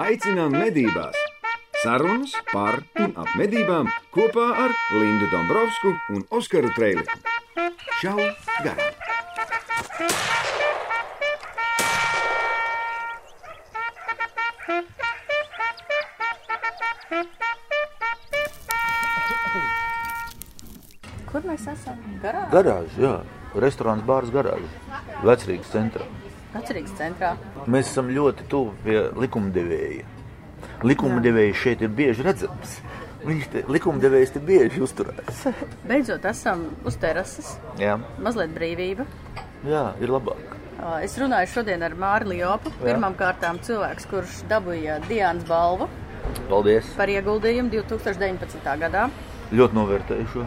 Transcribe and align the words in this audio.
aicinām 0.00 0.52
medībās! 0.52 1.16
Sarunas 1.82 2.32
par 2.52 2.80
un 3.00 3.12
ap 3.20 3.30
medībām 3.38 3.88
kopā 4.14 4.46
ar 4.64 4.74
Lindu 4.96 5.28
Dombrovskiju 5.32 6.16
un 6.16 6.24
Oskaru 6.36 6.72
Trēliņu. 6.76 7.20
Čau! 8.00 8.16
Garām! 8.64 8.92
Kur 21.30 21.44
mēs 21.44 21.66
esam? 21.68 21.98
Garā? 22.22 22.46
Garāža, 22.52 23.00
jā, 23.00 23.16
restorāns, 23.60 24.04
bārs, 24.08 24.32
garāža. 24.32 24.70
Vecrīgas 25.24 25.68
centrā. 25.74 26.06
Atcerīgs 26.56 26.94
centrā. 26.98 27.34
Mēs 27.66 27.90
esam 27.92 28.08
ļoti 28.14 28.46
tuvu 28.52 28.74
pie 28.84 29.00
likumdevēja. 29.22 30.04
Likumdevējs 30.86 31.56
šeit 31.62 31.82
ir 31.84 31.92
bieži 31.96 32.24
redzams. 32.26 32.78
Viņš 33.26 33.46
te, 33.52 33.62
likumdevējs 33.72 34.34
te 34.36 34.40
bieži 34.44 34.82
uzturēs. 34.86 35.40
Beidzot 35.88 36.24
esam 36.30 36.66
uz 36.86 36.98
terases. 37.02 37.56
Jā, 37.80 37.96
Mazliet 38.22 38.52
brīvība. 38.54 39.06
jā 39.66 39.88
ir 40.00 40.12
labāk. 40.12 40.54
Es 41.02 41.16
runāju 41.18 41.48
šodien 41.54 41.82
ar 41.82 41.94
Māri 41.98 42.28
Liopu. 42.34 42.70
Pirmām 42.82 43.16
kārtām 43.18 43.58
cilvēks, 43.64 44.06
kurš 44.10 44.42
dabūja 44.50 44.98
Dienas 45.08 45.46
balvu 45.48 45.88
Paldies. 46.50 46.90
par 46.98 47.08
ieguldījumu 47.10 47.72
2019. 47.72 48.60
gadā. 48.84 49.06
Ļoti 49.56 49.78
novērtēju 49.78 50.28
šo. 50.34 50.44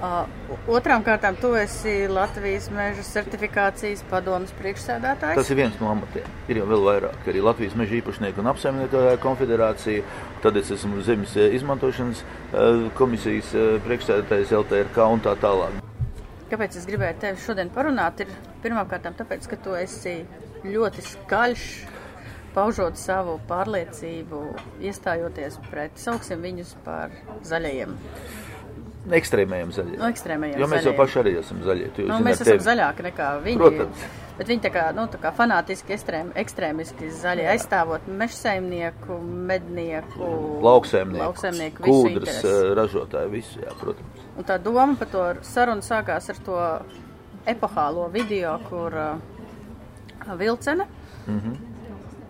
Otrām 0.00 1.02
kārtām 1.04 1.36
tu 1.36 1.50
esi 1.60 2.06
Latvijas 2.08 2.70
meža 2.72 3.02
certifikācijas 3.04 4.00
padomas 4.08 4.52
priekšsēdētājs. 4.56 5.36
Tas 5.36 5.50
ir 5.52 5.58
viens 5.58 5.76
no 5.80 5.90
amatiem. 5.92 6.30
Ir 6.48 6.62
jau 6.62 6.68
vēl 6.70 6.86
vairāk. 6.86 7.18
Arī 7.28 7.42
Latvijas 7.44 7.76
meža 7.76 7.98
īpašnieku 7.98 8.40
un 8.40 8.48
apsaimniekotāju 8.54 9.20
konfederācija. 9.20 10.06
Tad 10.40 10.56
es 10.56 10.72
esmu 10.72 11.04
zemes 11.04 11.36
eh, 11.36 11.52
izmantošanas 11.58 12.24
eh, 12.24 12.88
komisijas 12.96 13.52
eh, 13.52 13.76
priekšsēdētājs 13.84 14.56
LTRK 14.62 15.04
un 15.12 15.24
tā 15.28 15.36
tālāk. 15.42 15.76
Kāpēc 16.50 16.80
es 16.80 16.88
gribēju 16.88 17.20
tevi 17.20 17.44
šodien 17.44 17.68
parunāt? 17.74 18.24
Ir 18.24 18.32
pirmkārt, 18.64 19.04
tāpēc, 19.20 19.52
ka 19.52 19.60
tu 19.60 19.76
esi 19.76 20.22
ļoti 20.64 21.04
skaļš, 21.12 21.66
paužot 22.56 22.96
savu 22.98 23.36
pārliecību, 23.52 24.46
iestājoties 24.80 25.60
pret, 25.68 26.00
sauksim 26.00 26.40
viņus 26.48 26.78
par 26.88 27.12
zaļajiem. 27.46 27.94
Ekstrēmējiem 29.10 29.70
zaļiem. 29.72 29.98
No 29.98 30.08
ekstrēmajiem 30.12 30.60
Jo 30.60 30.66
mēs 30.66 30.84
jau 30.84 30.92
zaļajiem. 30.92 30.96
paši 30.96 31.18
arī 31.20 31.38
esam 31.38 31.58
zaļie. 31.64 31.86
Jau 31.96 32.06
Nu, 32.06 32.16
zini, 32.16 32.24
mēs 32.26 32.40
esam 32.40 32.46
tevi. 32.46 32.64
zaļāki 32.64 33.02
nekā 33.06 33.28
viņi. 33.44 33.56
Protams. 33.56 33.98
Bet 34.38 34.48
viņi 34.48 34.60
tā 34.60 34.70
kā, 34.72 34.82
nu, 34.94 35.06
tā 35.06 35.18
kā 35.20 35.32
fanātiski, 35.36 35.92
ekstrēm, 35.96 36.32
ekstrēmiski 36.34 37.10
zaļi 37.10 37.44
aizstāvot 37.52 38.00
mežsaimnieku, 38.08 39.18
mednieku, 39.20 40.60
Lauksaimnieku, 40.62 41.24
lauksaimnieku 41.24 41.82
kūdras 41.82 42.44
eh, 42.44 42.74
ražotāju, 42.74 43.30
visu, 43.30 43.60
jā, 43.60 43.72
protams. 43.80 44.20
Un 44.36 44.44
tā 44.44 44.58
doma 44.62 44.96
par 44.96 45.08
to 45.08 45.34
sarunu 45.42 45.82
sākās 45.82 46.28
ar 46.30 46.36
to 46.44 46.56
epohālo 47.46 48.08
video, 48.12 48.58
kur 48.68 48.92
uh, 48.94 50.36
vilcene 50.36 50.84
mm 51.26 51.34
Mhm. 51.34 51.50
-hmm. 51.50 51.56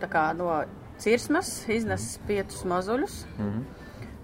tā 0.00 0.08
kā 0.08 0.36
no 0.36 0.64
cirsmas 0.98 1.68
iznes 1.68 2.18
piecus 2.26 2.64
mazuļus. 2.64 3.24
Mm 3.38 3.44
Mhm. 3.44 3.58
-hmm. 3.58 3.64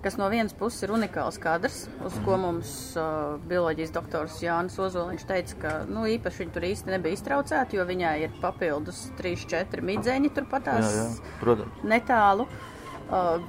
Kas 0.06 0.14
no 0.20 0.28
vienas 0.30 0.52
puses 0.54 0.84
ir 0.86 0.92
unikāls 0.94 1.34
kadrs, 1.42 1.80
uz 2.06 2.14
ko 2.22 2.36
mums 2.38 2.68
uh, 2.94 3.40
bioloģijas 3.50 3.90
doktors 3.90 4.36
Jānis 4.38 4.76
Ozoliņš 4.78 5.24
teica, 5.26 5.56
ka 5.64 5.72
nu, 5.90 6.04
īpaši 6.06 6.44
viņi 6.44 6.54
tur 6.54 6.66
īsti 6.68 6.92
nebija 6.92 7.18
iztraucēti, 7.18 7.80
jo 7.80 7.86
viņai 7.88 8.12
ir 8.22 8.36
papildus 8.38 9.00
3-4 9.18 9.82
midzeņi 9.90 10.30
turpatās 10.36 10.86
Jā, 10.86 11.02
jā, 11.08 11.34
protams. 11.42 11.82
netālu. 11.90 12.46
Uh, 13.10 13.42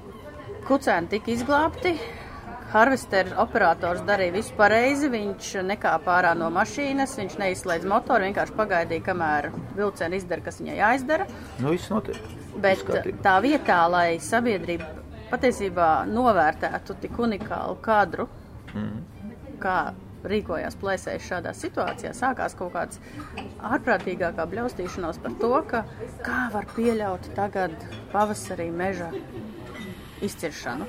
kucēni 0.65 1.13
tika 1.13 1.35
izglābti. 1.35 1.93
Harvester 2.73 3.29
operators 3.37 4.01
darīja 4.09 4.39
visu 4.39 4.57
pareizi. 4.57 5.13
Viņš 5.13 5.53
nekāpa 5.69 6.17
ārā 6.17 6.33
no 6.41 6.49
mašīnas, 6.57 7.19
viņš 7.21 7.37
neizslēdz 7.37 7.85
motoru, 7.87 8.31
vienkārši 8.31 8.57
pagaidīja, 8.57 9.05
kamēr 9.11 9.53
vilciena 9.77 10.17
izdara, 10.17 10.49
kas 10.49 10.57
viņai 10.65 10.81
jāizdara. 10.81 11.29
Nu, 11.61 11.69
viss 11.77 11.93
notiek. 11.93 12.17
Bet 12.57 12.81
kārtībā. 12.81 13.21
tā 13.21 13.37
vietā, 13.45 13.83
lai 13.93 14.07
sabiedrība 14.17 15.05
patiesībā 15.31 16.05
novērtētu 16.09 16.95
tik 17.01 17.17
unikālu 17.19 17.77
kadru, 17.81 18.27
Mhm. 18.73 18.99
kā 19.59 19.93
rīkojās 20.27 20.75
plēsēji 20.81 21.21
šādā 21.23 21.53
situācijā, 21.55 22.11
sākās 22.13 22.55
kaut 22.57 22.73
kāds 22.73 22.99
ārprātīgākā 23.63 24.45
bļaustīšanās 24.51 25.21
par 25.23 25.31
to, 25.39 25.51
ka 25.67 25.83
kā 26.25 26.51
var 26.51 26.65
pieļaut 26.75 27.29
tagad 27.35 27.71
pavasarī 28.11 28.71
meža 28.71 29.11
izciršanu. 30.21 30.85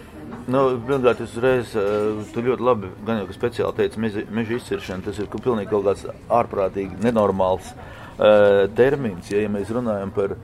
Nu, 0.49 0.63
pirmkārt, 0.87 1.21
es 1.21 1.37
uzreiz, 1.37 1.75
eh, 1.77 2.25
tu 2.33 2.43
ļoti 2.43 2.65
labi, 2.65 2.91
gan 3.07 3.19
jau 3.19 3.27
ka 3.27 3.37
speciāli 3.37 3.77
teici, 3.77 4.01
meža, 4.01 4.57
izciršana, 4.57 5.05
tas 5.05 5.19
ir 5.19 5.27
pilnīgi 5.27 5.71
kaut 5.71 5.85
kāds 5.85 6.07
ārprātīgi 6.29 6.99
nenormāls 7.05 7.73
uh, 8.19 8.67
termins. 8.75 9.31
Ja, 9.31 9.41
ja 9.45 9.49
mēs 9.49 9.69
runājam 9.71 10.11
par 10.11 10.37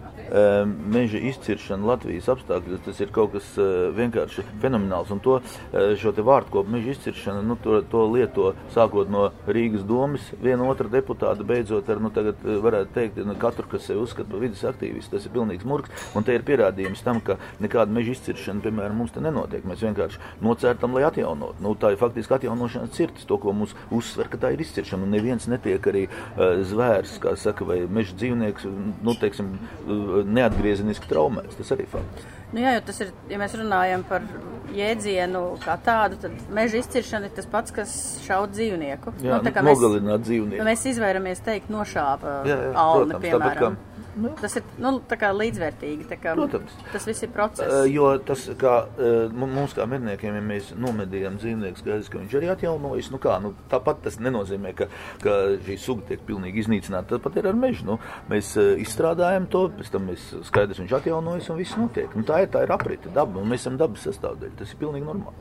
meža 0.95 1.21
izciršanu 1.31 1.89
Latvijas 1.89 2.31
apstākļos, 2.33 2.85
tas 2.87 3.01
ir 3.03 3.13
kaut 3.15 3.35
kas 3.35 3.51
uh, 3.61 3.91
vienkārši 3.97 4.45
fenomenāls. 4.63 5.13
Un 5.15 5.23
to, 5.25 5.39
uh, 5.41 5.95
šo 6.01 6.15
te 6.17 6.25
vārdu 6.25 6.53
kopu 6.55 6.75
meža 6.75 6.95
izciršanu, 6.95 7.43
nu, 7.47 7.59
to, 7.61 7.81
to 7.91 8.05
lieto 8.11 8.53
sākot 8.75 9.11
no 9.11 9.29
Rīgas 9.47 9.85
domas, 9.87 10.27
viena 10.43 10.67
otra 10.69 10.89
deputāta, 10.91 11.45
beidzot 11.47 11.89
ar, 11.91 12.01
nu, 12.03 12.11
tagad 12.15 12.41
eh, 12.45 12.59
varētu 12.63 12.95
teikt, 12.95 13.21
nu, 13.27 13.37
katru, 13.41 13.67
kas 13.71 13.87
sevi 13.89 14.03
uzskata 14.03 14.31
par 14.31 14.43
vidas 14.43 14.65
aktīvistu, 14.69 15.15
tas 15.15 15.27
ir 15.27 15.35
pilnīgs 15.35 15.67
murgs. 15.69 16.07
Un 16.17 16.27
te 16.27 16.37
ir 16.37 16.45
pierādījums 16.47 17.03
tam, 17.05 17.21
ka 17.25 17.39
nekāda 17.63 17.95
meža 17.95 18.15
izciršana, 18.15 18.63
piemēram, 18.65 18.99
mums 19.01 19.15
te 19.15 19.23
nenotiek. 19.25 19.67
Mēs 19.69 19.85
vienkārši 19.85 20.21
nocērtam, 20.45 20.97
lai 20.97 21.07
atjaunotu. 21.09 21.63
Nu, 21.65 21.75
tā 21.79 21.95
ir 21.95 22.01
faktiski 22.01 22.39
atjaunošanas 22.39 22.95
cirtis, 22.97 23.27
to, 23.29 23.39
ko 23.43 23.55
mums 23.57 23.75
uzsver, 23.95 24.31
ka 24.33 24.41
tā 24.41 24.55
ir 24.55 24.65
izciršana. 24.65 25.07
Un 25.07 25.15
neviens 25.15 25.49
netiek 25.51 25.91
arī 25.91 26.07
uh, 26.09 26.63
zvērs, 26.67 27.19
kā 27.23 27.35
saka, 27.41 27.67
vai 27.69 27.81
meža 27.91 28.17
dzīvnieks, 28.21 28.69
nu, 29.05 29.17
teiksim, 29.21 29.55
uh, 29.55 30.14
neatgriezeniski 30.23 31.09
traumēts. 31.11 31.59
Tas 31.59 31.73
arī 31.75 31.87
fakts. 31.91 32.27
Nu, 32.53 32.63
jā, 32.63 32.77
jo 32.77 32.85
tas 32.87 33.01
ir, 33.03 33.11
ja 33.33 33.39
mēs 33.41 33.57
runājam 33.59 34.05
par 34.07 34.27
jēdzienu 34.75 35.43
kā 35.65 35.75
tādu, 35.85 36.19
tad 36.23 36.37
meža 36.55 36.79
izciršana 36.81 37.31
ir 37.31 37.35
tas 37.37 37.49
pats, 37.51 37.75
kas 37.75 37.97
šaut 38.27 38.55
dzīvnieku. 38.55 39.17
Jā, 39.25 39.39
nu, 39.39 39.47
tā 39.47 39.55
kā 39.55 39.65
nogalināt 39.67 40.21
mēs, 40.21 40.29
dzīvnieku. 40.29 40.69
mēs 40.69 40.87
izvairamies 40.93 41.43
teikt 41.47 41.73
nošāpa 41.75 42.39
Jā, 42.47 42.61
jā, 42.69 42.71
alni, 42.85 43.17
protams, 43.17 43.27
piemēram. 43.27 43.79
Kā- 43.95 44.35
Tas 44.41 44.57
ir 44.57 44.63
nu, 44.79 44.93
līdzvērtīgi. 45.41 46.07
Kā, 46.23 46.35
Protams. 46.35 46.73
Tas 46.93 47.07
viss 47.09 47.23
ir 47.23 47.31
process. 47.35 47.67
Uh, 47.67 47.87
jo 47.91 48.11
tas, 48.19 48.45
kā 48.61 48.75
uh, 48.87 49.33
mu- 49.33 49.49
mums, 49.51 49.75
kā 49.77 49.87
medniekiem, 49.91 50.35
ja 50.39 50.43
mēs 50.45 50.73
nomedījām 50.79 51.39
dzīvnieku, 51.41 51.81
skaidrs, 51.83 52.09
ka 52.13 52.19
viņš 52.23 52.37
arī 52.41 52.51
atjaunojas. 52.55 53.11
Nu 53.15 53.19
kā, 53.23 53.37
nu, 53.43 53.55
tāpat 53.73 54.03
tas 54.07 54.19
nenozīmē, 54.23 54.75
ka, 54.79 54.89
ka 55.23 55.37
šī 55.67 55.79
suga 55.79 56.07
tiek 56.13 56.25
pilnīgi 56.29 56.63
iznīcināta. 56.65 57.17
Tāpat 57.19 57.41
ir 57.43 57.51
ar 57.53 57.59
mežu. 57.59 57.85
Nu, 57.89 57.99
mēs 58.31 58.55
uh, 58.61 58.75
izstrādājam 58.81 59.49
to, 59.51 59.67
pēc 59.79 59.91
tam 59.95 60.09
mēs 60.11 60.31
skaidrs, 60.51 60.81
viņš 60.85 60.97
atjaunojas 61.01 61.51
un 61.51 61.61
viss 61.61 61.77
notiek. 61.81 62.15
Nu, 62.17 62.23
tā 62.29 62.43
ir, 62.45 62.53
tā 62.55 62.63
ir 62.67 62.73
aprite, 62.75 63.11
daba, 63.15 63.41
un 63.43 63.51
mēs 63.51 63.67
esam 63.67 63.77
dabas 63.81 64.07
sastāvdaļa. 64.09 64.57
Tas 64.63 64.73
ir 64.75 64.81
pilnīgi 64.81 65.07
normāli. 65.11 65.35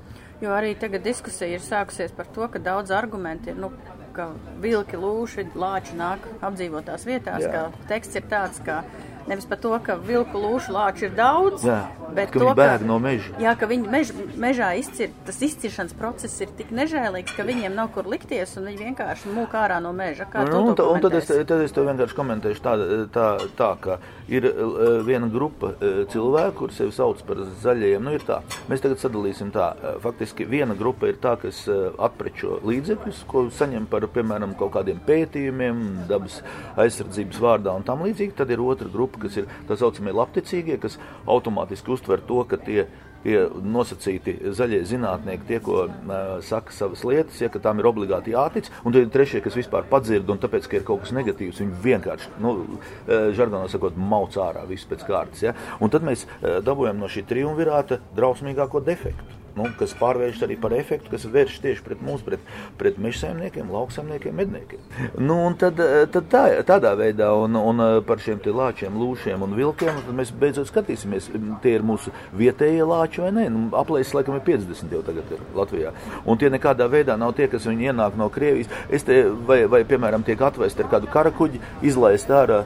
Jo 0.44 0.52
arī 0.52 0.74
tagad 0.76 1.06
diskusija 1.06 1.56
ir 1.56 1.62
sākusies 1.64 2.12
par 2.18 2.26
to, 2.36 2.48
ka 2.52 2.60
daudz 2.60 2.92
argumenti 2.92 3.54
ir, 3.54 3.56
nu, 3.62 3.70
ka 4.14 4.30
vilki, 4.64 5.00
lūši, 5.00 5.48
lāči 5.60 5.98
nāk 6.00 6.26
apdzīvotās 6.42 7.06
vietās, 7.10 7.44
Jā. 7.44 7.52
ka 7.52 7.88
teksts 7.90 8.20
ir 8.20 8.28
tāds, 8.32 8.62
ka 8.66 8.84
nevis 9.30 9.48
par 9.50 9.60
to, 9.64 9.74
ka 9.84 9.98
vilku, 10.00 10.40
lūšu, 10.40 10.74
lāči 10.76 11.08
ir 11.08 11.16
daudz, 11.18 11.66
Jā, 11.68 11.80
bet 12.16 12.32
ka 12.34 12.40
to, 12.40 12.48
viņi 12.50 12.58
bēg 12.60 12.86
no 12.88 13.00
meža. 13.04 13.34
Jā, 13.44 13.56
ka 13.60 13.70
viņi 13.70 13.92
mež, 13.94 14.14
mežā 14.40 14.72
izcir, 14.80 15.14
tas 15.28 15.40
izciršanas 15.46 15.96
process 15.98 16.42
ir 16.44 16.52
tik 16.58 16.74
nežēlīgs, 16.76 17.36
ka 17.38 17.46
viņiem 17.48 17.76
nav 17.78 17.92
kur 17.96 18.08
likties 18.10 18.58
un 18.60 18.70
viņi 18.72 18.90
vienkārši 18.90 19.34
mūk 19.34 19.56
ārā 19.58 19.80
no 19.84 19.94
meža. 19.96 20.28
Kā 20.30 20.46
Nu, 20.48 20.64
un, 20.70 20.76
to 20.78 20.90
un 20.92 21.02
tad, 21.04 21.16
es, 21.20 21.30
tad 21.30 21.64
es 21.64 21.74
to 21.76 21.86
vienkārši 21.88 22.18
komentēšu 22.18 22.64
tā, 22.64 22.76
tā, 23.14 23.28
tā 23.58 23.72
ka 23.84 23.98
ir 24.32 24.48
uh, 24.50 25.02
viena 25.06 25.28
grupa 25.32 25.74
uh, 25.74 26.04
cilvēku, 26.12 26.56
kur 26.64 26.74
sevi 26.76 26.94
sauc 26.96 27.22
par 27.28 27.42
zaļajiem. 27.64 28.04
Nu, 28.04 28.16
tā. 28.24 28.40
Mēs 28.70 28.84
tagad 28.84 29.02
sadalīsim 29.02 29.52
tā. 29.56 29.72
Uh, 29.74 29.98
faktiski 30.04 30.48
viena 30.50 30.76
grupa 30.78 31.10
ir 31.12 31.20
tā, 31.24 31.36
kas 31.42 31.64
uh, 31.72 31.92
atprečo 32.04 32.60
līdzekļus, 32.68 33.24
ko 33.30 33.48
saņem 33.54 33.88
par, 33.92 34.06
piemēram, 34.14 34.56
kaut 34.60 34.74
kādiem 34.78 35.02
pētījumiem, 35.08 35.84
dabas 36.10 36.40
aizsardzības 36.80 37.42
vārdā 37.44 37.76
un 37.78 37.86
tam 37.88 38.06
līdzīgi. 38.08 38.36
Tad 38.40 38.54
ir 38.54 38.64
otra 38.64 38.90
grupa, 38.94 39.13
kas 39.22 39.42
ir 39.42 39.50
tā 39.70 39.78
saucamie 39.80 40.16
labticīgie, 40.16 40.80
kas 40.82 41.00
automātiski 41.30 41.94
uztver 41.96 42.24
to, 42.28 42.44
ka 42.50 42.60
tie 42.62 42.88
tie 43.24 43.46
nosacīti 43.64 44.36
zaļie 44.56 44.82
zinātnieki, 44.88 45.48
tie, 45.48 45.60
ko 45.64 45.86
uh, 45.88 46.24
saka 46.46 46.76
savas 46.76 47.06
lietas, 47.08 47.40
ja, 47.42 47.48
tām 47.54 47.80
ir 47.80 47.88
obligāti 47.90 48.36
jātic, 48.36 48.70
un 48.84 48.96
tad 48.96 49.06
ir 49.06 49.14
trešie, 49.14 49.40
kas 49.46 49.58
vispār 49.58 49.88
padzird, 49.90 50.30
un 50.30 50.42
tāpēc, 50.44 50.68
ka 50.70 50.80
ir 50.80 50.88
kaut 50.88 51.06
kas 51.06 51.14
negatīvs, 51.16 51.62
viņi 51.64 51.80
vienkārši, 51.86 52.34
nu, 52.44 52.56
uh, 52.66 53.30
žargonā 53.38 53.70
sakot, 53.72 53.96
mauc 53.96 54.36
ārā 54.40 54.66
visu 54.70 54.90
pēc 54.92 55.08
kārtas. 55.08 55.46
Ja. 55.48 55.56
Un 55.80 55.94
tad 55.94 56.06
mēs 56.08 56.28
uh, 56.28 56.60
dabūjam 56.66 57.00
no 57.00 57.12
šī 57.12 57.26
triumvirāta 57.30 58.02
drausmīgāko 58.18 58.84
defektu. 58.84 59.43
Nu, 59.58 59.68
kas 59.78 59.94
pārvēršas 60.00 60.46
arī 60.48 60.58
par 60.62 60.74
efektu, 60.76 61.12
kas 61.14 61.26
vēršas 61.30 61.62
tieši 61.64 61.86
pret 61.86 62.02
mums, 62.06 62.24
pret, 62.26 62.42
pret 62.80 62.98
mežsaimniekiem, 63.02 63.70
lauksaimniekiem, 63.74 64.36
medniekiem. 64.40 64.82
Nu, 65.22 65.40
un 65.48 65.58
tad, 65.60 65.80
tad 66.14 66.30
tā, 66.32 66.44
tādā 66.68 66.94
veidā, 67.00 67.30
un, 67.38 67.58
un 67.60 67.84
par 68.08 68.22
šiem 68.24 68.42
lāčiem, 68.44 68.98
lūšiem 69.00 69.46
un 69.46 69.56
vilkiem, 69.58 70.02
tad 70.06 70.18
mēs 70.18 70.34
beidzot 70.40 70.70
skatīsimies, 70.70 71.30
tie 71.64 71.76
ir 71.78 71.86
mūsu 71.86 72.14
vietējie 72.38 72.86
lāči 72.90 73.24
vai 73.24 73.32
nē. 73.36 73.48
Nu, 73.54 73.66
aplēsis 73.78 74.16
laikam 74.18 74.38
ir 74.40 74.46
50 74.48 74.94
jau 74.94 75.02
tagad 75.06 75.34
ir 75.34 75.44
Latvijā. 75.58 75.94
Un 76.26 76.40
tie 76.42 76.52
nekādā 76.54 76.90
veidā 76.92 77.18
nav 77.20 77.36
tie, 77.38 77.50
kas 77.52 77.68
viņi 77.70 77.92
ienāk 77.92 78.18
no 78.20 78.30
Krievijas. 78.34 78.72
Es 78.90 79.06
te, 79.08 79.24
vai, 79.48 79.64
vai, 79.70 79.84
piemēram, 79.88 80.26
tiek 80.26 80.42
atvesti 80.42 80.86
ar 80.86 80.92
kādu 80.96 81.12
karakuģi, 81.14 81.62
izlaist 81.86 82.32
ārā 82.34 82.64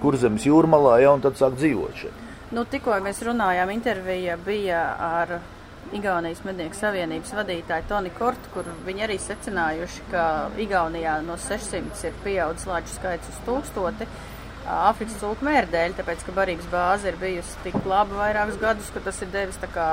kurzemes 0.00 0.46
jūrmalā, 0.46 1.00
ja, 1.04 1.12
un 1.12 1.24
tad 1.24 1.36
sāk 1.36 1.58
dzīvot 1.60 2.00
šeit. 2.00 2.22
Nu, 2.54 2.62
tikko 2.70 2.94
mēs 3.02 3.20
runājām, 3.26 3.72
intervija 3.74 4.36
bija 4.40 4.82
ar 5.02 5.38
Igaunijas 5.94 6.42
mednieku 6.44 6.74
savienības 6.74 7.34
vadītāju 7.36 7.86
Toni 7.88 8.10
Kortu, 8.16 8.50
kur 8.54 8.70
viņi 8.86 9.04
arī 9.06 9.18
secinājuši, 9.22 10.06
ka 10.10 10.24
Igaunijā 10.62 11.20
no 11.26 11.36
600 11.38 12.08
ir 12.08 12.16
pieaudzis 12.24 12.66
lāču 12.66 12.94
skaits 12.96 13.30
uz 13.30 13.42
tūkstoti. 13.46 14.08
Āfrikas 14.66 15.20
cūku 15.20 15.46
mēra 15.46 15.68
dēļ, 15.70 15.94
tāpēc, 16.00 16.24
ka 16.26 16.34
barības 16.34 16.66
bāze 16.72 17.12
ir 17.12 17.20
bijusi 17.20 17.60
tik 17.62 17.78
laba 17.86 18.18
vairākus 18.24 18.58
gadus, 18.58 18.90
ka 18.90 19.04
tas 19.04 19.22
ir 19.22 19.30
devis 19.30 19.60
tā 19.62 19.70
kā 19.70 19.86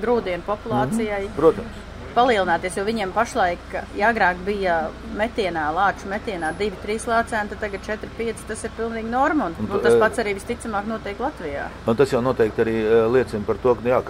grūdienu 0.00 0.46
populācijai. 0.46 1.24
Mm 1.24 1.32
-hmm, 1.32 1.36
protams 1.40 1.93
palielināties, 2.14 2.78
jo 2.78 2.84
viņiem 2.86 3.12
pašlaik, 3.14 3.64
ja 3.98 4.10
agrāk 4.12 4.40
bija 4.46 4.78
metienā, 5.18 5.66
lāču 5.74 6.10
metienā 6.10 6.52
2-3 6.60 7.08
lācēni, 7.10 7.52
tad 7.52 7.62
tagad 7.66 7.86
4-5 7.88 8.46
tas 8.48 8.64
ir 8.66 8.74
pilnīgi 8.78 9.10
norma. 9.10 9.50
Un, 9.50 9.68
un 9.68 9.84
tas 9.84 9.98
pats 10.00 10.22
arī 10.22 10.36
visticamāk 10.38 10.88
notiek 10.90 11.20
Latvijā. 11.20 11.68
Man 11.88 11.98
tas 12.00 12.14
jau 12.14 12.22
noteikti 12.24 12.64
arī 12.64 12.78
liecina 13.14 13.44
par 13.46 13.60
to, 13.62 13.76
ka 13.78 13.94
jā, 13.94 14.00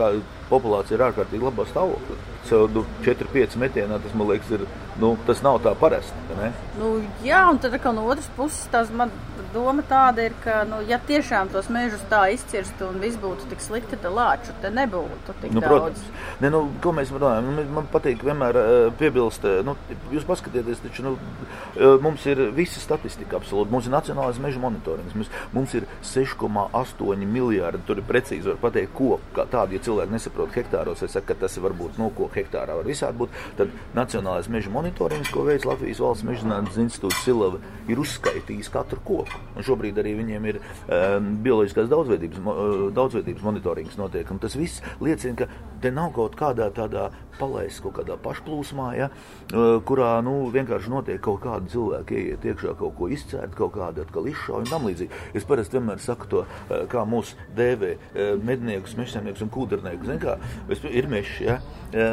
populācija 0.52 0.98
ir 0.98 1.08
ārkārtīgi 1.10 1.50
labā 1.50 1.68
stāvoklī. 1.70 2.33
Nu, 2.50 2.84
4-5 3.04 3.56
metienā 3.60 4.00
tas 4.02 4.16
man 4.16 4.28
liekas, 4.28 4.50
ir, 4.56 4.66
nu, 5.00 5.14
tas 5.28 5.40
nav 5.44 5.60
tā 5.64 5.74
parasti. 5.78 6.40
Nu, 6.78 6.96
jā, 7.24 7.44
un 7.50 7.60
tad 7.62 7.76
no 7.94 8.08
otras 8.10 8.28
puses 8.36 8.68
tās 8.72 8.92
man 8.92 9.12
doma 9.54 9.84
tāda 9.86 10.24
ir, 10.26 10.34
ka, 10.42 10.62
nu, 10.68 10.80
ja 10.88 10.98
tiešām 11.06 11.50
tos 11.52 11.68
mežus 11.72 12.02
tā 12.10 12.24
izcirstu 12.34 12.88
un 12.90 12.98
viss 13.02 13.18
būtu 13.20 13.48
tik 13.50 13.62
slikti, 13.62 13.98
tad 14.02 14.14
lāču 14.16 14.54
te 14.62 14.70
nebūtu 14.74 15.36
tik 15.42 15.54
nu, 15.54 15.62
daudz. 15.62 16.00
Protams. 16.00 16.40
Ne, 16.42 16.50
nu, 16.52 16.62
ko 16.82 16.94
mēs 16.96 17.12
runājam? 17.14 17.50
Nu, 17.54 17.66
man 17.76 17.88
patīk 17.92 18.24
vienmēr 18.26 18.58
uh, 18.58 18.72
piebilst, 18.98 19.46
nu, 19.66 19.76
jūs 20.14 20.26
paskatieties, 20.28 20.82
taču 20.84 21.06
nu, 21.06 21.14
uh, 21.14 21.94
mums 22.04 22.26
ir 22.30 22.42
visa 22.56 22.82
statistika 22.82 23.38
absolūti. 23.38 23.72
Mums 23.74 23.88
ir 23.88 23.94
nacionālais 23.94 24.40
meža 24.42 24.62
monitorings. 24.62 25.14
Mums, 25.18 25.30
mums 25.54 25.76
ir 25.78 25.88
6,8 26.10 27.26
miljārdi. 27.36 27.84
Tur 27.86 28.02
ir 28.02 28.08
precīzi 28.08 28.50
var 28.50 28.60
pateikt, 28.66 28.94
ko 28.96 29.20
tādu, 29.38 29.76
ja 29.76 29.84
cilvēki 29.84 30.16
nesaprot 30.16 30.58
hektāros, 30.58 31.04
es 31.06 31.14
saku, 31.14 31.30
ka 31.30 31.38
tas 31.44 31.58
ir 31.58 31.66
varbūt, 31.68 32.00
nu, 32.00 32.10
ko 32.16 32.28
hektārā 32.38 32.76
var 32.78 32.88
visādi 32.88 33.20
būt. 33.22 33.38
Tad 33.58 33.72
nacionālais 33.96 34.48
meža 34.52 34.72
monitorings, 34.74 35.30
ko 35.32 35.44
veids 35.48 35.66
Latvijas 35.68 36.02
valsts 36.02 36.26
meža 36.26 36.44
zinātnes 36.44 36.80
institūts 36.84 37.22
Silava, 37.24 37.60
ir 37.90 38.00
uzskaitījis 38.00 38.72
katru 38.74 39.00
koku. 39.06 39.40
Un 39.54 39.66
šobrīd 39.66 40.00
arī 40.02 40.16
viņiem 40.20 40.48
ir 40.50 40.60
um, 40.60 41.30
bioloģiskās 41.44 41.90
daudzveidības, 41.92 42.42
uh, 42.42 42.74
daudzveidības 42.96 43.46
monitorings 43.46 43.98
notiek. 44.00 44.30
Un 44.34 44.42
tas 44.42 44.56
viss 44.58 44.84
liecina, 45.04 45.44
ka 45.44 45.78
te 45.82 45.92
nav 45.94 46.12
kaut 46.16 46.38
kādā 46.38 46.70
tādā 46.74 47.10
palaists 47.38 47.82
kaut 47.84 47.96
kādā 47.98 48.16
pašplūsmā, 48.24 48.88
ja, 48.98 49.08
kurā 49.88 50.10
nu, 50.24 50.36
vienkārši 50.54 50.92
notiek 50.92 51.20
kaut 51.24 51.42
kāda 51.44 51.70
cilvēka 51.72 52.16
ieiet 52.18 52.46
iekšā, 52.50 52.74
kaut 52.80 52.96
ko 52.98 53.08
izcērt, 53.12 53.54
kaut 53.58 53.74
kādu 53.76 54.04
atkal 54.04 54.28
izšauju 54.30 54.64
un 54.64 54.70
tam 54.70 54.88
līdzīgi. 54.88 55.22
Es 55.36 55.46
parasti 55.48 55.78
vienmēr 55.78 56.02
saku 56.02 56.30
to, 56.30 56.44
kā 56.92 57.04
mūsu 57.08 57.38
dēvē 57.56 57.92
medniekus, 58.44 58.96
mežsaimniekus 58.98 59.44
un 59.44 59.52
kūderniekus. 59.54 60.10
Zin 60.10 60.20
kā, 60.22 60.36
ir 60.90 61.08
mežs, 61.10 61.38
ja, 61.44 61.58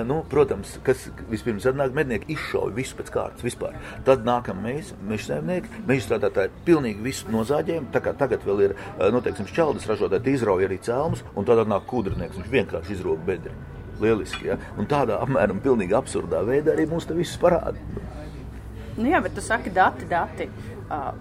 nu, 0.07 0.21
protams, 0.31 0.77
kas 0.85 1.07
vispirms 1.31 1.67
atnāk 1.69 1.95
mednieki 1.97 2.31
izšauj 2.35 2.73
visu 2.77 2.97
pēc 2.99 3.11
kārtas 3.13 3.45
vispār. 3.45 3.77
Tad 4.07 4.25
nākam 4.27 4.61
mēs, 4.63 4.93
mežsaimnieki, 5.09 5.83
meža 5.89 6.07
strādātāji 6.07 6.53
pilnīgi 6.67 7.03
visu 7.05 7.31
nozāģējam, 7.33 7.91
tā 7.93 8.03
kā 8.05 8.15
tagad 8.17 8.45
vēl 8.47 8.65
ir, 8.69 8.77
nu, 9.13 9.23
teiksim, 9.25 9.49
šķeldas 9.49 9.89
ražotāji, 9.91 10.37
izrauja 10.37 10.69
arī 10.69 10.79
cēlums, 10.81 11.25
un 11.35 11.47
tad 11.47 11.65
nāk 11.67 11.87
kūdrinieks, 11.89 12.39
viņš 12.39 12.51
vienkārši 12.55 12.97
izrauja 12.97 13.27
bedri. 13.27 13.55
Lieliski, 14.01 14.49
ja? 14.51 14.57
Un 14.79 14.89
tādā 14.89 15.19
apmēram 15.23 15.61
pilnīgi 15.63 15.95
absurdā 15.97 16.41
veidā 16.47 16.75
arī 16.75 16.87
mums 16.89 17.07
te 17.09 17.17
viss 17.17 17.39
parāda. 17.41 17.77
Nu 18.97 19.07
jā, 19.07 19.21
bet 19.23 19.35
tu 19.37 19.43
saki 19.43 19.71
dati, 19.73 20.07
dati. 20.09 20.49
Uh, 20.91 21.11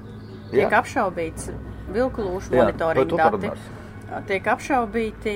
tiek 0.50 0.66
jā. 0.66 0.80
apšaubīts 0.80 1.52
vilku 1.94 2.24
lūšu 2.26 2.56
monitoringa 2.56 3.06
dati. 3.06 3.20
Parunās. 3.20 3.68
Tiek 4.26 4.48
apšaubīti 4.50 5.34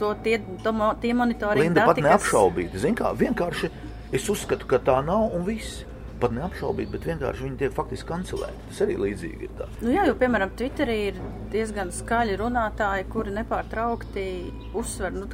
to, 0.00 0.14
tie, 0.24 0.40
to, 0.64 0.74
tie 1.02 1.14
monitoringa 1.14 1.62
Linda 1.62 1.84
dati, 1.84 2.00
pat 2.00 2.02
neapšaubīti. 2.08 2.82
Zin 2.82 2.98
kā, 2.98 3.12
vienkārši 3.14 3.70
es 4.16 4.26
uzskatu, 4.32 4.66
ka 4.70 4.80
tā 4.82 4.98
nav 5.06 5.30
un 5.36 5.46
viss 5.46 5.84
pat 6.22 6.34
neapšaubīt, 6.36 6.90
bet 6.92 7.06
vienkārši 7.08 7.46
viņi 7.46 7.58
tiek 7.62 7.74
faktiski 7.76 8.08
kancelēti. 8.10 8.64
Tas 8.70 8.82
arī 8.86 8.96
līdzīgi 9.00 9.48
ir 9.48 9.54
tā. 9.58 9.68
Nu 9.80 9.94
jā, 9.94 10.06
jo, 10.08 10.16
piemēram, 10.20 10.54
Twitterī 10.58 10.96
ir 11.10 11.20
diezgan 11.52 11.92
skaļi 11.94 12.38
runātāji, 12.40 13.06
kuri 13.12 13.34
nepārtraukti 13.38 14.26
uzsver, 14.78 15.14
nu, 15.16 15.28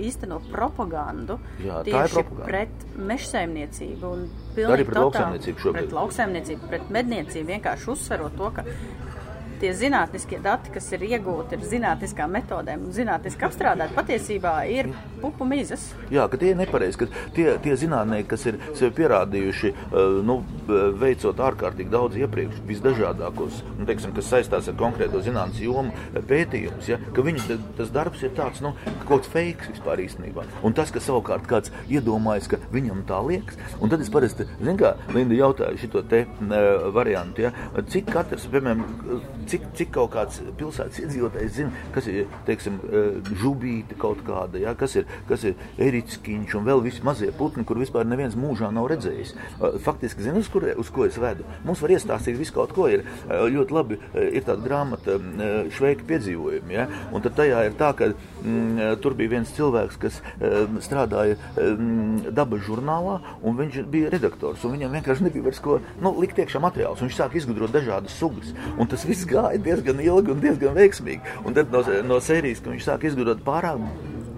īsteno 0.00 0.40
propagandu 0.50 1.38
jā, 1.62 1.82
tieši 1.86 2.16
propaganda. 2.16 2.46
pret 2.48 2.86
mežsaimniecību 3.10 4.14
arī 4.66 4.86
pret 4.88 4.98
lauksaimniecību 4.98 5.64
šobrīd. 5.64 5.80
Pret 5.80 5.96
lauksaimniecību, 5.96 6.70
pret 6.72 6.90
medniecību 6.96 7.52
vienkārši 7.54 7.90
uzsverot 7.94 8.36
to, 8.38 8.50
ka 8.56 8.64
tie 9.60 9.72
zinātniskie 9.76 10.40
dati, 10.42 10.72
kas 10.74 10.88
ir 10.96 11.04
iegūti 11.06 11.58
ar 11.58 11.64
zinātniskām 11.70 12.32
metodēm 12.34 12.86
un 12.88 12.94
zinātniski 12.96 13.46
apstrādāti, 13.46 13.96
patiesībā 13.96 14.54
ir 14.72 14.90
pupu 15.20 15.46
mizas. 15.48 15.90
Jā, 16.12 16.26
ka 16.32 16.40
tie 16.40 16.52
ir 16.54 16.58
nepareizi, 16.60 17.02
ka 17.02 17.08
tie, 17.36 17.46
tie 17.62 17.76
zinātnieki, 17.78 18.28
kas 18.30 18.46
ir 18.48 18.58
sevi 18.78 18.92
pierādījuši, 19.00 19.72
nu, 20.26 20.40
veicot 21.00 21.42
ārkārtīgi 21.50 21.92
daudz 21.92 22.18
iepriekš 22.20 22.62
visdažādākos, 22.68 23.62
nu, 23.78 23.86
teiksim, 23.88 24.14
kas 24.16 24.30
saistās 24.32 24.70
ar 24.70 24.78
konkrēto 24.80 25.22
zinātnes 25.24 25.60
jomu 25.62 25.94
pētījumus, 26.30 26.90
ja, 26.90 27.00
ka 27.14 27.24
viņu 27.26 27.58
tas 27.78 27.92
darbs 27.94 28.24
ir 28.24 28.34
tāds, 28.36 28.62
nu, 28.64 28.72
kaut 29.04 29.20
kāds 29.20 29.32
fake 29.32 29.74
vispār 29.74 30.00
īstenībā. 30.06 30.46
Un 30.66 30.74
tas, 30.76 30.92
ka 30.94 31.02
savukārt 31.04 31.48
kāds 31.50 31.72
iedomājas, 31.92 32.48
ka 32.50 32.60
viņam 32.72 33.04
tā 33.08 33.20
liekas, 33.26 33.58
un 33.80 33.92
tad 33.92 34.00
es 34.04 34.10
parasti, 34.12 34.46
zin 34.62 34.80
kā, 34.80 34.94
Linda 35.14 35.36
jautāju 35.36 35.80
šito 35.80 36.02
te 36.08 36.24
uh, 36.24 36.88
variantu, 36.94 37.46
ja, 37.46 37.52
cik 37.90 38.08
katrs, 38.12 38.46
piemēram, 38.52 38.84
cik, 39.50 39.66
cik 39.78 39.92
kaut 39.94 40.12
kāds 40.14 40.40
pilsētas 40.58 41.00
iedzīvotājs 41.02 41.54
zina, 41.56 41.84
kas 41.94 42.06
ir 42.10 42.28
teiksim, 42.46 42.78
eh, 42.86 43.30
žubīte 43.40 43.96
kaut 44.00 44.22
kāda, 44.26 44.60
ja, 44.62 44.74
kas 44.78 44.96
ir, 45.00 45.08
kas 45.28 45.44
ir 45.48 45.56
erickiņš 45.80 46.56
un 46.58 46.66
vēl 46.68 46.82
visi 46.84 47.04
mazie 47.06 47.30
putni, 47.36 47.64
kur 47.66 47.80
vispār 47.80 48.06
neviens 48.08 48.38
mūžā 48.38 48.70
nav 48.74 48.88
redzējis. 48.92 49.34
Eh, 49.34 49.78
faktiski, 49.82 50.22
zini, 50.26 50.42
uz, 50.44 50.50
kur, 50.52 50.66
uz 50.78 50.90
ko 50.90 51.06
es 51.08 51.18
vedu? 51.20 51.46
Mums 51.64 51.82
var 51.82 51.94
iestāstīt 51.96 52.38
visu 52.38 52.54
kaut 52.56 52.74
ko. 52.76 52.88
Ir 52.90 53.04
eh, 53.04 53.44
ļoti 53.50 53.74
labi, 53.74 53.98
ir 54.14 54.42
tāda 54.46 54.62
grāmata 54.64 55.18
Šveika 55.74 56.04
piedzīvojumi, 56.08 56.74
ja, 56.74 56.86
un 57.12 57.22
tad 57.24 57.36
tajā 57.38 57.64
ir 57.66 57.76
tā, 57.78 57.90
ka 57.96 58.10
mm, 58.12 59.00
tur 59.02 59.14
bija 59.18 59.34
viens 59.36 59.50
cilvēks, 59.54 59.98
kas 60.00 60.20
strādāja 60.84 61.36
mm, 61.56 62.30
dabas 62.36 62.62
žurnālā, 62.66 63.18
un 63.46 63.58
viņš 63.58 63.82
bija 63.90 64.10
redaktors, 64.12 64.64
un 64.64 64.76
viņam 64.76 64.96
vienkārši 64.98 65.26
nebija 65.26 65.46
vairs 65.46 65.62
ko, 65.62 65.78
nu, 66.02 66.12
likt 66.20 66.38
iekšā 66.40 66.62
materiāls, 66.62 67.02
viņš 67.04 67.18
sāk 67.18 67.36
izgudrot 67.38 67.72
dažādas 67.74 68.16
sugas, 68.18 68.52
un 68.76 68.90
tas 68.90 69.04
viss 69.08 69.28
gāja 69.28 69.39
gāja 69.40 69.64
diezgan 69.64 70.04
ilgi 70.04 70.34
un 70.34 70.42
diezgan 70.44 70.76
veiksmīgi. 70.76 71.36
Un 71.44 71.56
tad 71.56 71.72
no, 71.74 71.82
no 72.06 72.20
sērijas, 72.22 72.62
ka 72.62 72.72
viņš 72.72 72.88
sāk 72.88 73.08
izgudrot 73.08 73.44
pārāk 73.46 73.82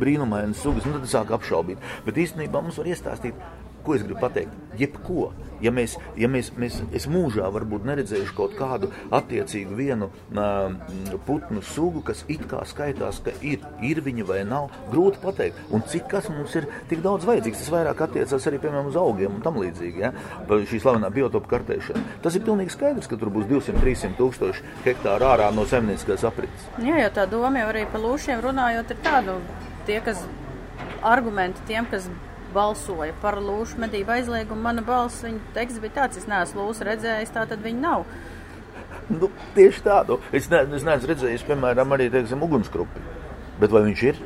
brīnumainas 0.02 0.62
sugas, 0.62 0.86
nu 0.88 0.98
tad 0.98 1.10
sāk 1.10 1.34
apšaubīt. 1.36 1.82
Bet 2.06 2.18
īstenībā 2.22 2.62
mums 2.62 2.78
var 2.80 2.90
iestāstīt 2.90 3.38
Ko 3.82 3.96
es 3.96 4.04
gribu 4.06 4.20
pateikt? 4.22 4.52
Jebko. 4.78 5.32
Ja 5.62 5.70
mēs, 5.70 5.92
ja 6.18 6.26
mēs, 6.26 6.48
mēs 6.58 6.80
es 6.96 7.04
mūžā 7.06 7.46
varbūt 7.54 7.84
neredzējuši 7.86 8.32
kaut 8.34 8.56
kādu 8.58 8.88
attiecīgu 9.14 9.76
vienu 9.78 10.08
uh, 10.10 10.72
putnu 11.26 11.62
sugu, 11.62 12.02
kas 12.08 12.24
it 12.32 12.42
kā 12.50 12.64
skaitās, 12.66 13.20
ka 13.22 13.30
ir, 13.46 13.62
ir 13.78 14.00
viņa 14.02 14.26
vai 14.26 14.40
nav, 14.48 14.72
grūti 14.90 15.22
pateikt. 15.22 15.60
Un 15.70 15.84
cik 15.86 16.08
kas 16.10 16.26
mums 16.32 16.56
ir 16.58 16.66
tik 16.90 17.04
daudz 17.04 17.28
vajadzīgs, 17.28 17.62
tas 17.62 17.70
vairāk 17.76 18.02
attiecas 18.08 18.48
arī, 18.50 18.58
piemēram, 18.64 18.90
uz 18.90 18.98
augiem 18.98 19.38
un 19.38 19.44
tam 19.44 19.60
līdzīgi, 19.62 20.02
ja? 20.02 20.10
šī 20.50 20.82
slavenā 20.82 21.12
biotopu 21.14 21.52
kartēšana. 21.54 22.02
Tas 22.26 22.34
ir 22.34 22.42
pilnīgi 22.48 22.74
skaidrs, 22.74 23.06
ka 23.06 23.20
tur 23.20 23.30
būs 23.30 23.46
200-300 23.52 24.18
tūkstoši 24.18 24.66
hektāru 24.88 25.30
ārā 25.30 25.52
no 25.54 25.68
zemnieciskās 25.70 26.26
aprits. 26.26 26.66
Jā, 26.82 26.98
jo 27.04 27.14
tā 27.14 27.28
doma 27.30 27.62
jau 27.62 27.70
arī 27.70 27.86
par 27.92 28.02
lūšiem 28.02 28.42
runājot 28.42 28.96
ir 28.96 29.02
tāda, 29.06 29.38
tie, 29.86 30.02
kas 30.02 30.26
argumenti 31.06 31.62
tiem, 31.70 31.86
kas 31.90 32.10
balsoja 32.54 33.14
par 33.22 33.38
lūšu 33.42 33.80
medību 33.82 34.14
aizliegumu. 34.16 34.62
Mana 34.64 34.84
balss, 34.86 35.24
viņa 35.24 35.54
teksts 35.56 35.82
bija 35.82 36.02
tāds, 36.02 36.20
es 36.20 36.28
neesmu 36.30 36.68
lūsu 36.68 36.86
redzējis, 36.88 37.32
tā 37.34 37.46
tad 37.50 37.64
viņa 37.64 37.82
nav. 37.82 38.06
Nu, 39.10 39.30
tieši 39.56 39.82
tādu. 39.84 40.20
Es, 40.32 40.48
ne, 40.52 40.62
es 40.76 40.86
neesmu 40.86 41.10
redzējis, 41.10 41.46
piemēram, 41.48 41.96
arī 41.96 42.08
teiksim, 42.12 42.44
ugunskrupi. 42.44 43.02
Bet 43.60 43.74
vai 43.74 43.84
viņš 43.88 44.04
ir? 44.10 44.22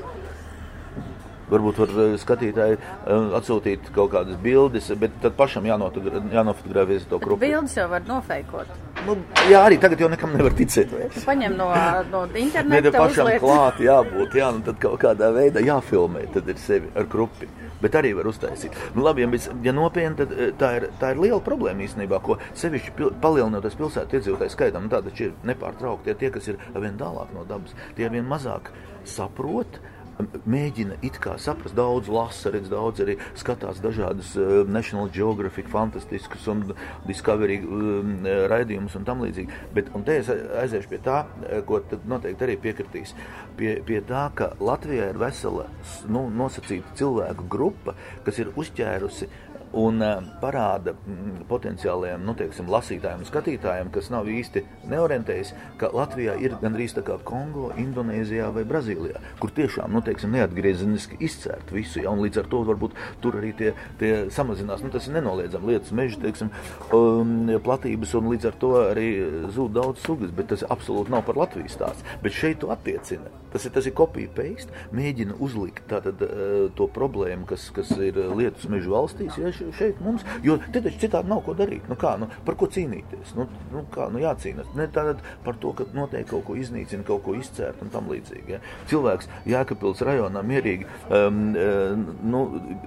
Varbūt 1.51 1.79
var 1.79 1.95
eh, 2.03 2.17
skatītāji 2.19 2.79
eh, 2.79 3.31
atsūtīt 3.39 3.93
kaut 3.95 4.11
kādas 4.17 4.39
bildes, 4.43 4.91
bet 4.99 5.15
tad 5.23 5.37
pašam 5.39 5.67
jānofotografē 5.69 6.99
to 7.07 7.23
krupu. 7.23 7.41
Bildes 7.47 7.79
jau 7.79 7.87
var 7.93 8.07
nofeikot. 8.09 8.73
Nu, 9.07 9.17
jā, 9.51 9.61
arī 9.67 9.79
tagad 9.81 10.01
jau 10.03 10.09
nekam 10.13 10.33
nevar 10.37 10.53
ticēt. 10.59 10.93
Paņem 11.25 11.57
no, 11.57 11.69
no 12.13 12.25
Ne 12.27 12.41
interneta. 12.43 12.91
tam 12.91 13.07
pašam 13.07 13.31
klāt 13.43 13.81
jābūt, 13.85 14.35
jā, 14.41 14.51
nu 14.57 14.61
tad 14.67 14.81
kaut 14.83 14.99
kādā 15.01 15.31
veidā 15.35 15.63
jāfilmē, 15.65 16.27
tad 16.35 16.49
ir 16.53 16.59
sevi 16.61 16.91
ar 16.95 17.07
krupi. 17.11 17.49
Bet 17.81 17.93
arī 17.99 18.15
var 18.17 18.25
uztaisīt. 18.31 18.73
Nu, 18.95 19.03
labi, 19.05 19.21
ja, 19.21 19.29
mēs, 19.29 19.51
ja 19.63 19.73
nopietni, 19.77 20.17
tad 20.17 20.31
eh, 20.33 20.53
tā 20.57 20.71
ir, 20.79 20.87
tā 21.01 21.11
ir 21.13 21.19
liela 21.21 21.41
problēma 21.45 21.85
īstenībā, 21.85 22.23
ko 22.25 22.39
sevišķi 22.57 22.95
pil, 22.97 23.11
palielinoties 23.21 23.77
pilsētu 23.77 24.17
iedzīvotāju 24.17 24.55
skaitam. 24.55 24.87
Tāda 24.89 25.13
ir 25.21 25.35
nepārtraukti. 25.45 26.09
Ja 26.09 26.15
tie, 26.17 26.31
kas 26.33 26.49
ir 26.49 26.57
vien 26.75 26.97
tālāk 26.97 27.35
no 27.37 27.45
dabas, 27.45 27.75
tie 27.99 28.09
vien 28.09 28.25
mazāk 28.25 28.73
saprot. 29.05 29.77
m- 29.77 29.96
Mēģina 30.47 30.97
it 31.05 31.19
kā 31.21 31.35
saprast, 31.41 31.77
daudz 31.77 32.09
lasa, 32.13 32.51
redz, 32.55 32.71
daudz 32.73 33.03
arī 33.05 33.17
skatās 33.37 33.83
dažādas 33.85 34.33
uh, 34.41 34.63
National 34.69 35.11
Geographic, 35.13 35.69
fantastiskus 35.73 36.47
un 36.53 36.63
Discovery 37.07 37.59
um, 37.65 38.15
raidījumus 38.51 38.97
un 38.97 39.05
tam 39.09 39.25
līdzīgi. 39.25 39.61
Bet, 39.77 39.91
un 39.97 40.07
te 40.07 40.17
es 40.23 40.31
aiziešu 40.31 40.93
pie 40.93 41.01
tā, 41.05 41.19
eh, 41.45 41.61
ko 41.67 41.83
noteikti 42.09 42.47
arī 42.47 42.57
piekritīs, 42.63 43.13
pie, 43.59 43.77
pie 43.87 44.01
tā, 44.09 44.27
ka 44.37 44.53
Latvijā 44.63 45.11
ir 45.13 45.21
vesela 45.21 45.69
nu, 46.09 46.27
nosacīta 46.33 46.97
cilvēku 46.97 47.49
grupa, 47.53 47.97
kas 48.25 48.41
ir 48.43 48.55
uzķērusi 48.57 49.29
un 49.77 50.01
uh, 50.01 50.25
parāda 50.41 50.95
mm, 50.97 51.45
potenciālajiem 51.51 52.25
nu, 52.27 52.35
teiksim, 52.39 52.69
lasītājiem 52.73 53.23
un 53.23 53.29
skatītājiem, 53.29 53.91
kas 53.95 54.09
nav 54.13 54.29
īsti 54.31 54.63
neorientējas, 54.91 55.53
ka 55.81 55.91
Latvijā 55.95 56.37
ir 56.43 56.57
gandrīz 56.63 56.97
tā 56.97 57.05
kā 57.07 57.19
Kongo, 57.27 57.69
Indonēzijā 57.81 58.49
vai 58.55 58.65
Brazīlijā, 58.69 59.21
kur 59.43 59.53
tiešām 59.57 59.93
nu, 59.93 60.03
teiksim, 60.07 60.33
neatgriezeniski 60.37 61.21
izcērt 61.27 61.73
visu. 61.75 62.01
Ja, 62.05 62.15
līdz 62.17 62.43
ar 62.43 62.51
to 62.53 62.63
varbūt 62.69 62.97
tur 63.25 63.39
arī 63.41 63.53
tie, 63.59 63.73
tie 64.01 64.13
samazinās. 64.33 64.85
Nu, 64.85 64.93
tas 64.95 65.09
ir 65.09 65.17
nenoliedzami 65.19 65.73
lietas, 65.73 65.93
meža 65.97 66.21
teiksim, 66.25 66.53
um, 66.97 67.53
platības, 67.65 68.15
un 68.19 68.31
līdz 68.33 68.51
ar 68.51 68.61
to 68.63 68.73
arī 68.81 69.09
zūd 69.57 69.77
daudz 69.77 70.05
sugas, 70.07 70.33
bet 70.37 70.53
tas 70.55 70.65
absolūti 70.65 71.13
nav 71.13 71.27
par 71.29 71.41
Latvijas 71.45 71.77
stāsts. 71.77 72.17
Bet 72.25 72.37
šeit 72.37 72.63
to 72.65 72.73
attiecina. 72.75 73.33
Tas 73.53 73.65
ir, 73.65 73.73
tas 73.73 73.87
ir 73.89 73.95
kopija 73.97 74.29
paste, 74.37 74.73
mēģina 74.97 75.39
uzlikt 75.43 75.87
tātad, 75.91 76.21
uh, 76.25 76.67
to 76.77 76.89
problēmu, 76.93 77.47
kas, 77.49 77.69
kas 77.77 77.93
ir 78.01 78.19
lietus 78.37 78.69
mežu 78.73 78.93
valstīs, 78.93 79.39
ja 79.41 79.53
šeit 79.77 80.01
mums, 80.05 80.25
jo 80.47 80.59
te 80.73 80.83
taču 80.85 81.01
citādi 81.07 81.31
nav 81.33 81.43
ko 81.47 81.55
darīt. 81.59 81.87
Nu 81.91 81.99
kā, 81.99 82.17
nu, 82.21 82.29
par 82.47 82.59
ko 82.59 82.69
cīnīties? 82.73 83.35
Nu, 83.39 83.49
nu 83.73 83.85
kā, 83.93 84.09
nu 84.13 84.23
jācīnās. 84.23 84.73
Ne 84.79 84.89
tātad 84.93 85.23
par 85.45 85.59
to, 85.63 85.73
ka 85.77 85.87
noteikti 85.97 86.33
kaut 86.33 86.47
ko 86.49 86.57
iznīcina, 86.59 87.07
kaut 87.07 87.25
ko 87.27 87.37
izcērt 87.39 87.83
un 87.85 87.93
tam 87.95 88.11
līdzīgi. 88.13 88.57
Ja. 88.57 88.61
Cilvēks 88.91 89.31
Jēkabpils 89.49 90.03
rajonā 90.07 90.43
mierīgi 90.47 90.87
um, 90.87 91.41
um, 91.57 92.05
nu, 92.27 92.43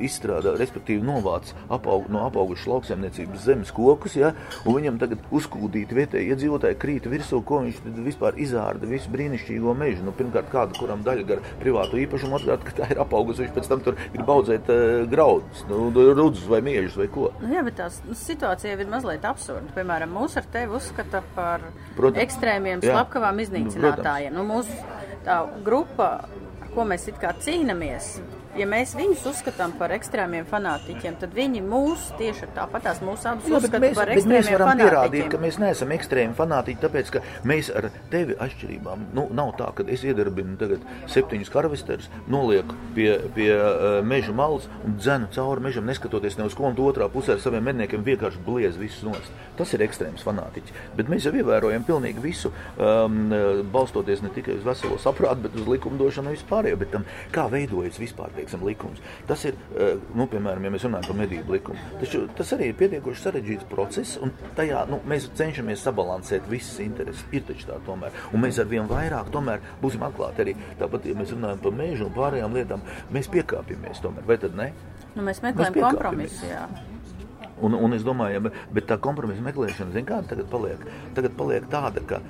izstrādā, 0.06 0.56
respektīvi 0.60 1.06
novāc 1.06 1.54
apaug, 1.72 2.10
no 2.12 2.26
apaugušas 2.28 2.70
lauksaimniecības 2.70 3.46
zemes 3.46 3.74
kokus, 3.76 4.18
ja, 4.20 4.34
un 4.66 4.78
viņam 4.80 5.00
tagad 5.02 5.24
uzkūdīt 5.36 5.94
vietēji 5.96 6.34
iedzīvotāji 6.34 6.80
krīt 6.82 7.10
virsū, 7.10 7.42
ko 7.46 7.64
viņš 7.66 7.84
tad 7.86 8.02
vispār 8.06 8.40
izārda 8.42 8.90
visu 8.90 9.12
brīnišķīgo 9.14 9.76
mežu. 9.78 10.06
Nu, 10.06 10.14
pirmkārt, 10.16 10.52
kādu, 10.54 10.78
kuram 10.80 11.04
daļa 11.06 11.28
gar 11.30 11.44
privātu 11.62 12.00
īpašumu, 12.04 12.40
otrkārt, 12.40 12.66
ka 12.68 12.76
tā 12.82 12.90
ir 12.94 13.02
apaugusi, 13.04 13.46
viņš 13.46 13.56
pēc 13.58 13.70
tam 13.72 13.84
tur 13.86 14.00
grib 14.14 14.34
audzēt 14.36 14.72
uh, 14.74 14.88
graudus, 15.10 15.64
nu, 15.70 15.90
rudzus 15.94 16.48
vai 16.50 16.62
miežus 16.70 16.98
vai 17.00 17.08
ko. 17.12 17.30
Nu, 17.42 17.52
jā, 17.54 17.64
bet 17.68 17.80
tā 17.82 17.90
situācija 18.22 18.78
ir 18.78 18.90
mazliet 18.92 19.26
absurda. 19.28 19.74
Piemēram, 19.76 20.14
mūs 20.16 20.38
ar 20.40 20.48
tevi 20.54 20.78
uzskata 20.80 21.24
par 21.36 21.66
Protams. 21.98 22.22
ekstrēmiem 22.24 22.84
slepkavām 22.86 23.42
iznīcinātājiem. 23.46 24.36
Nu, 24.38 24.46
mūsu 24.48 24.78
tā 25.28 25.42
grupa, 25.66 26.12
ar 26.62 26.72
ko 26.76 26.86
mēs 26.88 27.10
it 27.12 27.20
kā 27.22 27.34
cīnāmies, 27.44 28.20
ja 28.58 28.66
mēs 28.70 28.94
viņus 28.98 29.26
uzskatām 29.30 29.74
par 29.80 29.94
ekstrēmiem 29.96 30.48
fanātiķiem, 30.50 31.18
tad 31.22 31.34
viņi 31.36 31.62
mūs 31.66 32.10
tieši 32.20 32.50
tāpatās 32.56 33.02
mūsu 33.06 33.30
abus 33.32 33.50
Jā, 33.50 33.60
uzskata 33.60 33.82
mēs, 33.84 33.96
par 33.98 34.12
bet 34.14 34.30
mēs 34.30 34.48
ekstrēmiem 34.48 34.58
varam 34.58 34.82
pierādīt, 34.82 34.96
fanātiķiem. 34.96 35.32
ka 35.34 35.42
mēs 35.44 35.60
neesam 35.62 35.94
ekstrēmi 35.96 36.38
fanātiķi, 36.40 36.82
tāpēc, 36.86 37.12
ka 37.14 37.24
mēs 37.50 37.72
ar 37.76 37.90
tevi 38.14 38.38
atšķirībām, 38.46 39.06
nu, 39.18 39.28
nav 39.36 39.54
tā, 39.60 39.70
ka 39.78 39.86
es 39.92 40.06
iedarbinu 40.08 40.58
tagad 40.62 40.86
septiņus 41.12 41.54
karvesterus, 41.54 42.10
nolieku 42.32 42.78
pie, 42.98 43.10
pie 43.36 43.52
uh, 43.54 44.00
meža 44.06 44.34
malas 44.36 44.70
un 44.86 44.98
dzenu 44.98 45.30
cauri 45.36 45.68
mežam, 45.70 45.88
neskatoties 45.90 46.40
ne 46.40 46.50
uz 46.50 46.58
ko, 46.58 46.70
un 46.70 46.80
otrā 46.90 47.10
pusē 47.12 47.36
ar 47.36 47.44
saviem 47.44 47.66
medniekiem 47.70 48.06
vienkārši 48.06 48.42
bliez 48.46 48.80
visus 48.80 49.06
nost. 49.06 49.34
Tas 49.60 49.74
ir 49.76 49.84
ekstrēms 49.84 50.24
fanātiķis. 50.24 50.76
Bet 50.96 51.10
mēs 51.12 51.26
jau 51.28 51.34
ievērojam 51.36 51.84
pilnīgi 51.88 52.24
visu, 52.24 52.54
um, 52.80 53.26
balstoties 53.74 54.24
ne 54.24 54.32
tikai 54.36 54.56
uz 54.56 54.64
veselo 54.66 55.00
saprātu, 55.02 55.44
bet 55.48 55.58
uz 55.60 55.68
likumdošanu 55.68 56.32
vispārējo, 56.32 56.80
bet 56.80 56.94
tam, 56.96 57.08
kā 57.36 57.50
veidojas 57.52 58.00
vispār, 58.00 58.32
teiksim, 58.40 58.66
likums. 58.66 59.04
Tas 59.30 59.46
ir, 59.50 59.60
uh, 59.76 60.00
nu, 60.18 60.26
piemēram, 60.32 60.66
ja 60.66 60.74
mēs 60.74 60.88
runājam 60.88 61.12
par 61.12 61.20
medību 61.20 61.56
likumu, 61.58 61.88
taču 62.02 62.26
tas 62.40 62.54
arī 62.58 62.72
ir 62.72 62.80
pietiekoši 62.80 63.26
sarežģīts 63.26 63.70
process, 63.72 64.18
un 64.24 64.34
tajā, 64.58 64.86
nu, 64.90 65.02
mēs 65.10 65.30
cenšamies 65.40 65.86
sabalansēt 65.86 66.50
visas 66.52 66.82
intereses. 66.84 67.26
Ir 67.36 67.46
taču 67.48 67.70
tā 67.70 67.80
tomēr, 67.88 68.16
un 68.34 68.44
mēs 68.46 68.62
ar 68.62 68.70
vien 68.72 68.90
vairāk 68.90 69.32
tomēr 69.34 69.64
būsim 69.84 70.04
atklāti 70.08 70.46
arī, 70.46 70.56
tāpat, 70.80 71.10
ja 71.10 71.18
mēs 71.20 71.36
runājam 71.36 71.64
par 71.66 71.76
mežu 71.80 72.08
un 72.08 72.16
pārējām 72.16 72.56
lietām, 72.58 72.86
mēs 73.16 73.32
piekāpjamies 73.34 74.04
tomēr, 74.04 74.28
vai 74.30 74.40
tad 74.42 74.58
ne? 74.58 74.72
Nu, 75.16 75.26
mēs 75.26 75.44
meklējam 75.46 75.80
kompromisu. 75.82 76.50
Un, 77.60 77.76
un 77.76 77.96
es 77.96 78.06
domāju, 78.08 78.40
ja, 78.40 78.68
bet 78.72 78.86
tā 78.88 78.96
kompromisa 79.04 79.44
meklēšana, 79.44 79.92
zin, 79.92 80.06
kāda 80.08 80.32
tagad 80.32 80.48
paliek? 80.52 80.86
Tagad 81.18 81.34
paliek 81.36 81.66
tāda, 81.72 82.04
ka 82.08 82.22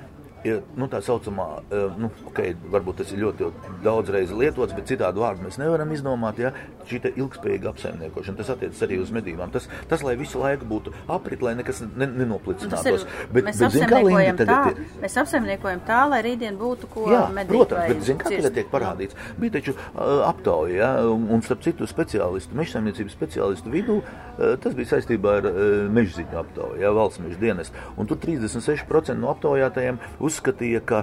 ir 0.44 0.62
nu, 0.78 0.88
tā 0.90 1.00
saucamā, 1.04 1.48
eh, 1.70 1.86
nu, 2.00 2.10
okay, 2.30 2.54
varbūt 2.72 3.02
tas 3.02 3.12
ir 3.12 3.22
ļoti 3.24 3.50
daudz 3.84 4.12
reizes 4.14 4.36
lietots, 4.36 4.74
bet 4.76 4.88
citādu 4.90 5.24
vārdu 5.24 5.46
mēs 5.46 5.58
nevaram 5.60 5.90
izdomāt. 5.94 6.40
Ja, 6.40 6.52
šī 6.90 7.02
ilgspējīga 7.14 7.70
apsaimniekošana, 7.70 8.38
tas 8.40 8.50
attiecas 8.54 8.80
arī 8.86 9.00
uz 9.02 9.12
medībām. 9.14 9.52
Tas, 9.54 9.68
tas 9.88 10.02
lai 10.06 10.16
visu 10.20 10.40
laiku 10.40 10.66
būtu 10.68 10.94
aprit, 11.08 11.42
lai 11.42 11.54
nekas 11.58 11.84
ne, 11.84 12.10
Nu, 12.10 12.38
Tas 12.40 12.84
ir, 12.86 12.96
nenoplicinātos. 12.96 13.04
mēs 13.32 13.58
zini, 13.60 13.86
kā 13.88 14.00
Linda 14.02 14.30
apsaimniekojam 14.30 14.36
tā, 14.36 14.46
tagad 14.46 14.78
ir? 14.80 14.88
mēs 15.02 15.16
apsaimniekojam 15.22 15.82
tā, 15.86 15.98
lai 16.10 16.20
rītdien 16.26 16.58
būtu 16.60 16.88
ko 16.90 17.04
Jā, 17.10 17.22
medīt 17.34 17.54
protams, 17.54 17.92
bet 17.92 18.02
zin, 18.06 18.18
kā 18.20 18.32
tagad 18.32 18.56
tiek 18.56 18.70
parādīts? 18.72 19.18
Bija 19.38 19.54
taču 19.56 19.74
uh, 19.76 20.22
aptauja, 20.26 20.74
ja, 20.74 20.90
un, 21.06 21.42
starp 21.46 21.62
citu 21.64 21.88
speciālistu, 21.90 22.56
mežsaimniecības 22.58 23.16
speciālistu 23.16 23.72
vidū, 23.72 23.98
uh, 24.00 24.56
tas 24.62 24.76
bija 24.76 24.92
saistībā 24.94 25.36
ar 25.40 25.48
mežziņu 25.94 26.40
aptauju, 26.42 26.80
ja, 26.82 26.92
valsts 26.96 27.22
meža 27.22 27.40
dienestu. 27.40 27.86
Un 28.00 28.10
tur 28.10 28.20
36% 28.20 29.16
no 29.20 29.30
aptaujātajiem 29.32 30.00
uzskatīja, 30.30 30.80
ka 30.86 31.02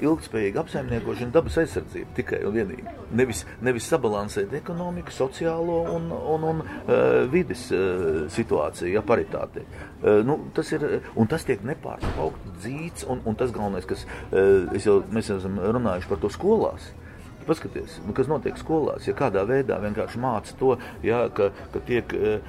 ilgspējīga 0.00 0.62
apsaimniekošana 0.62 1.34
dabas 1.34 1.58
aizsardzība 1.62 2.14
tikai 2.16 2.42
un 2.46 2.56
vienīgi. 2.56 2.94
Nevis, 3.16 3.42
nevis 3.64 3.88
sabalansēt 3.90 4.54
ekonomiku, 4.60 5.14
sociālo 5.14 5.80
un, 5.94 6.10
un, 6.36 6.46
un 6.52 6.62
vides 7.32 7.66
situāciju, 8.34 8.92
ja 8.94 9.02
paritāti. 9.06 9.64
Nu, 10.26 10.38
tas 10.56 10.70
ir, 10.76 10.86
tas 11.30 11.46
tiek 11.48 11.64
nepārtraukti 11.66 12.54
dzīts, 12.60 13.08
un, 13.10 13.22
un 13.26 13.38
tas 13.38 13.54
galvenais, 13.54 13.88
kas, 13.88 14.06
jau, 14.84 15.00
mēs 15.12 15.32
jau 15.32 15.40
esam 15.40 15.60
runājuši 15.62 16.12
par 16.12 16.22
to 16.22 16.32
skolās. 16.34 16.90
Paskaties, 17.46 18.00
nu, 18.06 18.14
kas 18.16 18.26
notiek 18.30 18.58
skolās. 18.58 19.06
Ja 19.06 19.14
kādā 19.16 19.44
veidā 19.46 19.78
vienkārši 19.82 20.20
māca 20.22 20.54
to, 20.58 20.72
ja, 21.06 21.26
ka, 21.34 21.50
ka 21.74 21.82
tiek 21.86 22.14
eh, 22.16 22.40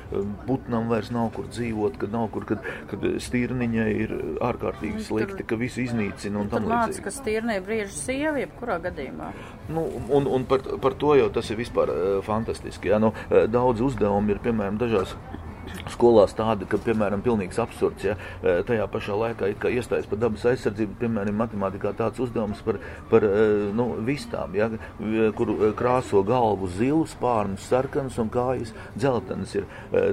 putnam 0.47 0.89
vairs 0.91 1.11
nav 1.13 1.29
kur 1.35 1.49
dzīvot, 1.51 1.99
ka 2.01 2.09
nav 2.11 2.29
kur, 2.33 2.47
kad, 2.49 2.65
kad 2.89 3.05
stīrniņai 3.27 3.87
ir 4.03 4.15
ārkārtīgi 4.43 5.03
slikti, 5.07 5.45
ka 5.47 5.59
visu 5.59 5.83
iznīcina 5.85 6.41
un 6.41 6.49
Tur 6.49 6.59
tam 6.59 6.69
māca, 6.71 6.91
līdzīgi. 6.91 7.05
ka 7.05 7.13
stīrnē 7.13 7.59
brieža 7.65 7.93
sieva, 7.93 8.37
jebkurā 8.41 8.79
gadījumā. 8.87 9.31
Nu, 9.73 9.85
un 10.13 10.29
un 10.37 10.47
par, 10.49 10.63
par 10.81 10.95
to 10.99 11.13
jau 11.19 11.29
tas 11.33 11.49
ir 11.53 11.59
vispār 11.61 11.91
uh, 11.93 12.05
fantastiski. 12.25 12.91
Ja? 12.93 13.01
Nu, 13.01 13.13
uh, 13.13 13.45
daudz 13.51 13.83
uzdevumu 13.85 14.33
ir 14.33 14.41
piemēram 14.43 14.79
dažās. 14.81 15.15
Skolās 15.93 16.35
tāda, 16.37 16.67
ka, 16.69 16.79
piemēram, 16.81 17.23
pilnīgs 17.25 17.59
absurds, 17.61 18.05
ja 18.05 18.15
eh, 18.17 18.61
tajā 18.67 18.87
pašā 18.91 19.17
laikā 19.17 19.51
kā 19.61 19.71
iestājas 19.73 20.09
par 20.09 20.21
dabas 20.21 20.45
aizsardzību, 20.51 20.97
piemēram, 21.01 21.37
matemātikā 21.39 21.93
tāds 21.97 22.21
uzdevums 22.23 22.61
par, 22.65 22.81
par 23.11 23.25
eh, 23.27 23.67
nu, 23.77 23.89
vistām, 24.07 24.55
ja, 24.57 24.69
kur 25.37 25.53
eh, 25.55 25.73
krāso 25.77 26.23
galvu 26.27 26.69
zilu, 26.77 27.05
spārnus 27.09 27.67
sarkanus 27.71 28.19
un 28.21 28.31
kājas 28.33 28.73
dzeltenas 28.97 29.55
ir 29.57 29.67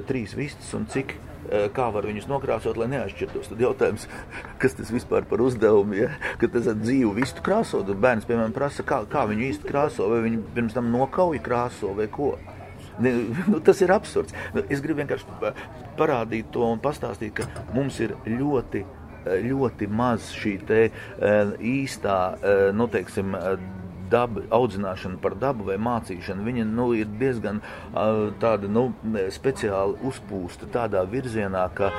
trīs 0.07 0.35
vistas 0.37 0.73
un 0.77 0.85
cik 0.91 1.17
kā 1.75 1.91
var 1.93 2.07
viņus 2.09 2.25
nokrāsot, 2.25 2.77
lai 2.81 2.87
neatšķirtos. 2.89 3.51
Tad 3.51 3.59
jautājums, 3.61 4.07
kas 4.61 4.73
tas 4.79 4.89
vispār 4.89 5.27
par 5.29 5.43
uzdevumu, 5.45 5.99
ja? 5.99 6.09
ka 6.41 6.49
tas 6.49 6.71
ir 6.71 6.79
dzīvu 6.81 7.13
vistu 7.19 7.45
krāsot. 7.45 7.91
Bērns, 7.93 8.25
piemēram, 8.25 8.55
prasa, 8.55 8.81
kā, 8.87 9.03
kā 9.11 9.27
viņu 9.29 9.45
īsti 9.51 9.69
krāso, 9.69 10.09
vai 10.09 10.23
viņi 10.25 10.41
pirms 10.57 10.73
tam 10.73 10.89
nokauja 10.93 11.43
krāso 11.45 11.93
vai 11.97 12.09
ko. 12.09 12.33
Nu, 12.99 13.59
tas 13.59 13.81
ir 13.81 13.91
absurds. 13.91 14.33
Nu, 14.53 14.63
Es 14.69 14.81
gribu 14.81 15.01
vienkārši 15.01 15.39
pa- 15.39 15.53
parādīt 15.99 16.51
to 16.51 16.63
un 16.63 16.79
pastāstīt, 16.79 17.33
ka 17.35 17.47
mums 17.73 17.99
ir 17.99 18.15
ļoti, 18.25 18.85
ļoti 19.25 19.89
maz 19.89 20.31
šī 20.31 20.59
eh, 20.69 20.91
īstā, 21.59 22.37
eh, 22.39 22.71
nu, 22.71 22.87
teiksim, 22.87 23.35
eh, 23.35 23.57
daba, 24.09 24.41
audzināšana 24.53 25.17
par 25.21 25.35
dabu 25.39 25.65
vai 25.69 25.77
mācīšana, 25.81 26.43
viņa 26.45 26.65
nu, 26.69 26.93
ir 26.97 27.09
diezgan 27.19 27.61
uh, 27.61 28.29
tāda 28.41 28.69
nu, 28.69 28.93
speciāli 29.33 29.97
uzpūsta 30.05 30.69
tādā 30.73 31.01
virzienā, 31.09 31.63
ka 31.77 31.89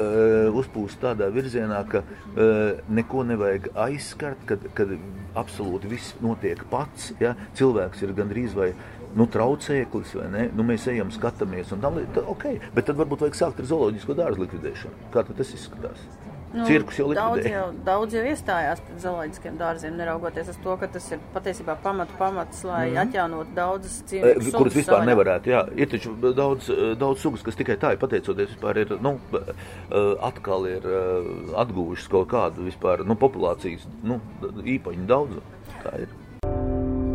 uh, 0.00 0.50
uzpūst 0.58 1.00
tādā 1.02 1.28
virzienā, 1.34 1.80
ka 1.90 2.02
uh, 2.02 2.82
neko 2.88 3.24
nevajag 3.30 3.70
aizskart, 3.86 4.42
kad, 4.48 4.66
kad 4.76 4.88
absolūti 5.36 5.90
viss 5.90 6.16
notiek 6.24 6.62
pats. 6.72 7.12
Ja? 7.20 7.34
Cilvēks 7.58 8.02
ir 8.04 8.14
gandrīz 8.16 8.56
vai 8.56 8.72
nu, 9.16 9.26
traucēklis, 9.32 10.14
vai 10.20 10.28
ne? 10.32 10.46
Nu, 10.56 10.66
mēs 10.66 10.86
ejam, 10.92 11.10
skatāmies, 11.14 11.72
un 11.74 11.84
tam 11.84 11.98
līdzīgi. 11.98 12.26
Okay. 12.36 12.60
Bet 12.76 12.90
tad 12.90 13.00
varbūt 13.00 13.26
vajag 13.26 13.40
sākt 13.40 13.62
ar 13.62 13.70
zooloģisko 13.72 14.16
dārzu 14.18 14.44
likvidēšanu. 14.44 15.10
Kā 15.14 15.24
tad 15.26 15.40
tas 15.40 15.54
izskatās? 15.56 16.08
Nu, 16.56 16.64
Cirkus 16.64 16.96
jau 16.96 17.08
daudz 17.12 17.44
jau, 17.50 17.64
daudz 17.84 18.14
jau 18.16 18.22
iestājās 18.30 18.78
pret 18.80 19.00
zooloģiskiem 19.02 19.56
dārziem, 19.60 19.96
neraugoties 19.98 20.52
uz 20.52 20.58
to, 20.62 20.76
ka 20.80 20.88
tas 20.94 21.08
ir 21.12 21.20
patiesībā 21.34 21.74
pamatu 21.82 22.14
pamats, 22.16 22.62
lai 22.64 22.86
mm 22.86 22.94
-hmm. 22.94 23.00
atjaunotu 23.02 23.54
daudzas 23.56 23.98
Eh, 24.00 24.06
dzīvnieku 24.06 24.52
kuras 24.58 24.74
vispār 24.74 24.94
savvaļā. 24.94 25.10
nevarētu. 25.10 25.50
Jā, 25.50 25.60
ir 25.76 25.88
taču 25.88 26.14
daudz, 26.32 26.70
eh, 26.70 26.94
daudz 26.96 27.20
sugas, 27.20 27.42
kas 27.42 27.56
tikai 27.56 27.76
tā 27.76 27.92
ir 27.92 27.98
pateicoties, 27.98 28.48
vispār 28.54 28.76
ir 28.76 28.98
nu, 29.00 29.18
eh, 29.32 30.16
atkal 30.20 30.66
ir 30.66 30.82
eh, 30.86 31.60
atguvušas 31.60 32.08
kaut 32.08 32.28
kādu 32.28 32.64
vispār, 32.70 33.04
nu, 33.04 33.14
populācijas 33.14 33.86
nu, 34.02 34.20
īpaņu 34.64 35.06
daudzumu. 35.06 35.42
Tā 35.84 36.00
ir. 36.00 36.08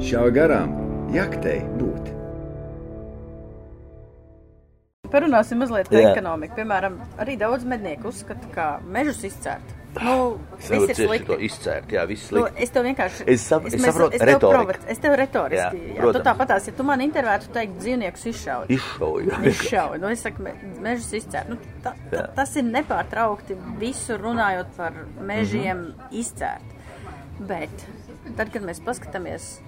Šauj 0.01 0.31
garām, 0.31 0.90
jaktei 1.13 1.61
būt. 1.79 2.09
Parunāsim 5.11 5.59
mazliet 5.59 5.89
par 5.91 5.99
ekonomiku. 6.13 6.55
Piemēram, 6.55 6.93
arī 7.19 7.33
daudz 7.39 7.65
mednieku 7.67 8.07
uzskata, 8.13 8.47
ka 8.55 8.65
mežus 8.87 9.25
izcērt. 9.27 9.73
Nu, 9.99 10.37
Es 10.55 10.69
viss 10.69 10.71
nevaru 10.71 10.85
ir 10.87 10.95
cieši 10.95 11.03
to 11.03 11.33
slikti. 11.35 11.45
izcērt, 11.49 11.87
jā, 11.91 12.03
viss 12.07 12.29
Nu, 12.31 12.45
slikti. 12.45 12.63
es 12.63 12.69
tev 12.71 12.85
vienkārši. 12.87 13.23
Es 13.27 13.41
sap- 13.43 13.65
es 13.67 13.73
mēs- 13.75 13.89
saprotu 13.91 14.13
es 14.15 14.21
tev 14.21 14.29
retoriku. 14.29 14.53
provoc- 14.55 14.85
Es 14.87 14.99
tev 15.03 15.15
retoriski. 15.19 15.81
Jā, 15.81 15.95
Jā, 15.97 16.11
tu 16.13 16.19
tāpatās, 16.29 16.67
ja 16.67 16.73
tu 16.77 16.83
man 16.83 16.99
intervētu, 17.01 17.49
teikt, 17.51 17.73
dzīvniekus 17.81 18.25
izšaut. 18.31 18.69
Izšauju. 18.69 19.31
Izšauj. 19.51 19.99
Nu, 19.99 20.07
es 20.07 20.21
saku, 20.21 20.41
me- 20.43 20.55
mežus 20.79 21.11
izcērt. 21.11 21.49
Nu, 21.49 21.57
ta, 21.83 21.93
ta, 22.09 22.27
tas 22.27 22.55
ir 22.55 22.63
nepārtraukti 22.63 23.57
visur 23.79 24.17
runājot 24.17 24.67
par 24.77 24.93
mežiem 25.19 25.77
mm 25.77 25.91
-hmm. 25.91 26.19
izcērt. 26.21 26.71
Bet 27.39 27.85
tad, 28.37 28.49
kad 28.53 28.61
mēs 28.61 28.79
paskatāmies 28.79 29.59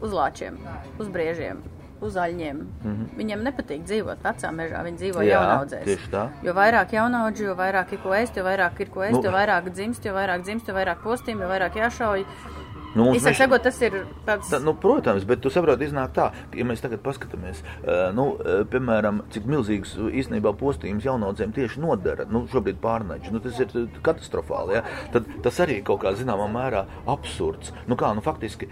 uz 0.00 0.12
lāčiem, 0.12 0.56
uz 0.98 1.08
briežiem, 1.08 1.60
uz 2.00 2.16
aļņiem, 2.16 2.56
mm 2.56 2.92
-hmm. 2.92 3.08
viņiem 3.16 3.42
nepatīk 3.44 3.82
dzīvot 3.84 4.22
vecā 4.24 4.50
mežā, 4.56 4.82
viņi 4.84 4.96
dzīvo. 5.02 5.22
Jā, 5.22 5.34
jaunaudzēs. 5.36 5.84
tieši 5.84 6.10
tā. 6.12 6.28
Jo 6.42 6.54
vairāk 6.56 6.92
jaunaudžu, 6.96 7.44
jo 7.50 7.54
vairāk 7.54 7.92
ir 7.92 7.98
ko 8.02 8.14
ēst, 8.16 8.36
jo 8.36 8.44
vairāk 8.44 8.80
ir 8.80 8.88
ko 8.90 9.00
ēst, 9.00 9.18
Nu. 9.18 9.22
jo 9.22 9.30
vairāk 9.30 9.70
dzimst, 9.70 10.04
jo 10.04 10.14
vairāk 10.14 10.42
dzimst, 10.42 10.68
jo 10.68 10.74
vairāk 10.74 11.02
postīm, 11.04 11.40
jo 11.40 11.48
vairāk 11.48 11.76
jāšauj. 11.76 12.24
Nu, 12.94 13.12
Īsāk 13.14 13.30
meža- 13.30 13.44
sakot, 13.44 13.62
tas 13.62 13.80
ir 13.82 13.94
tāds. 14.26 14.48
Tā, 14.50 14.58
nu, 14.64 14.74
protams, 14.74 15.24
bet 15.24 15.40
tu 15.44 15.50
saproti, 15.50 15.86
iznāk 15.86 16.10
tā, 16.16 16.30
ka, 16.32 16.58
ja 16.58 16.64
mēs 16.66 16.82
tagad 16.82 17.02
paskatāmies, 17.04 17.62
nu, 18.16 18.24
piemēram, 18.72 19.22
cik 19.30 19.46
milzīgs 19.46 19.94
īstenībā 19.94 20.52
postījums 20.58 21.06
jaunaudzēm 21.06 21.52
tieši 21.54 21.80
nodara, 21.80 22.26
nu, 22.30 22.46
šobrīd 22.50 22.80
pārnaģis, 22.82 23.30
nu, 23.30 23.38
tas 23.44 23.60
ir 23.62 23.68
katastrofāli, 24.02 24.74
ja? 24.80 24.82
tad 25.14 25.28
tas 25.44 25.60
arī 25.62 25.78
kaut 25.86 26.02
kā 26.02 26.12
zināmā 26.18 26.48
mērā 26.50 26.84
absurds. 27.06 27.70
Nu, 27.86 27.94
kā, 28.00 28.10
nu, 28.16 28.24
faktiski 28.26 28.66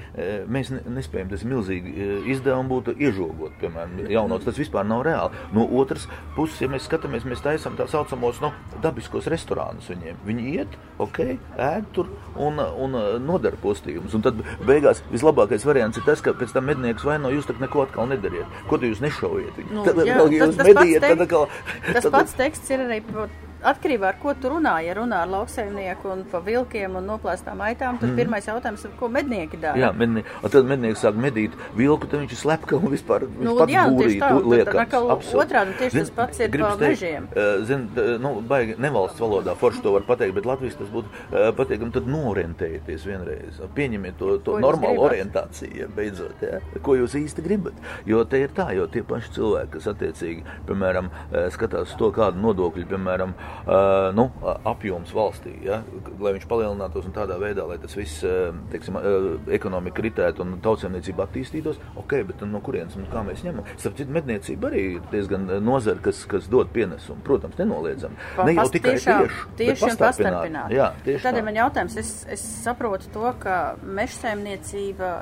mēs 0.50 0.72
ne, 0.75 0.82
nespējam 0.98 1.30
tas 1.30 1.44
milzīgi 1.46 1.94
izdevumi 2.34 2.68
būtu 2.75 2.96
iežogot, 2.98 3.54
piemēram, 3.62 4.02
jaunaudzes, 4.10 4.50
tas 4.50 4.58
vispār 4.58 4.87
nav 4.88 5.04
reāli. 5.06 5.46
No 5.54 5.68
otras 5.78 6.08
puses, 6.34 6.58
ja 6.64 6.68
mēs 6.72 6.88
skatāmies, 6.90 7.26
mēs 7.28 7.44
taisam 7.44 7.78
tā 7.78 7.87
saucamos, 7.90 8.42
nu, 8.42 8.50
dabiskos 8.82 9.30
restorānus 9.30 9.88
viņiem. 9.92 10.18
Viņi 10.26 10.54
iet, 10.58 10.76
ok, 10.98 11.22
ēd 11.56 11.88
tur 11.94 12.10
un, 12.37 12.58
un 12.58 12.98
nodara 13.22 13.56
postījumus. 14.08 14.14
Un 14.14 14.22
tad 14.22 14.66
beigās 14.66 15.02
vislabākais 15.12 15.64
variants 15.66 15.96
ir 15.98 16.04
tas, 16.06 16.20
ka 16.20 16.32
pēc 16.32 16.52
tam 16.52 16.64
mednieks 16.64 17.04
vaino 17.04 17.30
jūs 17.30 17.46
tak 17.46 17.60
neko 17.60 17.82
atkal 17.86 18.08
nedariet. 18.08 18.46
Ko 18.68 18.76
jūs 18.78 19.00
nešaujiet? 19.00 19.58
Nu, 19.70 19.84
tad 19.84 19.96
jā, 19.96 20.14
atkal 20.14 20.28
tas- 20.28 20.32
jūs 20.32 20.56
tas 20.56 20.56
pats 20.56 20.68
medījat, 20.68 21.00
tad 21.00 21.20
atkal... 21.20 21.48
Tas 21.92 22.04
tad- 22.04 22.12
pats 22.12 22.32
teksts 22.34 22.70
ir 22.70 22.78
arī 22.86 23.00
par- 23.12 23.28
atkarībā 23.62 24.12
ar 24.12 24.18
ko 24.22 24.34
tu 24.38 24.52
runā. 24.52 24.76
Ja 24.86 24.94
runā 24.98 25.22
ar 25.24 25.32
lauksaimnieku 25.32 26.12
un 26.12 26.24
pa 26.30 26.40
vilkiem 26.44 26.98
un 27.00 27.08
noplēstām 27.08 27.60
aitām, 27.68 27.98
tad 28.00 28.12
mm. 28.12 28.18
pirmais 28.20 28.48
jautājums 28.48 28.84
ir, 28.86 28.94
ko 29.00 29.10
mednieki 29.12 29.60
dara. 29.60 29.78
Jā, 29.80 29.90
mednie, 29.96 30.24
un 30.42 30.54
tad 30.54 30.68
mednieks 30.68 31.02
sāk 31.04 31.18
medīt 31.18 31.56
vilku, 31.76 32.08
tad 32.10 32.22
viņš 32.22 32.34
ir 32.36 32.42
slepka 32.42 32.78
un 32.78 32.92
vispār 32.92 33.26
Nu, 33.38 33.54
jā, 33.70 33.84
nu, 33.90 33.98
būrī 33.98 34.18
tā, 34.20 34.30
liekas. 34.42 35.32
otrādi, 35.36 35.74
tieši 35.78 35.94
Zin, 35.94 36.06
tas 36.06 36.14
pats 36.16 36.40
ir 36.42 36.50
gribas 36.52 36.76
pa 36.76 36.82
teikt, 36.82 37.02
mežiem. 37.02 37.28
Zin, 37.68 37.84
nu, 38.22 38.32
baigi 38.48 38.76
nevalsts 38.80 39.22
valodā 39.22 39.54
forši 39.58 39.82
to 39.84 39.94
var 39.94 40.06
pateikt, 40.08 40.34
bet 40.38 40.48
Latvijas 40.48 40.78
tas 40.78 40.90
būtu 40.92 41.42
pateikami, 41.58 41.94
tad 41.94 42.08
norientējieties 42.10 43.06
vienreiz. 43.08 43.60
Pieņemiet 43.76 44.18
to, 44.20 44.34
to 44.46 44.58
normālu 44.62 45.04
orientāciju, 45.08 45.90
beidzot, 45.96 46.42
ja, 46.44 46.60
ko 46.84 46.96
jūs 46.98 47.16
īsti 47.18 47.44
gribat. 47.44 47.78
Jo 48.08 48.24
te 48.28 48.42
ir 48.44 48.54
tā, 48.56 48.70
jo 48.76 48.88
tie 48.90 49.04
paši 49.06 49.34
cilvēki, 49.38 49.72
kas 49.76 49.90
attiecīgi, 49.92 50.44
piemēram, 50.68 51.10
skatās 51.54 51.94
to, 51.98 52.10
kādu 52.14 52.42
nodokļu, 52.42 52.86
piemēram, 52.92 53.34
eh, 53.48 54.08
nu, 54.16 54.28
apjoms 54.68 55.12
valstī, 55.16 55.54
ja, 55.66 55.80
lai 56.20 56.34
viņš 56.36 56.46
palielinātos 56.50 57.08
un 57.08 57.14
tādā 57.16 57.38
veidā, 57.40 57.66
lai 57.68 57.78
tas 57.82 57.94
viss, 57.96 58.24
teiksim, 58.72 58.98
ekonomika 59.54 60.02
ritētu 60.04 60.44
un 60.44 60.56
tautsēmniecība 60.64 61.26
attīstītos, 61.26 61.78
ok, 62.00 62.14
bet 62.28 62.44
no 62.48 62.60
kurienes 62.64 62.96
un 62.98 63.06
kā 63.12 63.22
mēs 63.26 63.44
ņemam? 63.46 63.66
Starp 63.78 63.98
citu, 63.98 64.12
medniecība 64.14 64.70
arī 64.70 64.84
ir 64.96 65.08
diezgan 65.12 65.48
nozara, 65.64 66.00
kas, 66.04 66.24
kas 66.30 66.48
dod 66.50 66.70
pienesumu. 66.74 67.22
Protams, 67.26 67.58
nenoliedzami. 67.61 68.16
Ne 68.46 68.54
jau 68.56 68.68
tikai 68.72 68.94
tieši, 68.98 69.40
tieši 69.58 69.90
un 69.90 69.98
pastarpināti. 70.00 70.78
Jā, 70.78 70.92
tieši 71.06 71.26
Tad 71.26 71.40
ir 71.40 71.46
man 71.48 71.58
jautājums, 71.58 71.98
es, 72.00 72.12
es 72.30 72.44
saprotu 72.64 73.11
to, 73.14 73.26
ka 73.42 73.58
mežsaimniecība 73.82 75.12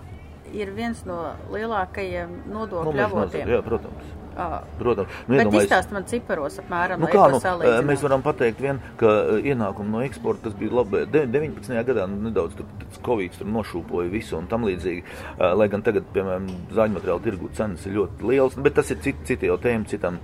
ir 0.55 0.71
viens 0.77 1.03
no 1.09 1.19
lielākajiem 1.53 2.37
Nu, 2.47 2.61
nodokļu 2.61 3.03
avotiem. 3.07 3.51
jā, 3.51 3.63
protams. 3.67 4.15
Protams, 4.37 5.13
nu, 5.29 5.39
Bet 5.39 5.55
izstāst 5.63 5.93
man 5.95 6.05
ciparos 6.09 6.59
apmēram, 6.61 7.01
Nu, 7.01 7.09
kā, 7.09 7.27
nu, 7.33 7.41
mēs 7.89 8.03
varam 8.05 8.25
pateikt, 8.25 8.61
vien, 8.61 8.81
ka 9.01 9.13
ienākumi 9.41 9.95
no 9.95 10.03
eksporta 10.05 10.47
tas 10.47 10.57
bija 10.59 10.77
labi. 10.81 11.05
De- 11.13 11.25
19. 11.33 11.73
gadā 11.89 12.05
nu, 12.11 12.21
nedaudz 12.29 12.57
tur, 12.59 12.69
Covid 13.07 13.39
tur 13.39 13.49
nošūpoja 13.51 14.13
visu 14.13 14.37
un 14.39 14.49
tam 14.51 14.67
līdzīgi. 14.69 15.05
Lai 15.57 15.69
gan 15.73 15.85
tagad, 15.87 16.09
piemēram, 16.15 16.49
zāļu 16.77 16.97
materiālu 16.99 17.25
tirgu 17.25 17.51
cenas 17.57 17.87
ir 17.89 17.97
ļoti 17.97 18.29
lielas, 18.31 18.59
bet 18.61 18.77
tas 18.79 18.91
ir 18.93 19.01
cit, 19.05 19.23
citi 19.29 19.51
jau 19.51 19.57
tēma, 19.63 19.89
citam, 19.91 20.21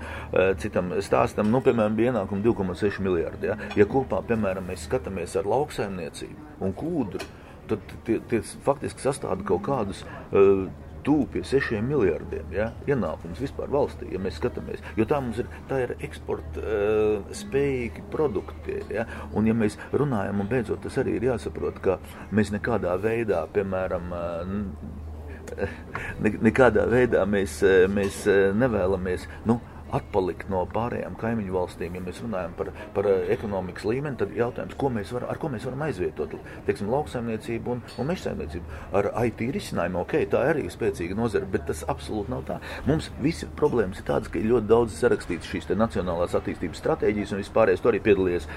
citam 0.63 0.93
stāstam. 1.05 1.51
Nu, 1.53 1.63
piemēram, 1.65 1.97
bija 1.97 2.13
ienākumi 2.13 2.45
2,6 2.45 3.01
miljardi. 3.05 3.53
Ja? 3.53 3.59
ja 3.79 3.89
kopā, 3.89 4.23
piemēram, 4.29 4.69
mēs 4.69 4.87
skatāmies 4.89 5.37
ar 5.41 5.49
lauksaimniecību 5.49 6.65
un 6.67 6.77
kūdru, 6.77 7.25
tad 7.71 7.97
tie, 8.07 8.19
tie 8.29 8.43
faktiski 8.67 9.05
sastāda 9.05 9.45
kaut 9.47 9.65
kādus. 9.67 10.05
Uh, 10.33 10.69
tuvu 11.07 11.27
pie 11.35 11.43
6 11.47 11.81
miljardiem 11.87 12.55
ja, 12.55 12.71
ienākums 12.89 13.41
vispār 13.43 13.71
valstī, 13.73 14.09
ja 14.13 14.21
mēs 14.23 14.39
skatāmies. 14.41 14.83
Jo 14.99 15.07
tā 15.09 15.21
mums 15.23 15.41
ir, 15.43 15.51
tā 15.71 15.83
ir 15.85 15.95
eksporta 16.01 16.63
uh, 16.63 17.35
spējīgi 17.43 18.07
produkti. 18.13 18.81
Ja, 18.93 19.07
un, 19.33 19.49
ja 19.49 19.57
mēs 19.57 19.79
runājam, 19.93 20.43
un 20.43 20.51
beidzot 20.51 20.83
tas 20.85 20.99
arī 21.03 21.19
ir 21.19 21.31
jāsaprot, 21.33 21.81
ka 21.85 21.99
mēs 22.35 22.53
nekādā 22.55 22.95
veidā, 23.03 23.45
piemēram, 23.55 24.15
uh, 24.17 25.03
ne, 26.23 26.35
nekādā 26.49 26.87
veidā 26.91 27.27
mēs, 27.29 27.61
mēs 27.93 28.25
nevēlamies. 28.59 29.29
Nu, 29.49 29.61
Atpalikt 29.93 30.51
no 30.53 30.63
pārējām 30.73 31.17
kaimiņu 31.21 31.55
valstīm, 31.57 31.97
ja 31.99 32.05
mēs 32.05 32.23
runājam 32.25 32.55
par, 32.59 32.73
par 32.97 33.09
eh, 33.11 33.27
ekonomikas 33.35 33.87
līmeni, 33.89 34.19
tad 34.21 34.35
jautājums, 34.37 34.77
ko 34.79 34.91
mēs 34.93 35.13
var, 35.17 35.29
ar 35.33 35.41
ko 35.43 35.51
mēs 35.53 35.67
varam 35.69 35.85
aizvietot 35.87 36.37
teiksim, 36.67 36.91
lauksaimniecību 36.93 37.77
un, 37.77 37.83
un 38.01 38.11
mežsaimniecību. 38.11 38.79
Ar 38.99 39.11
IT 39.27 39.45
risinājumu, 39.57 40.03
ok, 40.05 40.17
tā 40.33 40.45
arī 40.53 40.67
ir 40.67 40.75
spēcīga 40.75 41.17
nozara, 41.19 41.49
bet 41.53 41.67
tas 41.69 41.85
absolūti 41.93 42.33
nav 42.33 42.47
tā. 42.49 42.59
Mums 42.89 43.11
visi 43.23 43.49
problēmas 43.59 44.01
ir 44.01 44.09
tādas, 44.09 44.31
ka 44.33 44.41
ir 44.41 44.49
ļoti 44.53 44.71
daudz 44.71 44.97
sarakstīts 44.99 45.51
šīs 45.51 45.71
nacionālās 45.73 46.35
attīstības 46.37 46.81
stratēģijas 46.83 47.35
un 47.35 47.43
vispārējais 47.43 47.83
to 47.83 47.91
arī 47.93 48.01
piedalījies. 48.05 48.49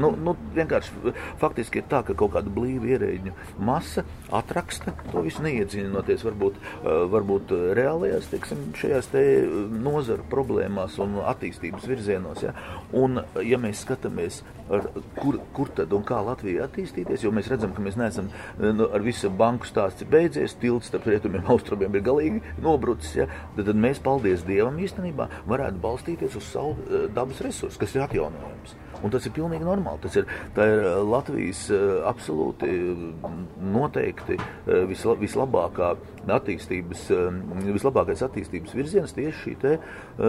Nu, 0.00 0.12
nu, 0.18 0.36
vienkārši 0.56 1.14
faktiski 1.40 1.82
ir 1.82 1.88
tā, 1.90 2.02
ka 2.06 2.16
kaut 2.18 2.34
kāda 2.36 2.52
blīva 2.52 2.92
ierēģņu 2.94 3.34
masa 3.62 4.04
atraksta 4.32 4.94
to 5.10 5.22
visu 5.26 5.44
neiedziļinoties 5.44 6.24
varbūt, 6.26 6.58
eh, 6.58 7.02
varbūt 7.12 7.54
eh, 7.56 7.64
reālajās, 7.78 8.30
teiksim, 8.32 8.64
šajās 8.78 9.10
te 9.12 9.24
nozaru 9.72 10.26
problēmās 10.32 10.71
un 11.02 11.18
attīstības 11.26 11.86
virzienos. 11.88 12.42
Ja? 12.44 12.52
Un, 12.96 13.22
ja 13.44 13.58
mēs 13.60 13.82
skatāmies, 13.86 14.42
ar, 14.72 14.88
kur, 15.18 15.38
kur 15.56 15.72
tad 15.76 15.92
un 15.96 16.04
kā 16.08 16.20
Latvija 16.24 16.66
attīstīties, 16.68 17.24
jo 17.26 17.32
mēs 17.34 17.50
redzam, 17.52 17.74
ka 17.76 17.84
mēs 17.84 17.98
neesam 18.00 18.30
nu, 18.58 18.88
ar 18.88 19.04
visu 19.04 19.30
banku 19.30 19.68
stāsts 19.68 20.04
ir 20.04 20.12
beidzies, 20.12 20.56
tilts 20.62 20.90
starp 20.92 21.08
rietumiem 21.10 21.44
un 21.44 21.52
austrumiem 21.56 21.98
ir 21.98 22.06
galīgi 22.06 22.44
nobrucis, 22.62 23.16
ja? 23.22 23.28
tad, 23.56 23.66
tad 23.70 23.82
mēs, 23.86 24.02
paldies 24.04 24.46
Dievam, 24.48 24.80
īstenībā 24.82 25.28
varētu 25.50 25.82
balstīties 25.82 26.38
uz 26.40 26.48
savu 26.54 26.76
eh, 26.86 27.10
dabas 27.14 27.42
resursu, 27.44 27.80
kas 27.82 27.96
ir 27.96 28.06
atjaunojams. 28.06 28.78
Un 29.02 29.10
tas 29.10 29.24
ir 29.26 29.34
pilnīgi 29.34 29.66
normāli. 29.66 30.00
Tas 30.04 30.16
ir, 30.20 30.28
ir 30.54 30.84
eh, 30.86 30.88
Latvijas 31.06 31.64
eh, 31.74 31.84
absolūti 32.08 32.68
eh, 32.70 33.04
noteikti 33.72 34.38
visla, 34.88 35.16
vislabākā 35.18 35.92
attīstības, 36.30 37.10
eh, 37.10 37.72
vislabākais 37.72 38.22
attīstības 38.22 38.74
virziens 38.74 39.14
tieši 39.16 39.38
šī 39.42 39.54
te, 39.60 39.72
eh, 39.72 40.24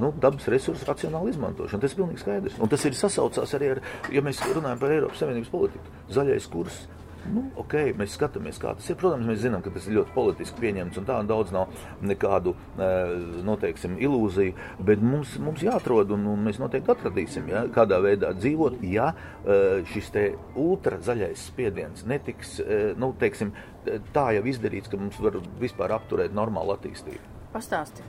nu, 0.00 0.12
dabas 0.20 0.46
resursu 0.48 0.86
racionāla 0.86 1.30
izmantošana. 1.30 1.80
Tas 1.80 1.92
ir 1.92 2.02
pilnīgi 2.02 2.22
skaidrs. 2.22 2.58
Un 2.60 2.68
tas 2.68 2.84
ir 2.84 2.92
sasaucās 2.92 3.54
arī 3.54 3.70
ar, 3.72 3.80
ja 4.12 4.20
mēs 4.20 4.40
runājam 4.40 4.78
par 4.78 4.90
Eiropas 4.90 5.18
Savienības 5.18 5.50
politiku. 5.50 5.84
Zaļais 6.10 6.50
kurs. 6.50 6.86
Nu, 7.32 7.44
ok, 7.60 7.74
mēs 7.98 8.14
skatāmies, 8.18 8.58
kā 8.60 8.74
tas 8.76 8.88
ir. 8.90 8.98
Protams, 9.00 9.26
mēs 9.28 9.40
zinām, 9.44 9.62
ka 9.64 9.72
tas 9.72 9.86
ir 9.88 9.96
ļoti 9.98 10.12
politiski 10.14 10.60
pieņemts 10.60 11.00
un 11.00 11.06
tā, 11.08 11.16
un 11.22 11.30
daudz 11.30 11.54
nav 11.54 11.72
nekādu, 12.04 12.54
eh, 12.76 13.14
noteiksim, 13.46 13.96
ilūziju, 14.04 14.54
bet 14.84 15.02
mums, 15.04 15.36
mums 15.42 15.64
jāatrod, 15.64 16.12
un, 16.16 16.26
un 16.34 16.44
mēs 16.44 16.60
noteikti 16.60 16.92
atradīsim, 16.94 17.48
ja, 17.52 17.64
kādā 17.74 18.00
veidā 18.04 18.34
dzīvot, 18.36 18.80
ja 18.92 19.12
eh, 19.14 19.80
šis 19.92 20.12
te 20.14 20.26
ultrazaļais 20.60 21.48
spiediens 21.48 22.04
netiks, 22.10 22.58
eh, 22.60 22.92
nu, 23.00 23.14
teiksim, 23.20 23.54
tā 24.14 24.28
jau 24.36 24.44
izdarīts, 24.48 24.92
ka 24.92 25.00
mums 25.00 25.20
var 25.20 25.40
vispār 25.60 25.96
apturēt 25.96 26.36
normālu 26.36 26.76
attīstību. 26.76 27.32
Pastāsti, 27.54 28.04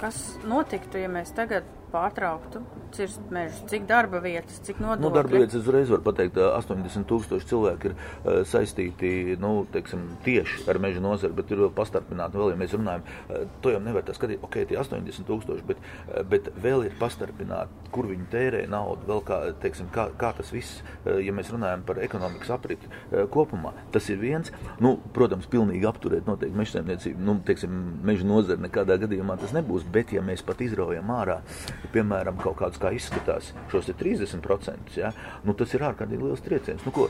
kas 0.00 0.22
notiktu, 0.46 1.00
ja 1.02 1.10
mēs 1.10 1.34
tagad 1.34 1.66
pārtrauktu 1.92 2.62
cirst 2.92 3.22
mežus? 3.32 3.62
Cik 3.70 3.86
darba 3.88 4.20
vietas, 4.24 4.58
cik 4.66 4.80
nodokļi? 4.82 5.04
Nu, 5.04 5.12
darba 5.14 5.40
vietas 5.42 5.60
uzreiz 5.60 5.90
varu 5.92 6.04
pateikt, 6.06 6.38
80 6.42 7.06
tūkstoši 7.08 7.48
cilvēki 7.52 7.90
ir 7.90 7.94
uh, 7.96 8.40
saistīti, 8.48 9.12
nu, 9.42 9.52
teiksim, 9.72 10.04
tieši 10.26 10.66
ar 10.72 10.80
meža 10.82 11.02
nozari, 11.04 11.36
bet 11.36 11.52
ir 11.52 11.62
vēl 11.64 11.72
pastarpināti. 11.76 12.40
Vēl, 12.40 12.52
ja 12.54 12.60
mēs 12.60 12.76
runājam, 12.76 13.06
uh, 13.06 13.44
to 13.64 13.74
jau 13.74 13.80
nevar 13.84 14.06
tā 14.06 14.16
skatīt, 14.16 14.42
ok, 14.44 14.60
tie 14.70 14.80
80 14.80 15.28
tūkstoši, 15.28 15.66
bet, 15.68 15.82
uh, 16.08 16.20
bet 16.28 16.50
vēl 16.62 16.86
ir 16.88 16.96
pastarpināti, 17.00 17.92
kur 17.94 18.08
viņi 18.10 18.28
tērē 18.32 18.64
naudu, 18.72 19.08
vēl 19.08 19.24
kā, 19.28 19.40
teiksim, 19.62 19.88
kā, 19.92 20.08
kā 20.20 20.32
tas 20.36 20.52
viss, 20.52 20.80
ja 21.04 21.34
mēs 21.34 21.50
runājam 21.52 21.82
par 21.86 21.98
ekonomikas 22.02 22.52
apriti 22.54 22.88
kopumā, 23.32 23.74
tas 23.92 24.06
ir 24.12 24.20
viens, 24.20 24.48
nu, 24.82 24.94
protams, 25.16 25.48
pilnīgi 25.52 25.86
apturēt 25.88 26.28
noteikti 26.28 26.56
meža 26.56 26.78
saimniecību, 26.78 27.24
nu, 27.26 27.36
teiksim, 27.46 27.74
meža 28.06 28.26
nozari 28.28 28.64
nekādā 28.64 28.96
gadījumā 29.02 29.36
tas 29.40 29.52
nebūs, 29.56 29.84
bet 29.92 30.14
ja 30.16 30.24
mēs 30.24 30.44
pat 30.46 30.62
izraujam 30.64 31.12
ārā, 31.12 31.40
piemēram, 31.92 32.38
kaut 32.42 32.58
kādus 32.60 32.80
kā 32.82 32.92
izskatās 32.94 33.52
šos 33.72 33.90
30%, 33.98 34.96
ja, 34.96 35.12
nu, 35.46 35.54
tas 35.58 35.72
ir 35.74 35.84
ārkārtīgi 35.88 36.22
liels 36.22 36.44
trieciens. 36.44 36.84
Nu, 36.86 36.92
ko, 36.94 37.08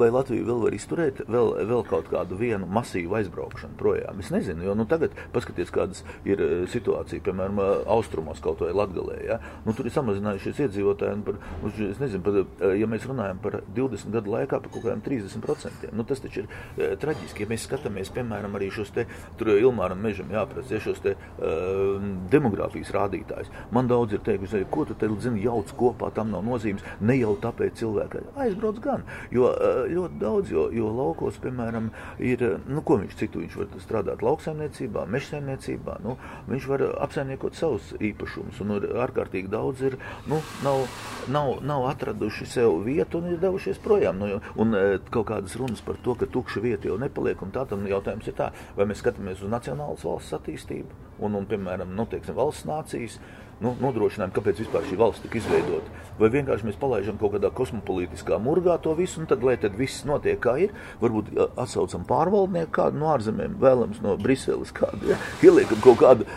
vai 0.00 0.10
Latvija 0.12 0.46
vēl 0.46 0.64
var 0.66 0.76
izturēt 0.76 1.22
vēl, 1.30 1.52
vēl 1.70 1.84
kaut 1.88 2.10
kādu 2.12 2.38
vienu 2.40 2.68
masīvu 2.70 3.16
aizbraukšanu 3.20 3.78
projām? 3.80 4.20
Es 4.22 4.32
nezinu, 4.34 4.66
jo 4.68 4.76
nu, 4.78 4.86
tagad 4.90 5.16
paskatieties, 5.34 5.72
kādas 5.74 6.04
ir 6.28 6.42
e, 6.42 6.50
situācija, 6.70 7.24
piemēram, 7.26 7.60
e, 7.62 7.68
austrumos 7.96 8.42
kaut 8.44 8.62
vai 8.64 8.72
Latgalē. 8.76 9.18
Ja? 9.26 9.40
Nu, 9.66 9.74
tur 9.76 9.88
ir 9.88 9.94
samazinājušies 9.94 10.62
iedzīvotāji, 10.66 11.22
par, 11.26 11.40
nu, 11.62 11.72
es 11.88 12.00
nezinu, 12.02 12.24
par, 12.26 12.40
e, 12.42 12.72
ja 12.80 12.90
mēs 12.90 13.08
runājam 13.08 13.40
par 13.42 13.60
20 13.76 14.14
gadu 14.16 14.34
laikā 14.36 14.60
par 14.60 14.74
kaut 14.74 14.86
kādiem 14.86 15.04
30%, 15.06 15.90
nu, 15.96 16.06
tas 16.08 16.22
taču 16.22 16.44
ir 16.44 16.96
traģiski. 17.00 17.44
Ja 17.44 17.50
mēs 17.50 17.64
skatāmies, 17.68 18.12
piemēram, 18.14 18.56
arī 18.58 18.70
šos 18.74 18.92
te, 18.94 19.06
tur 19.40 19.52
Ilmāram 19.54 20.00
mežam 20.02 20.30
jāprasa, 20.32 20.74
ja 20.74 20.82
šos 20.82 21.00
te 21.04 21.14
uh, 21.16 22.02
demografijas 22.32 22.92
rādītājus. 22.94 23.50
Man 23.74 23.88
daudz 23.90 24.09
ir 24.16 24.22
teikuši, 24.26 24.64
ko 24.72 24.84
tu 24.88 24.94
te 24.98 25.08
zini, 25.20 25.42
jauc 25.44 25.70
kopā, 25.76 26.10
tam 26.14 26.30
nav 26.34 26.44
nozīmes. 26.46 26.84
Ne 27.00 27.16
jau 27.18 27.34
tāpēc 27.40 27.78
cilvēki 27.80 28.22
aizbrauc 28.40 28.80
gan, 28.84 29.04
jo 29.34 29.50
eh, 29.52 29.82
ļoti 29.92 30.20
daudz, 30.20 30.52
jo, 30.54 30.66
jo 30.74 30.90
laukos, 30.94 31.38
piemēram, 31.42 31.90
ir, 32.18 32.44
eh, 32.46 32.68
nu, 32.70 32.84
ko 32.86 33.00
viņš 33.02 33.16
citu, 33.20 33.42
viņš 33.44 33.58
var 33.60 33.82
strādāt 33.82 34.24
lauksaimniecībā, 34.24 35.06
mežsaimniecībā, 35.10 35.98
nu, 36.04 36.16
viņš 36.50 36.68
var 36.70 36.86
apsaimniekot 37.06 37.58
savus 37.58 37.92
īpašumus, 37.98 38.62
un 38.64 38.76
ir 38.78 38.88
ārkārtīgi 39.06 39.52
daudz 39.52 39.84
ir, 39.90 39.98
nu, 40.30 40.40
nav, 40.64 40.86
nav, 41.28 41.52
nav 41.66 41.88
atraduši 41.92 42.48
sev 42.48 42.80
vietu 42.86 43.20
un 43.20 43.32
ir 43.34 43.42
devušies 43.42 43.82
projām. 43.84 44.20
Nu, 44.20 44.40
un 44.60 44.76
eh, 44.78 44.96
kaut 45.10 45.30
kādas 45.32 45.56
runas 45.60 45.84
par 45.84 46.00
to, 46.04 46.16
ka 46.18 46.28
tukša 46.30 46.64
vieta 46.64 46.90
jau 46.90 46.98
nepaliek, 47.00 47.40
un 47.42 47.54
tā 47.54 47.66
tam 47.68 47.86
jautājums 47.88 48.28
ir 48.30 48.36
tā, 48.38 48.50
vai 48.76 48.88
mēs 48.90 49.04
skatāmies 49.04 49.44
uz 49.44 49.52
nacionālas 49.52 50.04
valsts 50.06 50.36
attīstību 50.40 51.08
un, 51.20 51.36
un 51.36 51.46
piemēram, 51.48 51.94
nu, 51.96 52.06
teiksim, 52.10 52.36
valsts 52.38 52.66
nācijas 52.68 53.18
nu, 53.64 53.74
nodrošinājumu, 53.80 54.34
kāpēc 54.36 54.62
vispār 54.64 54.86
šī 54.88 54.98
valsts 55.00 55.24
tika 55.24 55.40
izveidota. 55.40 55.98
Vai 56.20 56.30
vienkārši 56.32 56.66
mēs 56.68 56.78
palaidām 56.80 57.18
kaut 57.20 57.34
kādā 57.36 57.50
kosmopolītiskā 57.56 58.38
murgā 58.42 58.76
to 58.82 58.94
visu, 58.98 59.20
un 59.22 59.28
tad, 59.30 59.44
lai 59.46 59.56
tad 59.60 59.76
viss 59.78 60.04
notiek 60.08 60.40
kā 60.42 60.56
ir, 60.64 60.74
varbūt 61.00 61.30
atsaucam 61.60 62.04
pārvaldnieku 62.08 62.72
kādu 62.76 63.00
no 63.00 63.10
ārzemēm, 63.14 63.56
vēlams 63.60 64.02
no 64.04 64.16
Briseles 64.20 64.72
kādu, 64.76 65.12
ja? 65.12 65.18
ieliekam 65.44 65.80
kaut 65.84 66.00
kādu 66.02 66.28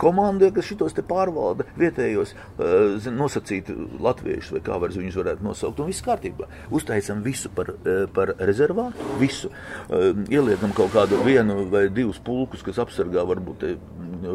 komandu, 0.00 0.50
kas 0.54 0.68
šitos 0.68 0.96
te 0.96 1.04
pārvalda 1.06 1.66
vietējos, 1.78 2.34
zin, 3.04 3.16
nosacīt 3.20 3.72
latviešus, 4.04 4.54
vai 4.56 4.64
kā 4.68 4.80
var 4.80 4.96
viņus 4.96 5.20
varētu 5.20 5.44
nosaukt, 5.44 5.80
un 5.80 5.92
viss 5.92 6.04
kārtībā. 6.04 6.48
Uztaisam 6.74 7.22
visu 7.24 7.52
par, 7.54 7.74
par 8.16 8.34
rezervātu, 8.38 9.12
visu. 9.20 9.52
Ieliekam 10.32 10.72
kaut 10.76 10.92
kādu 10.96 11.20
vienu 11.26 11.64
vai 11.72 11.86
divus 11.92 12.20
pulkus, 12.24 12.64
kas 12.66 12.80
apsargā 12.82 13.24
varbūt 13.28 13.68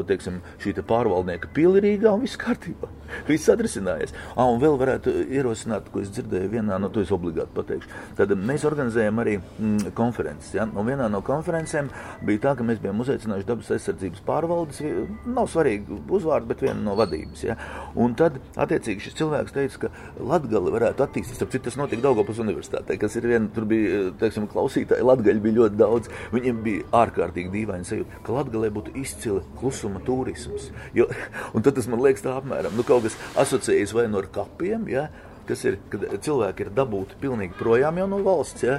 teiksim, 0.08 0.40
šī 0.64 0.76
te 0.78 0.84
pārvaldnieka 0.88 1.50
pilnīgā 1.56 2.14
un 2.16 2.23
viss 2.24 2.40
kārtībā. 2.40 2.90
Viss 3.28 3.50
atrisinājies. 3.52 4.14
Ah, 4.34 4.48
un 4.50 4.60
vēl 4.62 4.78
varētu 4.80 5.12
ierosināt, 5.34 5.90
ko 5.94 6.02
es 6.04 6.12
dzirdēju 6.14 6.52
vienā 6.54 6.80
no, 6.82 6.90
to 6.94 7.04
es 7.04 7.12
obligāti 7.14 7.54
pateikšu. 7.56 7.92
Tad 8.18 8.34
mēs 8.40 8.66
organizējam 8.68 9.22
arī 9.22 9.36
mm, 9.40 9.94
konferences. 9.98 10.54
Ja? 10.58 10.66
Un 10.66 10.88
vienā 10.88 11.10
no 11.12 11.22
konferencēm 11.26 11.92
bija 12.26 12.44
tā, 12.48 12.56
ka 12.58 12.66
mēs 12.68 12.82
bijām 12.84 13.04
uzaicinājuši 13.04 13.48
dabas 13.50 13.72
aizsardzības 13.76 14.24
pārvaldes, 14.28 14.82
nav 15.30 15.50
svarīgi 15.52 16.00
uzvārdu, 16.18 16.50
bet 16.50 16.64
vienu 16.66 16.82
no 16.88 16.98
vadības. 17.00 17.46
Ja? 17.46 17.58
Un 18.00 18.16
tad, 18.20 18.40
attiecīgi, 18.58 19.08
šis 19.08 19.18
cilvēks 19.22 19.56
teica, 19.56 19.86
ka 19.86 19.92
Latgali 20.34 20.74
varētu 20.74 21.06
attīstīt, 21.06 21.38
starp 21.38 21.54
citu, 21.54 21.68
tas 21.70 21.80
notika 21.80 22.06
Daugavpils 22.08 22.42
universitātē, 22.44 22.98
kas 23.02 23.18
ir 23.20 23.30
viena, 23.30 23.52
tur 23.54 23.68
bija, 23.70 24.04
teiksim, 24.22 24.48
klausītāji, 24.52 25.06
Latgaļi 25.06 25.44
bija 25.44 25.60
ļoti 25.62 25.80
daudz, 25.80 26.12
viņiem 26.34 26.62
bija 26.66 26.90
ārkārtīgi 27.04 27.54
dīvaini 27.54 27.88
sajūta, 27.88 28.24
ka 28.26 28.38
Latgalē 28.38 28.72
būtu 28.74 28.96
izcili 29.00 29.44
klusuma 29.60 30.02
turisms. 30.06 30.70
Jo, 30.98 31.10
un 31.56 31.66
tad 31.66 31.78
tas 31.78 31.90
man 31.92 32.02
liekas 32.04 32.13
tā 32.22 32.38
apmēram, 32.38 32.76
nu 32.78 32.86
kaut 32.86 33.08
kas 33.08 33.18
asociējas 33.48 33.96
vai 33.98 34.06
no 34.06 34.18
nu 34.18 34.22
ar 34.22 34.28
kapiem, 34.36 34.86
ja, 34.92 35.08
kas 35.48 35.64
ir, 35.68 35.78
kad 35.92 36.04
cilvēki 36.24 36.66
ir 36.66 36.72
dabūti 36.76 37.18
pilnīgi 37.22 37.58
projām 37.58 37.98
no 38.10 38.20
valsts, 38.24 38.64
ja, 38.64 38.78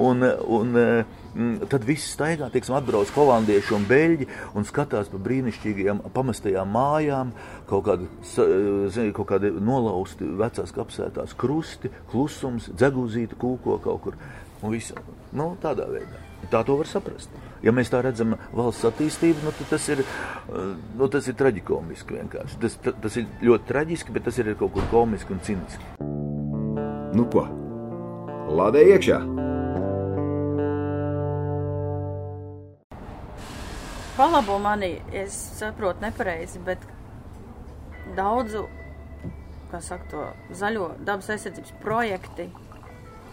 un, 0.00 0.24
un 0.24 0.72
mm, 0.76 1.66
tad 1.72 1.84
viss 1.88 2.14
staigā, 2.14 2.48
teiksim, 2.52 2.76
atbrauc 2.78 3.10
holandieši 3.16 3.74
un 3.76 3.86
beļģi 3.88 4.28
un 4.56 4.68
skatās 4.68 5.10
pa 5.12 5.20
brīnišķīgajām 5.26 6.04
pamestajām 6.14 6.72
mājām, 6.72 7.34
kaut 7.70 7.86
kādi, 7.88 8.08
zini, 8.32 9.12
kaut 9.16 9.30
kādi 9.34 9.52
nolausti 9.58 10.28
vecās 10.40 10.72
kapsētās 10.76 11.36
krusti, 11.38 11.92
klusums, 12.12 12.70
dzegūzīti 12.72 13.40
kūko 13.40 13.80
kaut 13.84 14.06
kur, 14.06 14.20
un 14.62 14.72
viss, 14.72 14.96
nu, 15.36 15.52
tādā 15.62 15.90
veidā. 15.90 16.22
Tā 16.50 16.62
to 16.62 16.76
var 16.78 16.88
saprast. 16.88 17.32
Ja 17.66 17.72
mēs 17.74 17.88
tā 17.90 17.98
redzam 18.04 18.36
valsts 18.54 18.86
attīstību, 18.86 19.42
nu, 19.42 19.52
tas, 19.66 19.88
ir, 19.90 20.04
nu, 20.94 21.08
tas 21.10 21.26
ir 21.26 21.34
traģikomiski 21.34 22.20
vienkārši. 22.20 22.58
Tas, 22.62 22.76
tas 23.02 23.16
ir 23.18 23.26
ļoti 23.42 23.66
traģiski, 23.72 24.14
bet 24.14 24.28
tas 24.28 24.38
ir 24.38 24.52
kaut 24.60 24.70
kur 24.76 24.86
komiski 24.92 25.34
un 25.34 25.42
ciniski. 25.42 25.88
Nu 27.16 27.26
ko? 27.32 27.42
Lādē 28.54 28.84
iekšā! 28.92 29.18
Palabo 34.16 34.60
mani, 34.62 34.94
es 35.12 35.34
saprotu 35.58 36.06
nepareizi, 36.06 36.62
bet 36.64 36.86
daudzu, 38.16 38.62
kā 39.72 39.82
saka 39.84 40.12
to, 40.12 40.28
zaļo 40.56 40.92
dabas 41.02 41.34
aizsardzības 41.34 41.74
projekti 41.82 42.46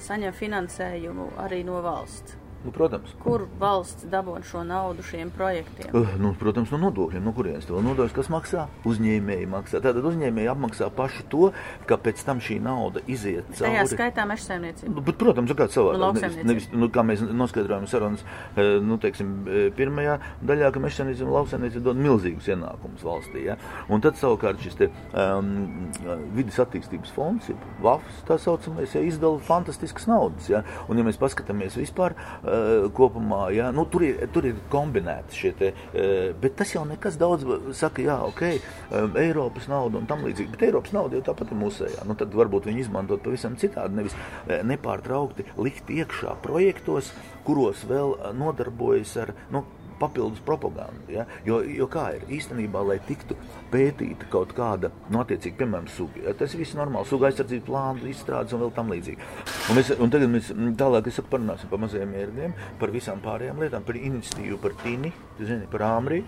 saņem 0.03 0.33
finansējumu 0.35 1.29
arī 1.45 1.61
no 1.67 1.79
valsts. 1.85 2.41
Nu, 2.63 2.71
protams. 2.71 3.11
Kur 3.19 3.43
valsts 3.59 4.05
dabūna 4.07 4.45
šo 4.47 4.61
naudu 4.63 5.03
šiem 5.03 5.31
projektiem? 5.35 5.89
Uh, 5.91 6.13
nu, 6.21 6.31
protams, 6.39 6.71
no 6.71 6.79
nodokļiem. 6.85 7.23
No 7.25 7.33
kurienes 7.35 7.67
to 7.67 7.81
nodokļus, 7.83 8.13
kas 8.15 8.29
maksā? 8.31 8.67
Uzņēmēji 8.87 9.47
maksā. 9.51 9.81
Tātad 9.83 10.05
uzņēmēji 10.07 10.47
apmaksā 10.53 10.87
paši 10.95 11.25
to, 11.31 11.49
ka 11.89 11.97
pēc 11.99 12.23
tam 12.23 12.39
šī 12.43 12.61
nauda 12.63 13.03
iziet 13.03 13.49
cauri. 13.51 13.67
Tajā 13.67 13.83
skaitā 13.91 14.27
meža 14.29 14.47
saimniecība. 14.47 14.93
Nu, 14.95 15.03
bet, 15.03 15.17
protams, 15.19 15.51
kā 15.59 15.67
savādāk. 15.73 16.21
Nevis, 16.21 16.37
nevis, 16.47 16.69
nu, 16.71 16.87
kā 16.93 17.03
mēs 17.07 17.25
noskaidrojam 17.27 17.89
sarunas, 17.91 18.23
eh, 18.55 18.77
nu, 18.83 18.97
teiksim, 19.03 19.35
eh, 19.43 19.67
pirmajā 19.75 20.15
daļā, 20.47 20.71
ka 20.71 20.83
meža 20.83 21.01
saimniecība 21.01 21.27
un 21.27 21.35
lauksaimniecība 21.41 21.87
dod 21.89 21.99
milzīgus 21.99 22.47
ienākumus 22.47 23.03
valstī. 23.03 23.43
Ja? 23.49 23.57
Un 23.91 24.05
tad 24.05 24.15
savukārt 24.21 24.63
šis 24.63 24.79
te 24.79 24.89
um, 25.11 25.91
vidas 26.37 26.61
attīstības 26.63 27.11
fonds, 27.11 27.51
ja, 27.51 27.59
VAFs, 27.83 28.23
tā 28.29 28.39
saucamais, 28.39 28.95
ja, 28.95 29.03
izdala 29.03 29.43
fantastiskas 29.43 30.07
naudas. 30.07 30.47
Ja? 30.51 30.63
Un 30.87 31.01
ja 31.01 31.03
mēs 31.03 31.19
paskatāmies 31.19 31.75
vispār, 31.79 32.15
uh, 32.15 32.52
kopumā. 32.95 33.47
Ja? 33.55 33.71
Nu, 33.75 33.85
tur, 33.89 34.05
ir, 34.07 34.23
tur 34.33 34.47
ir 34.49 34.59
kombinēti 34.71 35.39
šie 35.39 35.53
te, 35.59 35.71
eh, 35.93 36.31
bet 36.39 36.57
tas 36.59 36.73
jau 36.75 36.85
nekas 36.87 37.17
daudz 37.21 37.45
saka, 37.77 38.03
jā, 38.05 38.17
ok, 38.29 38.41
eh, 38.47 39.19
Eiropas 39.25 39.69
nauda 39.71 40.01
un 40.01 40.09
tam 40.09 40.25
līdzīgi, 40.27 40.51
bet 40.55 40.67
Eiropas 40.69 40.95
nauda 40.95 41.19
jau 41.19 41.27
tāpat 41.31 41.53
ir 41.53 41.61
mūsējā. 41.61 42.07
Nu, 42.09 42.17
tad 42.19 42.33
varbūt 42.33 42.69
viņi 42.69 42.85
izmantot 42.85 43.23
pavisam 43.23 43.55
citādi, 43.59 43.99
nevis 43.99 44.15
nepārtraukti 44.47 45.45
likt 45.57 45.89
iekšā 45.93 46.37
projektos, 46.43 47.13
kuros 47.47 47.83
vēl 47.89 48.15
nodarbojas 48.37 49.15
ar, 49.17 49.33
nu, 49.51 49.65
papildus 49.99 50.41
propagandu. 50.45 51.05
Ja? 51.11 51.25
Jo, 51.47 51.61
jo 51.63 51.87
kā 51.91 52.09
ir 52.17 52.27
īstenībā, 52.39 52.83
lai 52.87 52.99
tiktu 53.07 53.37
pētīta 53.73 54.29
kaut 54.33 54.53
kāda, 54.57 54.91
nu, 55.09 55.21
attiecīgi, 55.23 55.57
piemēram, 55.61 55.89
suga. 55.93 56.21
Ja? 56.27 56.35
Tas 56.37 56.55
viss 56.59 56.77
normāli, 56.77 57.09
suga 57.09 57.29
aizsardzības 57.29 57.67
plāns, 57.67 58.05
izstrādes 58.11 58.55
un 58.55 58.65
vēl 58.65 58.73
tam 58.77 58.93
līdzīgi. 58.93 59.31
Un, 59.69 59.79
mēs, 59.79 59.91
un 59.97 60.13
tagad 60.13 60.33
mēs 60.33 60.53
tālāk 60.79 61.11
saku, 61.13 61.31
parunāsim 61.33 61.71
par 61.71 61.83
mazajiem 61.83 62.15
ērgļiem, 62.23 62.55
par 62.81 62.93
visām 62.93 63.23
pārējām 63.23 63.61
lietām, 63.63 63.85
par 63.87 63.99
iniciatīvu, 63.99 64.61
par 64.63 64.77
tini, 64.83 65.13
zini, 65.41 65.67
par 65.71 65.87
āmrī. 65.93 66.23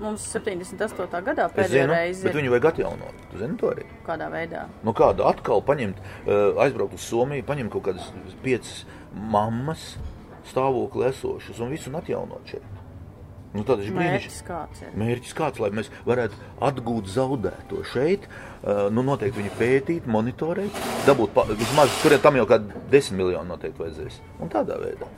Mums 0.00 0.24
78. 0.32 1.18
gadā 1.26 1.44
pēdējā 1.52 1.84
reize. 1.90 2.24
Bet 2.24 2.36
viņu 2.38 2.54
vajag 2.54 2.70
atjaunot. 2.70 3.18
Tu 3.28 3.40
zini 3.42 3.58
to 3.60 3.68
arī? 3.74 3.84
Kādā 4.06 4.30
veidā? 4.32 4.62
Nu, 4.86 4.94
kādu 4.96 5.26
atkal 5.28 5.60
paņemt, 5.68 6.00
aizbraukt 6.64 6.96
uz 6.96 7.04
Somiju, 7.04 7.44
paņemt 7.48 7.74
kaut 7.74 7.90
kādas 7.90 8.08
piecas 8.44 8.86
mammas 9.12 9.92
stāvokli 10.48 11.10
esošas 11.10 11.60
un 11.62 11.74
visu 11.74 11.92
un 11.92 12.00
atjaunot 12.00 12.54
šeit. 12.54 12.81
Nu, 13.52 13.64
tad 13.68 13.82
ir 13.84 13.92
mērķis 13.92 14.38
kāds. 14.46 14.80
Ir. 14.80 14.92
Mērķis 14.96 15.34
kāds, 15.36 15.60
lai 15.60 15.68
mēs 15.76 15.90
varētu 16.08 16.38
atgūt 16.64 17.10
zaudēto 17.12 17.82
šeit. 17.92 18.24
Uh, 18.62 18.86
nu, 18.94 19.04
noteikti 19.04 19.42
viņu 19.42 19.56
pētīt, 19.58 20.06
monitorēt, 20.08 20.78
dabūt 21.08 21.34
pa, 21.34 21.44
vismaz 21.50 21.92
tur 22.00 22.16
tam 22.22 22.38
jau 22.38 22.46
kādi 22.48 22.84
desmit 22.92 23.20
miljoni 23.20 23.52
noteikti 23.52 23.82
vajadzēs. 23.82 24.22
Un 24.40 24.52
tādā 24.52 24.78
veidā. 24.80 25.10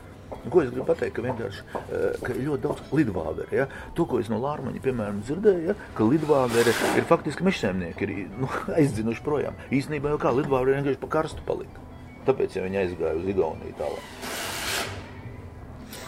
Ko 0.51 0.61
es 0.61 0.71
gribu 0.73 0.85
pateikt, 0.89 1.15
ka 1.17 1.23
vienkārši 1.25 1.63
eh, 1.79 2.17
ka 2.21 2.35
ļoti 2.37 2.63
daudz 2.65 2.95
lidvāveru. 2.97 3.49
Ja? 3.55 3.67
To, 3.97 4.07
ko 4.09 4.19
es 4.21 4.29
no 4.33 4.41
Lārmaņa, 4.43 4.83
piemēram, 4.85 5.23
dzirdēju, 5.25 5.71
ja? 5.71 5.77
ka 5.97 6.09
lidvāveri 6.09 6.75
ir 6.99 7.07
faktiski 7.09 7.47
mežsēmnieki, 7.47 8.09
ir 8.09 8.27
nu, 8.43 8.51
aizdzinuši 8.75 9.25
projām. 9.25 9.57
Īstenībā 9.75 10.13
jau 10.15 10.21
kā 10.25 10.35
lidvāveri 10.37 10.81
vienkārši 10.81 11.01
pa 11.05 11.13
karstu 11.19 11.47
palika. 11.47 11.85
Tāpēc 12.29 12.59
ja 12.59 12.65
viņi 12.67 12.83
aizgāja 12.83 13.21
uz 13.21 13.31
Igauniju 13.31 13.79
tālāk. 13.81 14.13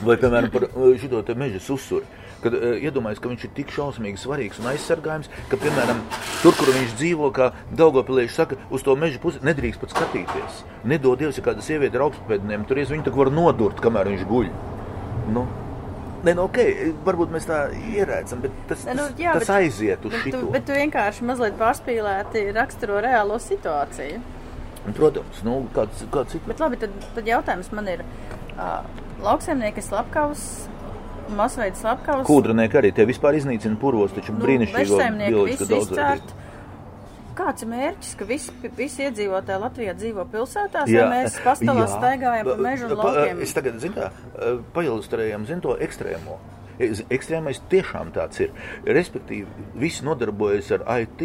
Vai, 0.05 0.17
piemēram, 0.21 0.51
par 0.53 0.67
šo 1.01 1.23
te 1.25 1.35
meža 1.39 1.61
susuri. 1.63 2.05
Kad 2.45 2.53
uh, 2.53 2.75
iedomājas, 2.85 3.19
ka 3.23 3.31
viņš 3.31 3.45
ir 3.49 3.53
tik 3.57 3.71
šausmīgi 3.73 4.21
svarīgs 4.21 4.59
un 4.61 4.69
aizsargājams, 4.69 5.31
ka, 5.49 5.57
piemēram, 5.57 6.03
tur, 6.43 6.53
kur 6.59 6.69
viņš 6.69 6.93
dzīvo, 6.99 7.31
kā 7.35 7.47
Daugopilieši 7.79 8.35
saka, 8.35 8.59
uz 8.71 8.85
to 8.85 8.93
meža 9.01 9.19
pusi 9.23 9.41
nedrīkst 9.47 9.81
pat 9.81 9.95
skatīties. 9.97 10.59
Nedod 10.85 11.17
Dievs, 11.23 11.41
ja 11.41 11.47
kāda 11.47 11.65
sieviete 11.65 11.97
ir 11.97 12.05
augstpēdniem, 12.05 12.67
tur 12.69 12.83
viņu 12.83 13.07
tak 13.09 13.17
var 13.17 13.33
nodurt, 13.33 13.81
kamēr 13.81 14.13
viņš 14.13 14.27
guļ. 14.29 14.51
Nu, 15.33 15.47
Nē, 16.27 16.33
nu, 16.35 16.47
ok, 16.49 16.57
varbūt 17.07 17.31
mēs 17.31 17.45
tā 17.47 17.57
ierēcam, 17.93 18.41
bet 18.43 18.55
tas, 18.67 18.85
Ne, 18.89 18.95
nu, 18.99 19.05
tas, 19.07 19.19
jā, 19.21 19.33
tas 19.37 19.45
bet- 19.47 19.51
aiziet 19.57 20.07
uz 20.09 20.15
šo. 20.25 20.41
bet 20.51 20.65
tu 20.67 20.75
vienkārši 20.75 21.27
mazliet 21.29 21.55
pārspīlēti 21.61 22.43
raksturo 22.57 22.97
reālo 23.05 23.37
situāciju. 23.39 24.19
Protams, 24.97 25.43
nu, 25.47 25.69
kāds, 25.77 26.03
kāds 26.11 26.35
ir. 26.35 26.41
Bet 26.49 26.63
labi, 26.63 26.81
tad, 26.83 26.91
tad 27.15 27.29
jautājums 27.31 27.71
man 27.77 27.89
ir. 27.93 28.03
Uh, 28.57 28.81
lauksaimnieki 29.25 29.85
slepkavas, 29.85 30.43
masveida 31.37 31.79
slepkavas. 31.81 32.27
Kūdrinieki 32.29 32.81
arī 32.81 32.93
tie 32.97 33.07
vispār 33.09 33.39
iznīcina 33.39 33.79
purvos, 33.81 34.15
taču 34.17 34.35
Nu, 34.37 34.45
visu 34.47 34.75
daudzveidību. 34.77 35.81
izcērt. 35.83 36.35
Kāds 37.37 37.67
ir 37.67 37.69
mērķis, 37.69 38.13
ka 38.17 38.25
visi, 38.25 38.53
visi 38.79 39.03
iedzīvotāji 39.05 39.61
Latvijā 39.61 39.93
dzīvo 39.99 40.25
pilsētās, 40.33 40.89
ja 40.89 41.05
mēs 41.11 41.35
pastāvā 41.45 41.85
staigājam 41.91 42.49
pa 42.49 42.55
mežu 42.65 42.87
un 42.89 42.95
laukiem? 42.97 43.43
Es 43.45 43.53
tagad, 43.53 43.77
zinu, 43.83 43.93
tā, 43.93 44.55
pailustrējam, 44.73 45.45
zinu 45.45 45.61
to 45.67 45.75
ekstrēmo. 45.85 46.39
Ekstrēmais 46.79 47.61
tiešām 47.73 48.11
tāds 48.13 48.41
ir. 48.41 48.57
Respektīvi, 48.85 49.47
visi 49.81 50.05
nodarbojas 50.05 50.73
ar 50.77 50.85
IT, 51.03 51.23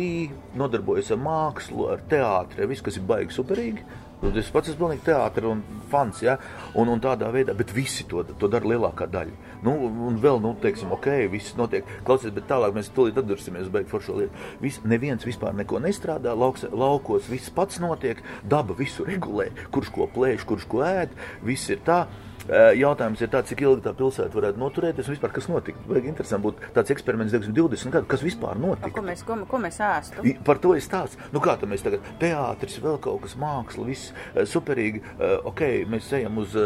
nodarbojas 0.60 1.12
ar 1.16 1.20
mākslu, 1.24 1.90
ar 1.96 2.04
teātri, 2.12 2.64
ar 2.64 2.72
visu, 2.72 2.84
kas 2.84 3.00
ir 3.00 3.08
baigi 3.08 3.36
superīgi. 3.36 3.84
Un 4.22 4.36
Es 4.38 4.52
pats 4.54 4.70
esmu 4.70 4.86
pilnīgi 4.86 5.02
teātris 5.08 5.50
un 5.50 5.62
fans, 5.90 6.20
ja? 6.22 6.36
un, 6.78 6.90
un 6.94 7.02
tādā 7.02 7.32
veidā, 7.34 7.56
bet 7.58 7.74
visi 7.74 8.06
to, 8.10 8.22
to 8.38 8.50
dara 8.52 8.70
lielākā 8.70 9.08
daļa. 9.10 9.34
Nu, 9.66 9.74
un 10.08 10.20
vēl, 10.22 10.38
nu, 10.44 10.54
teiksim, 10.62 10.94
ok, 10.94 11.08
viss 11.34 11.56
notiek. 11.58 11.88
Klausies, 12.06 12.34
bet 12.36 12.46
tālāk 12.50 12.76
mēs 12.78 12.92
tulīt 12.96 13.18
atdursimies, 13.18 13.72
beigt 13.74 13.90
foršo 13.90 14.20
lietu. 14.20 14.46
Vis, 14.62 14.78
neviens 14.86 15.26
vispār 15.26 15.58
neko 15.58 15.82
nestrādā, 15.82 16.36
lauks, 16.38 16.68
laukos 16.70 17.30
viss 17.32 17.54
pats 17.54 17.82
notiek, 17.82 18.22
daba 18.46 18.78
visu 18.78 19.06
regulē, 19.10 19.50
kurš 19.74 19.94
ko 19.98 20.10
plēš, 20.14 20.46
kurš 20.50 20.70
ko 20.70 20.86
ēd, 20.86 21.18
viss 21.46 21.74
ir 21.74 21.82
tā. 21.88 22.04
Jautājums 22.50 23.22
ir 23.22 23.30
tāds, 23.32 23.52
cik 23.52 23.62
ilgi 23.66 23.84
tā 23.86 23.94
pilsēta 23.98 24.34
varētu 24.34 24.62
noturēties 24.62 25.08
un 25.08 25.16
vispār 25.16 25.34
kas 25.36 25.48
notika. 25.52 25.82
Vajag 25.90 26.08
interesanti 26.10 26.46
būtu 26.48 26.72
tāds 26.76 26.94
eksperiments, 26.96 27.34
20, 27.36 27.54
20 27.58 27.94
gadu, 27.94 28.10
kas 28.10 28.24
vispār 28.26 28.60
notika. 28.62 28.94
Ko 28.96 29.04
mēs, 29.06 29.22
ko, 29.28 29.38
ko 29.50 29.60
mēs 29.62 29.78
ēstu? 29.86 30.26
Par 30.48 30.62
to 30.64 30.74
ir 30.78 30.84
stāsts. 30.84 31.20
Nu, 31.36 31.42
kā 31.44 31.56
tam 31.62 31.74
mēs 31.74 31.86
tagad 31.86 32.08
teātris, 32.22 32.80
vēl 32.82 32.98
kaut 33.04 33.22
kas 33.26 33.38
māksla, 33.42 33.86
viss 33.88 34.12
superīgi. 34.54 35.04
Ok, 35.52 35.64
mēs 35.92 36.10
ejam 36.18 36.42
uz 36.42 36.58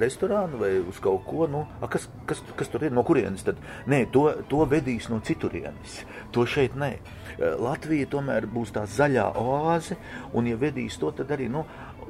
restorānu 0.00 0.62
vai 0.62 0.72
uz 0.80 1.02
kaut 1.04 1.26
ko. 1.28 1.48
Nu, 1.50 1.66
a, 1.80 1.90
kas, 1.92 2.08
kas, 2.28 2.42
kas 2.58 2.72
tur 2.72 2.88
ir? 2.88 2.94
No 2.96 3.04
kurienes 3.06 3.44
tad? 3.46 3.60
Nē, 3.90 4.06
to, 4.14 4.30
to 4.48 4.64
vedīs 4.70 5.10
no 5.12 5.20
citurienes. 5.24 6.02
To 6.34 6.48
šeit 6.48 6.76
nē. 6.78 6.96
Latvija 7.38 8.08
tomēr 8.10 8.48
būs 8.50 8.72
tā 8.74 8.82
zaļā 8.90 9.28
oāze, 9.38 9.98
un 10.34 10.48
ja 10.50 10.56
vedīs 10.58 10.96
to, 10.98 11.12
tad 11.14 11.30
arī. 11.36 11.46
Nu, 11.52 11.64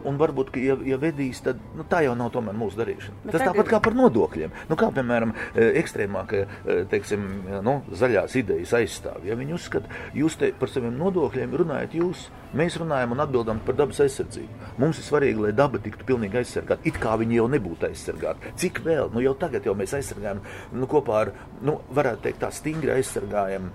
Un 0.06 0.18
varbūt, 0.20 0.54
ja, 0.62 0.76
ja 0.87 0.98
vedīs, 1.00 1.40
tad 1.44 1.61
nu, 1.76 1.87
tā 1.88 2.02
jau 2.06 2.14
nav 2.18 2.30
tomēr 2.34 2.56
mūsu 2.58 2.78
darīšana. 2.78 3.16
Bet 3.24 3.37
Tas 3.37 3.46
tāpat 3.48 3.70
kā 3.72 3.80
par 3.82 3.96
nodokļiem. 3.98 4.54
Nu, 4.70 4.78
kā 4.78 4.90
piemēram, 4.94 5.34
eh, 5.54 5.72
ekstrēmākie 5.82 6.44
teiksim, 6.90 7.24
nu, 7.64 7.78
zaļās 7.90 8.37
idejas 8.38 8.74
aizstāvji. 8.78 9.30
Ja 9.30 9.38
viņi 9.38 9.56
uzskata, 9.56 9.90
jūs 10.16 10.38
te 10.38 10.52
par 10.58 10.70
saviem 10.72 10.96
nodokļiem 10.98 11.56
runājat, 11.62 11.96
jūs, 11.98 12.28
mēs 12.56 12.78
runājam 12.80 13.12
un 13.16 13.24
atbildam 13.24 13.61
par 13.64 13.76
dabas 13.78 14.00
aizsardzību. 14.04 14.72
Mums 14.78 15.00
ir 15.00 15.08
svarīgi, 15.08 15.42
lai 15.46 15.52
daba 15.56 15.80
tiktu 15.82 16.06
pilnīgi 16.08 16.40
aizsargāta. 16.42 16.87
It 16.88 17.00
kā 17.02 17.16
viņi 17.20 17.40
jau 17.40 17.48
nebūtu 17.52 17.88
aizsargāti. 17.90 18.54
Cik 18.62 18.82
vēl? 18.87 19.12
Nu, 19.14 19.22
jau 19.24 19.34
tagad 19.38 19.66
jau 19.66 19.74
mēs 19.78 19.94
aizsargājam 19.98 20.42
nu, 20.72 20.88
kopā 20.90 21.22
ar, 21.24 21.32
nu, 21.64 21.80
varētu 21.94 22.28
teikt, 22.28 22.42
tā 22.44 22.52
stingri 22.54 22.94
aizsargājam 22.94 23.72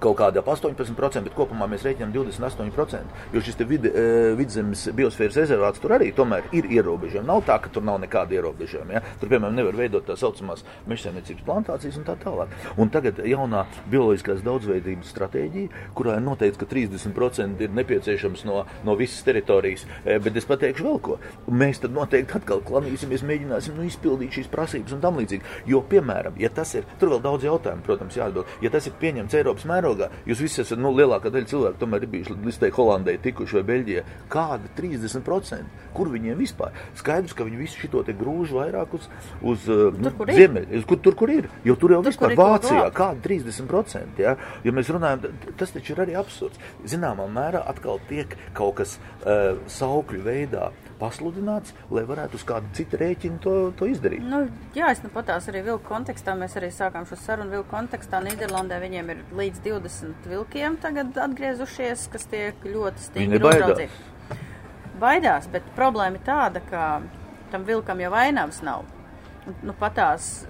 kaut 0.00 0.18
kāda 0.20 0.42
ap 0.42 0.50
18%, 0.50 1.24
bet 1.28 1.36
kopumā 1.36 1.68
mēs 1.70 1.84
rēķinām 1.86 2.12
28%. 2.14 3.20
Jo 3.34 3.42
šis 3.44 3.58
te 3.58 3.66
vide, 3.68 3.92
eh, 3.92 4.32
vidzemes 4.38 4.88
biosfēras 4.96 5.38
rezervāts 5.42 5.80
tur 5.82 5.96
arī 5.96 6.10
ir 6.52 6.64
ierobežojumi. 6.64 7.26
Nav 7.26 7.44
tā, 7.46 7.60
ka 7.60 7.68
tur 7.68 7.82
nav 7.82 8.00
nekāda 8.00 8.34
ierobežojuma. 8.38 8.92
Ja? 8.92 9.02
Tur, 9.20 9.28
piemēram, 9.28 9.54
nevar 9.54 9.74
veidot 9.76 10.06
tā 10.06 10.16
saucamās 10.16 10.64
mežsaimniecības 10.88 11.44
plantācijas 11.44 11.96
un 11.98 12.04
tā 12.04 12.16
tālāk. 12.16 12.48
Un 12.76 12.90
tagad 12.90 13.16
jaunā 13.16 13.66
bioloģiskās 13.90 14.42
daudzveidības 14.42 15.12
stratēģija, 15.14 15.68
kurā 15.94 16.16
ir 16.16 16.24
noteikts, 16.24 16.58
ka 16.58 16.66
30% 16.66 17.60
ir 17.60 17.70
nepieciešams 17.70 18.44
no, 18.44 18.64
no 18.84 18.96
visas 18.96 19.22
teritorijas, 19.22 19.86
Eh, 20.04 20.18
bet 20.22 20.36
es 20.38 20.46
pateikšu 20.48 20.86
vēl 20.86 20.98
ko. 21.04 21.16
Mēs 21.52 21.80
tad 21.82 21.92
noteikti 21.94 22.38
atkal 22.38 22.62
klanīsimies, 22.66 23.24
mēģināsim 23.26 23.76
nu, 23.76 23.84
izpildīt 23.88 24.38
šīs 24.38 24.48
prasības 24.52 24.94
un 24.96 25.02
tam 25.02 25.18
līdzīgi. 25.20 25.44
Jo, 25.68 25.82
piemēram, 25.86 26.38
ja 26.40 26.48
tas 26.54 26.72
ir, 26.78 26.86
tur 27.00 27.12
vēl 27.12 27.22
daudz 27.24 27.44
jautājumu, 27.44 27.84
protams, 27.84 28.16
jāatbild. 28.16 28.48
Ja 28.64 28.72
tas 28.72 28.88
ir 28.88 28.96
pieņemts 29.00 29.36
Eiropas 29.36 29.66
mērogā, 29.68 29.89
jūs 30.28 30.42
visi 30.44 30.62
esat, 30.62 30.80
nu, 30.80 30.92
lielākā 30.96 31.32
daļa 31.32 31.50
cilvēku 31.50 31.80
tomēr 31.80 32.06
ir 32.06 32.12
bijuši 32.14 32.36
līdz 32.36 32.60
tai 32.62 32.70
Holandai 32.74 33.16
tikuši 33.22 33.58
vai 33.58 33.64
Beļģijai. 33.70 34.04
Kāda 34.32 34.70
30%? 34.78 35.86
Kur 35.96 36.10
viņiem 36.12 36.38
vispār? 36.38 36.76
Skaidrs, 36.98 37.34
ka 37.36 37.46
viņi 37.46 37.60
visu 37.60 37.80
šo 37.80 38.04
te 38.06 38.14
grūž 38.16 38.54
vairāk 38.56 38.94
uz, 38.98 39.08
uz 39.42 39.66
uh, 39.70 39.88
nu, 39.96 40.12
kur 40.16 40.30
ir. 40.30 40.38
ziemeļ, 40.40 40.68
kur, 40.88 41.00
tur, 41.02 41.16
kur 41.18 41.32
ir. 41.34 41.50
Jo 41.66 41.76
tur 41.80 41.96
jau 41.96 42.02
Tur, 42.04 42.12
vispār 42.12 42.36
Vācijā 42.38 42.86
kāda 42.94 43.24
30%. 43.26 44.22
Ja? 44.22 44.36
ja 44.64 44.76
mēs 44.76 44.92
runājam, 44.92 45.26
tas 45.60 45.74
taču 45.74 45.96
ir 45.96 46.04
arī 46.06 46.18
absurds. 46.20 46.60
Zināmā 46.88 47.26
mērā 47.30 47.64
atkal 47.70 48.02
tiek 48.10 48.36
kaut 48.56 48.78
kas 48.80 48.96
uh, 49.00 49.58
saukļu 49.70 50.22
veidā 50.26 50.70
pasludināts, 51.00 51.74
lai 51.92 52.04
varētu 52.08 52.38
uz 52.38 52.44
kādu 52.46 52.70
citu 52.76 53.00
rēķinu 53.00 53.40
to, 53.44 53.54
to 53.78 53.88
izdarīt. 53.90 54.24
Nu, 54.26 54.42
jā, 54.76 54.90
es 54.94 55.02
nu 55.04 55.10
patās 55.14 55.48
arī 55.50 55.64
vilku 55.66 55.86
kontekstā. 55.88 56.36
Mēs 56.38 56.56
arī 56.60 56.70
sākām 56.74 57.08
šo 57.08 57.18
sarunu 57.20 57.56
vilku 57.56 57.70
kontekstā. 57.72 58.22
Nīderlandē 58.24 58.80
viņiem 58.82 59.14
ir 59.14 59.24
līdz 59.40 59.64
20 59.66 60.28
vilkiem 60.30 60.78
tagad 60.82 61.16
atgriezušies, 61.26 62.06
kas 62.12 62.28
tiek 62.30 62.68
ļoti 62.68 63.06
stingri 63.08 63.42
uzraudzīti. 63.42 64.38
Baidās, 65.00 65.48
bet 65.48 65.66
problēma 65.76 66.20
ir 66.20 66.24
tāda, 66.26 66.60
ka 66.68 66.86
tam 67.50 67.64
vilkam 67.68 68.00
jau 68.04 68.12
vainavas 68.12 68.60
nav. 68.66 68.84
Nu, 69.64 69.72
patās 69.78 70.44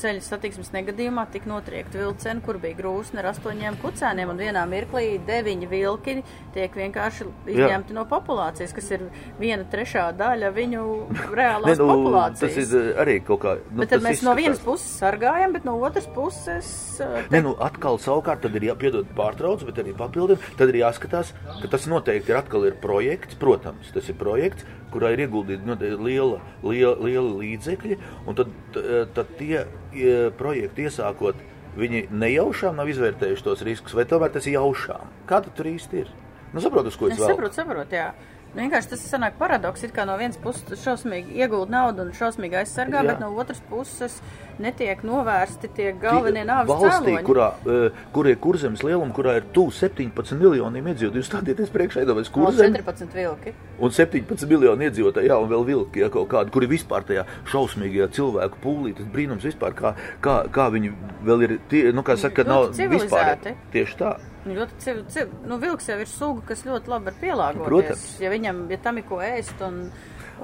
ceļu 0.00 0.22
satiksmes 0.26 0.70
negadījumā 0.74 1.24
tika 1.32 1.48
notriekta 1.50 1.98
vilciena, 2.00 2.40
kur 2.44 2.58
bija 2.62 2.76
grūsne 2.78 3.20
ar 3.22 3.30
astoņiem 3.32 3.78
kucēniem, 3.82 4.30
un 4.32 4.40
vienā 4.40 4.62
mirklī 4.68 5.16
deviņi 5.26 5.68
vilki 5.70 6.16
tiek 6.54 6.74
vienkārši 6.76 7.26
izņemti 7.54 7.96
no 7.96 8.04
populācijas, 8.10 8.74
kas 8.76 8.90
ir 8.96 9.06
viena 9.40 9.64
trešā 9.72 10.06
daļa 10.18 10.50
viņu 10.56 10.84
reālās 11.40 11.78
nu, 11.80 11.88
populācijas. 11.90 12.54
tas 12.56 12.72
ir 12.74 12.76
uh, 12.92 13.02
arī 13.04 13.18
kaut 13.26 13.42
kā. 13.44 13.56
Nu, 13.70 13.82
Bet 13.84 13.92
tad 13.94 14.04
mēs 14.04 14.20
no 14.22 14.32
izskatās- 14.34 14.42
vienas 14.42 14.62
puses 14.64 14.96
sargājam, 15.00 15.52
bet 15.56 15.64
no 15.68 15.76
otras 15.80 16.06
puses. 16.14 16.70
uh, 17.00 17.22
Ne, 17.32 17.40
nu, 17.44 17.54
atkal 17.60 17.98
savukārt 18.02 18.44
tad 18.46 18.54
ir 18.60 18.68
jāpiedod 18.70 19.08
pārtrauc, 19.16 19.64
bet 19.68 19.80
arī 19.82 19.94
papildina. 19.96 20.38
Tad 20.58 20.72
ir 20.74 20.80
jāskatās, 20.82 21.32
ka 21.62 21.68
tas 21.72 21.86
noteikti 21.90 22.32
ir 22.34 22.40
atkal 22.40 22.64
ir 22.68 22.76
projekts. 22.82 23.34
Protams, 23.40 23.90
tas 23.94 24.08
ir 24.08 24.16
projekts, 24.20 24.64
kurā 24.96 25.12
ir 25.14 25.22
ieguldīta 25.26 25.68
noteikti 25.68 26.00
liela, 26.08 26.40
liela, 26.64 26.96
liela 27.04 27.34
līdzekļi. 27.42 27.98
Tad, 28.40 28.54
t- 28.74 29.02
tad 29.16 29.34
tie 29.38 29.58
e, 29.62 30.14
projekti 30.40 30.88
iesākot, 30.88 31.44
viņi 31.76 32.06
nejaušām 32.10 32.78
nav 32.80 32.88
izvērtējuši 32.88 33.44
tos 33.44 33.62
riskus, 33.68 33.92
vai 33.96 34.06
tomēr 34.08 34.32
tas 34.32 34.48
ir 34.48 34.56
jaušām? 34.56 35.10
Kāda 35.28 35.52
tur 35.56 35.68
īsti 35.68 36.00
ir? 36.06 36.12
Nu, 36.54 36.62
saprotu, 36.64 36.88
ko 36.96 37.10
es 37.12 37.18
saprotu, 37.20 37.58
saprotu, 37.58 37.98
jā. 37.98 38.10
Vienkārši 38.56 38.88
tas 38.88 39.02
sanāk 39.10 39.34
paradoks, 39.36 39.82
it 39.84 39.92
kā 39.92 40.06
no 40.08 40.14
vienas 40.16 40.38
puses 40.40 40.62
tu 40.64 40.76
šausmīgi 40.80 41.34
iegūt 41.42 41.68
naudu 41.68 42.06
un 42.06 42.12
šausmīgi 42.16 42.56
aizsargā, 42.62 43.02
Jā. 43.02 43.06
bet 43.10 43.20
no 43.20 43.28
otras 43.36 43.58
puses 43.68 44.14
netiek 44.58 45.02
novērsti 45.04 45.68
tie 45.76 45.90
galvenie 45.92 46.44
nāves 46.48 46.70
valstī, 46.70 47.16
cēloņi. 47.18 47.24
kurā, 47.26 47.48
eh, 47.68 47.90
kur 48.14 48.26
ir 48.26 48.36
kurzemes 48.36 48.80
lieluma, 48.82 49.12
kurā 49.12 49.36
ir 49.36 49.44
tuvu 49.52 49.70
17 49.76 50.38
miljoniem 50.40 50.86
iedzīvotāju. 50.88 51.20
Jūs 51.20 51.28
stādieties 51.28 51.68
priekšā, 51.74 52.04
iedomājieties, 52.06 52.32
No 52.36 52.46
kurzeme 52.46 52.78
14 52.78 53.12
vilki. 53.12 53.52
un 53.78 53.90
17 53.90 54.46
miljoni 54.48 54.88
iedzīvotāji, 54.88 55.28
jā, 55.28 55.36
un 55.42 55.48
vēl 55.50 55.66
vilki, 55.66 55.96
ja 56.00 56.08
kaut 56.08 56.28
kādi, 56.28 56.50
kuri 56.50 56.66
vispār 56.66 57.04
tajā 57.04 57.26
šausmīgajā 57.44 58.08
cilvēku 58.08 58.56
pūlī, 58.64 58.96
tas 58.96 59.04
brīnums 59.06 59.44
vispār, 59.44 59.74
kā, 59.74 59.94
kā, 60.22 60.48
kā 60.48 60.70
viņi 60.72 60.94
vēl 61.24 61.42
ir, 61.42 61.58
tie, 61.68 61.92
nu, 61.92 62.02
kā 62.02 62.16
saka, 62.16 62.42
nav 62.44 62.70
vispār. 62.72 63.36
Tieši 63.72 63.96
tā. 63.98 64.16
Nu, 64.46 64.54
Ļoti 64.54 64.76
civ, 64.82 65.00
civ, 65.10 65.32
nu, 65.50 65.58
vilks 65.62 65.88
jau 65.90 65.96
ir 65.98 66.10
suga, 66.10 66.44
kas 66.52 66.62
ļoti 66.66 66.92
labi 66.92 67.10
var 67.10 67.16
pielāgoties. 67.22 67.66
Protams. 67.66 68.04
Ja 68.22 68.30
viņam, 68.30 68.60
ja 68.70 68.78
tam 68.84 69.00
ir 69.00 69.06
ko 69.08 69.18
ēst 69.24 69.62
un, 69.66 69.80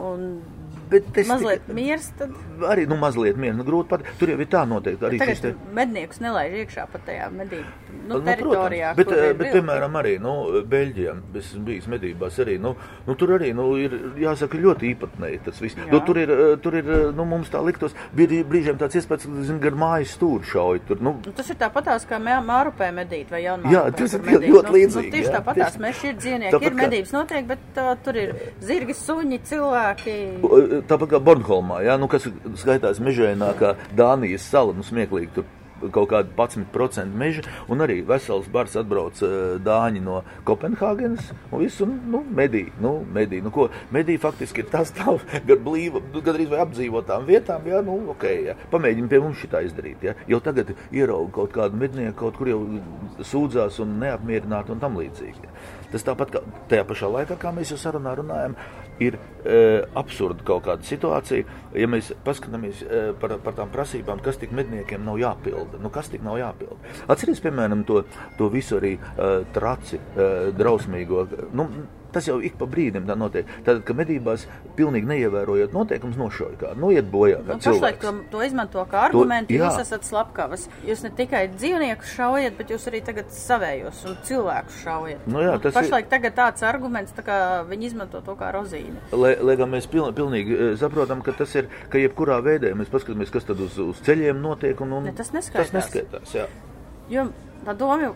un 0.03 0.25
Bet 0.91 1.05
es 1.17 1.29
mazliet 1.29 1.63
tikai- 1.67 1.75
miers, 1.75 2.11
tad 2.19 2.31
Arī 2.63 2.87
nu, 2.87 2.97
mazliet 2.97 3.37
mierīgi. 3.37 3.57
Nu, 3.57 3.65
grūti 3.65 3.89
pat. 3.89 4.03
Tur 4.19 4.29
jau 4.29 4.39
ir 4.39 4.47
tā 4.47 4.61
noteikti. 4.69 5.03
Arī 5.09 5.19
tagad 5.19 5.41
te- 5.41 5.55
medniekus 5.75 6.21
nelaiž 6.21 6.53
iekšā 6.67 6.87
pat 6.93 7.05
tajā 7.07 7.31
medību 7.33 7.65
nu, 8.07 8.19
Nu, 8.19 8.21
teritorijā. 8.21 8.95
bet, 8.97 9.09
eh, 9.13 9.33
bet, 9.33 9.39
vilki. 9.39 9.61
piemēram, 9.61 9.93
arī 10.03 10.21
nu, 10.21 10.63
Beļģijā, 10.69 11.15
es 11.37 11.47
esmu 11.53 11.65
bijis 11.65 11.87
medībās, 11.89 12.39
arī 12.45 12.59
nu, 12.61 12.77
nu, 13.07 13.15
tur 13.15 13.29
arī 13.39 13.55
nu, 13.55 13.77
ir 13.77 13.91
jāsaka 14.19 14.59
ļoti 14.61 14.95
īpatnēji 14.95 15.41
tas 15.45 15.59
viss. 15.61 15.77
Nu, 15.91 16.01
tur 16.01 16.17
ir, 16.19 16.31
eh, 16.31 16.57
tur 16.63 16.75
ir 16.75 16.85
eh, 16.91 17.13
nu, 17.13 17.25
mums 17.25 17.49
tā 17.51 17.65
liktos, 17.65 17.95
bija 18.15 18.45
brīžiem 18.45 18.77
tāds 18.79 18.95
iespējas, 19.01 19.27
ka 19.27 19.43
zin, 19.43 19.59
gar 19.61 19.73
mājas 19.73 20.17
stūri 20.19 20.45
šauj. 20.45 20.81
Tur, 20.87 21.01
nu, 21.01 21.13
Nu, 21.27 21.33
tas 21.33 21.49
ir 21.51 21.57
tāpatās 21.57 22.07
kā 22.07 22.19
mē- 22.21 22.43
mārupē 22.45 22.93
medīt 22.93 23.31
vai 23.31 23.43
jaunmārupē. 23.43 23.73
Jā, 23.73 23.97
tas 23.97 24.15
ir 24.15 24.21
medīt. 24.21 24.51
ļoti 24.51 24.65
Nu, 24.65 24.73
līdzīgi, 24.73 25.11
Nu, 25.11 25.17
tieši 25.19 25.33
tāpatās 25.33 25.79
mēs 25.79 26.05
ir 26.05 26.15
dzīvnieki, 26.15 26.63
ir 26.63 26.73
medības 26.75 27.13
notiek, 27.13 27.47
bet 27.47 27.59
uh, 27.77 27.95
tur 28.05 28.15
ir 28.17 28.35
zirgi, 28.61 28.95
suņi, 28.95 29.41
cilvēki. 29.43 30.82
Tāpat 30.91 31.15
kā 31.15 31.23
Bornholmā, 31.23 31.83
ja, 31.87 31.99
nu, 32.01 32.09
kas 32.11 32.29
skaitās 32.61 33.01
mežainākā 33.03 33.75
Dānijas 33.97 34.47
sala, 34.49 34.75
nu, 34.77 34.87
smieklīgi 34.87 35.35
tur 35.37 35.51
kaut 35.91 36.11
kāda 36.13 36.31
11% 36.37 37.17
meža, 37.19 37.43
un 37.71 37.83
arī 37.83 38.01
vesels 38.07 38.49
bars 38.53 38.77
atbrauc 38.79 39.19
uh, 39.25 39.57
dāņi 39.63 40.03
no 40.05 40.21
Kopenhāgenes, 40.47 41.33
un 41.51 41.65
visu, 41.65 41.87
nu, 41.87 42.23
medī, 42.37 42.67
nu, 42.83 42.95
medī, 43.15 43.43
nu, 43.43 43.51
ko, 43.55 43.69
medī 43.95 44.19
faktiski 44.23 44.63
ir 44.63 44.71
tas 44.73 44.93
tā, 44.95 45.17
gar 45.49 45.63
blīva, 45.65 46.03
nu, 46.13 46.23
gandrīz 46.25 46.53
vai 46.53 46.63
apdzīvotām 46.67 47.27
vietām, 47.29 47.67
jā, 47.71 47.83
nu, 47.87 47.99
ok, 48.15 48.29
jā, 48.49 48.57
pamēģini 48.73 49.11
pie 49.11 49.23
mums 49.25 49.43
šitā 49.43 49.65
izdarīt, 49.67 50.07
jā, 50.07 50.17
jau 50.31 50.43
tagad 50.45 50.75
ierauga 50.93 51.33
kaut 51.41 51.57
kādu 51.57 51.83
mednieku, 51.83 52.19
kaut 52.25 52.39
kur 52.39 52.53
jau 52.53 52.63
sūdzās 53.33 53.81
un 53.83 53.99
neapmierināti 54.03 54.75
un 54.75 54.83
tam 54.83 54.99
līdzīgi. 55.01 55.47
Jā. 55.47 55.55
Tas 55.93 56.07
tāpat 56.07 56.31
kā 56.33 56.41
tajā 56.71 56.85
pašā 56.89 57.09
laikā, 57.13 57.37
kā 57.41 57.51
mēs 57.53 57.75
jau 57.75 57.77
sarunā 57.81 58.15
runājam, 58.17 58.55
ir 59.03 59.19
e, 59.19 59.57
absurda 59.99 60.45
kaut 60.47 60.67
kāda 60.67 60.87
situācija. 60.87 61.59
Ja 61.79 61.89
mēs 61.91 62.13
paskatāmies 62.27 62.83
e, 62.85 63.03
par, 63.21 63.37
par 63.45 63.57
tām 63.59 63.73
prasībām, 63.73 64.23
kas 64.25 64.41
tik 64.41 64.55
medniekiem 64.57 65.05
nav 65.07 65.21
jāpilda, 65.23 65.81
nu 65.83 65.93
kas 65.95 66.13
tik 66.13 66.25
nav 66.27 66.39
jāpilda. 66.41 66.79
Atcerieties, 67.07 67.43
piemēram, 67.45 67.87
to, 67.89 68.03
to 68.39 68.51
visu 68.53 68.79
arī 68.81 68.95
e, 68.99 69.33
traci, 69.57 69.99
e, 69.99 70.31
drausmīgo. 70.59 71.27
Nu, 71.57 71.69
Tas 72.13 72.27
jau 72.29 72.39
ik 72.45 72.59
pa 72.61 72.67
brīdim 72.69 73.07
tā 73.09 73.17
notiek. 73.19 73.49
Tad, 73.65 73.83
kad 73.89 73.97
medībās 73.97 74.47
pilnīgi 74.77 75.09
neievērojot 75.09 75.73
noteikumus, 75.73 76.19
nošauja 76.21 76.59
kādu, 76.61 76.81
nu, 76.83 76.91
iet 76.93 77.09
bojā. 77.13 77.39
kā 77.47 77.57
Nu, 77.57 77.65
pašlaik 77.65 77.99
to, 78.03 78.13
to 78.35 78.43
izmanto 78.45 78.85
kā 78.91 79.07
argumentu. 79.09 79.55
Jūs 79.57 79.81
esat 79.81 80.05
slepkavas. 80.05 80.69
Jūs 80.87 81.05
ne 81.07 81.11
tikai 81.17 81.47
dzīvniekus 81.55 82.13
šaujat, 82.17 82.57
bet 82.59 82.73
jūs 82.75 82.87
arī 82.91 83.01
tagad 83.07 83.33
savējos 83.33 84.05
un 84.11 84.19
cilvēkus 84.29 84.81
šaujat. 84.85 85.27
Nu 85.33 85.41
jā, 85.45 85.55
tas 85.63 85.73
ir- 85.75 85.79
pašlaik 85.81 86.11
tagad 86.13 86.37
tāds 86.37 86.67
arguments, 86.69 87.13
tā 87.17 87.25
kā 87.27 87.39
viņi 87.69 87.91
izmanto 87.93 88.21
to 88.21 88.37
kā 88.37 88.53
rozīni. 88.55 88.97
Lai, 89.13 89.35
lai 89.41 89.57
gan 89.57 89.71
mēs 89.73 89.89
piln, 89.89 90.13
pilnīgi 90.15 90.53
eh, 90.59 90.77
saprotam, 90.81 91.23
ka 91.25 91.33
tas 91.33 91.55
ir, 91.57 91.69
ka 91.89 91.99
jebkurā 91.99 92.41
veidā 92.45 92.75
mēs 92.77 92.93
paskatāmies, 92.93 93.33
kas 93.33 93.45
tad 93.49 93.61
uz, 93.61 93.79
uz 93.79 94.01
ceļiem 94.05 94.41
notiek. 94.43 94.81
Un, 94.85 94.93
un 94.99 95.05
Ne, 95.09 95.13
tas 95.17 95.33
neskaitās. 95.33 95.71
Tas 95.71 95.79
neskaitās 95.81 96.35
jā. 96.37 96.47
Jo 97.11 97.29
tā 97.67 97.75
doma 97.79 98.13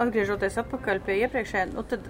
atgriežoties 0.00 0.56
atpakaļ 0.62 1.00
pie 1.04 1.18
iepriekšējā, 1.26 1.66
nu 1.74 1.82
tad 1.86 2.06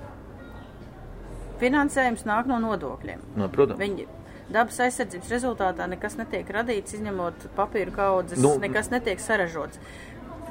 finansējums 1.61 2.25
nāk 2.29 2.49
no 2.51 2.59
nodokļiem. 2.62 3.20
No, 3.37 3.49
protams. 3.53 3.81
Viņi 3.81 4.07
dabas 4.51 4.81
aizsardzības 4.83 5.31
rezultātā 5.31 5.87
nekas 5.92 6.16
netiek 6.18 6.49
radīts, 6.57 6.96
izņemot 6.99 7.49
papīra 7.57 7.92
kaudzes, 7.94 8.40
Nu, 8.42 8.57
nekas 8.62 8.90
netiek 8.90 9.20
saražots. 9.23 9.79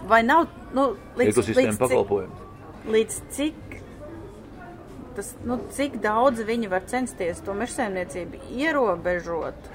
Vai 0.07 0.21
nav, 0.23 0.47
nu, 0.73 0.93
līdz, 1.19 1.41
līdz, 1.57 1.77
pakalpojums. 1.81 2.45
līdz 2.87 3.17
cik, 3.35 3.81
tas, 5.17 5.33
nu, 5.43 5.57
cik 5.75 5.97
daudz 6.03 6.45
viņi 6.47 6.69
var 6.71 6.85
censties 6.87 7.41
to 7.43 7.55
mežsēmniecību 7.57 8.39
ierobežot? 8.55 9.67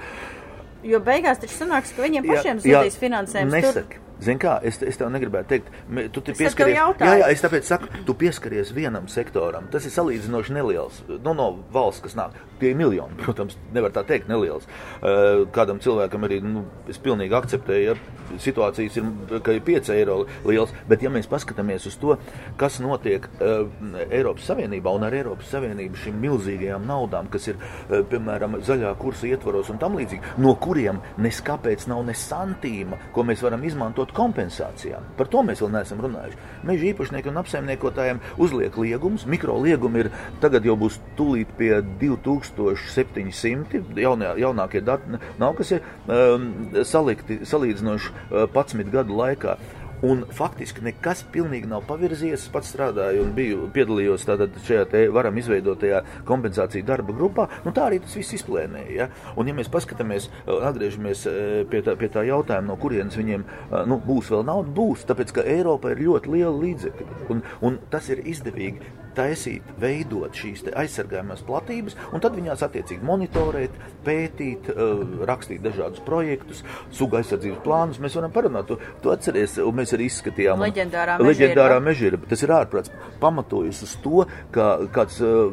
Jo 0.85 0.99
beigās 1.01 1.39
taču 1.41 1.55
sanāks, 1.59 1.93
ka 1.95 2.01
viņiem 2.05 2.25
pašiem 2.29 2.59
zudīs 2.65 2.97
finansējums. 3.01 3.53
Tur- 3.53 3.69
Nesaki. 3.73 4.01
Zini, 4.23 4.39
kā 4.39 4.57
es, 4.63 4.77
te- 4.79 4.87
es 4.87 4.97
tev 4.97 5.09
negribētu 5.11 5.49
teikt, 5.51 5.71
tu 6.15 6.21
te 6.21 6.31
pieskaries. 6.37 6.75
Jā, 7.03 7.15
jā, 7.19 7.29
es 7.33 7.41
tāpēc 7.43 7.67
saku, 7.67 7.89
tu 8.07 8.13
pieskaries 8.15 8.71
vienam 8.75 9.07
sektoram. 9.11 9.67
Tas 9.73 9.85
ir 9.85 9.91
salīdzinoši 9.91 10.53
neliels. 10.55 11.01
Nu, 11.09 11.33
no 11.35 11.47
valsts, 11.73 12.01
kas 12.05 12.15
nāk, 12.15 12.37
tie 12.61 12.71
ir 12.71 12.77
miljoni, 12.79 13.17
protams, 13.25 13.57
nevar 13.75 13.91
tā 13.95 14.05
teikt, 14.07 14.29
neliels. 14.31 14.67
Uh, 15.01 15.43
Kādam 15.55 15.81
cilvēkam 15.83 16.23
arī, 16.27 16.39
nu, 16.43 16.63
es 16.89 16.97
pilnīgi 17.01 17.35
akceptēju, 17.35 17.95
ja 17.95 18.39
situācijas 18.41 18.95
ir, 18.97 19.09
ka 19.45 19.53
ir 19.53 19.61
5 19.67 19.91
eiro 19.93 20.15
liels, 20.47 20.71
bet 20.89 21.03
ja 21.05 21.11
mēs 21.13 21.27
paskatāmies 21.29 21.85
uz 21.89 21.97
to, 22.01 22.15
kas 22.57 22.79
notiek 22.83 23.27
uh, 23.37 23.67
Eiropas 24.09 24.47
Savienībā 24.49 24.91
un 24.95 25.05
ar 25.05 25.13
Eiropas 25.13 25.51
Savienību 25.53 25.99
šīm 26.01 26.17
milzīgajām 26.23 26.87
naudām, 26.89 27.27
kas 27.33 27.51
ir, 27.51 27.59
uh, 27.59 27.99
piemēram, 28.09 28.57
zaļā 28.65 28.95
kursa 29.01 29.27
ietvaros 29.29 29.69
un 29.73 29.79
tam 29.81 29.99
līdzīgi, 29.99 30.35
no 30.41 30.55
kuriem 30.61 30.99
neskapēc 31.21 31.85
nav 31.91 32.01
ne 32.07 32.15
santīma, 32.17 32.97
ko 33.13 33.23
mēs 33.27 33.43
varam 33.45 33.63
izmantot 33.67 34.04
kompensācijām. 34.15 35.03
Par 35.17 35.27
to 35.31 35.39
mēs 35.45 35.61
vēl 35.63 35.71
neesam 35.73 36.01
runājuši. 36.03 36.37
Meža 36.67 36.85
īpašnieki 36.91 37.29
un 37.31 37.39
apsaimniekotājiem 37.41 38.19
uzliek 38.41 38.73
liegumus. 38.81 39.25
Mikro 39.29 39.55
liegumi 39.63 39.99
ir 40.03 40.09
tagad 40.43 40.61
jau 40.67 40.75
būs 40.79 40.95
tūlīt 41.17 41.49
pie 41.59 41.71
2700. 42.01 43.81
Jaunie, 44.05 44.29
jaunākie 44.41 44.81
dati 44.85 45.03
nav, 45.39 45.51
kas 45.59 45.69
ir 45.77 45.79
um, 46.05 46.43
salikti 46.83 47.33
salīdzinoši 47.47 48.09
uh, 48.11 48.17
11 48.51 48.91
gadu 48.93 49.13
laikā. 49.21 49.57
Un 50.05 50.21
faktiski 50.37 50.83
nekas 50.85 51.23
pilnīgi 51.33 51.69
nav 51.69 51.85
pavirzījies. 51.89 52.45
Es 52.45 52.51
pats 52.53 52.69
strādāju 52.73 53.23
un 53.25 53.31
biju 53.37 53.69
piedalījos 53.73 54.25
šajā 54.67 55.05
varam 55.15 55.37
izveidotajā 55.41 56.01
kompensāciju 56.27 56.85
darba 56.85 57.15
grupā. 57.15 57.47
Nu, 57.65 57.73
tā 57.75 57.87
arī 57.89 58.01
tas 58.03 58.13
viss 58.17 58.35
izplēnēja. 58.37 58.91
Ja? 58.95 59.07
Un, 59.35 59.49
ja 59.49 59.55
mēs 59.57 59.71
paskatāmies, 59.73 60.29
atgriežamies 60.45 61.25
uh, 61.29 61.39
pie 61.71 61.81
tā, 61.85 61.95
pie 61.99 62.11
tā 62.13 62.25
jautājuma, 62.27 62.69
no 62.69 62.77
kurienes 62.81 63.17
viņiem 63.17 63.47
uh, 63.47 63.81
nu, 63.89 63.97
būs 64.03 64.29
vēl 64.33 64.45
nauda, 64.45 64.69
būs. 64.77 65.07
Tāpēc, 65.09 65.33
ka 65.39 65.47
Eiropa 65.55 65.95
ir 65.95 66.03
ļoti 66.05 66.35
liela 66.35 66.53
līdzekļa. 66.59 67.25
Un, 67.33 67.41
un 67.65 67.81
tas 67.93 68.11
ir 68.13 68.21
izdevīgi 68.29 69.04
taisīt, 69.17 69.63
veidot 69.81 70.35
šīs 70.35 70.65
te 70.67 70.73
aizsargājumās 70.77 71.43
platības, 71.47 71.95
un 72.13 72.23
tad 72.23 72.35
viņās 72.37 72.63
attiecīgi 72.67 73.03
monitorēt, 73.05 73.75
pētīt, 74.05 74.69
uh, 74.73 75.25
rakstīt 75.29 75.63
dažādus 75.65 76.03
projektus, 76.05 76.63
suga 76.91 77.21
aizsardzības 77.21 77.61
plānus. 77.65 77.99
Mēs 78.03 78.15
varam 78.19 78.33
parunāt, 78.35 78.67
tu, 78.69 78.77
tu 79.03 79.11
atceries, 79.13 79.57
un 79.63 79.75
mēs 79.79 79.93
arī 79.97 80.09
izskatījām. 80.11 80.59
un- 80.59 80.65
Leģendārā 80.67 81.17
leģendārā 81.19 81.79
mežģīrba. 81.79 81.85
mežģīrba. 81.89 82.29
Tas 82.29 82.43
ir 82.43 82.49
ārprāts. 82.55 82.91
Pamatojas 83.19 83.81
uz 83.87 83.95
to, 84.03 84.25
ka 84.51 84.69
kāds 84.95 85.19
uh, 85.21 85.51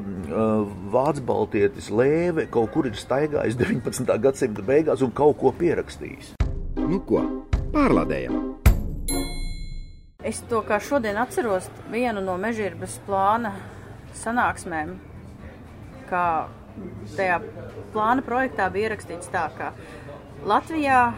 vācu 0.93 1.25
baltietis 1.29 1.91
lēve 1.91 2.49
kaut 2.51 2.73
kur 2.75 2.87
ir 2.87 2.93
staigājis 2.99 3.57
19. 3.63 4.19
gadsimta 4.23 4.63
beigās 4.63 5.03
un 5.03 5.11
kaut 5.13 5.39
ko 5.41 5.53
pierakstījis. 5.59 6.35
Nu 6.83 6.99
ko, 7.07 7.23
pārlādējam! 7.73 8.62
Es 10.23 10.39
to 10.47 10.61
kā 10.63 10.79
šodien 10.79 11.19
atceros 11.19 11.67
vienu 11.91 12.23
no 12.23 12.37
mežģīrbas 12.39 13.01
plāna 13.07 13.57
sanāksmēm, 14.21 14.95
kā 16.11 16.27
tajā 17.17 17.41
plāna 17.95 18.23
projektā 18.23 18.69
bija 18.73 18.91
ierakstīts 18.91 19.31
tā, 19.33 19.49
ka 19.57 19.73
Latvijā 20.47 21.13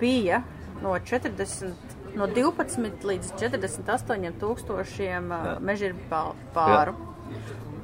bija 0.00 0.42
no 0.82 0.96
40. 0.96 1.98
No 2.12 2.26
12 2.28 3.06
līdz 3.08 3.30
48 3.40 4.34
tūkstošiem 4.40 5.30
mežģīrbu 5.64 6.08
pā- 6.10 6.34
pāru. 6.52 6.92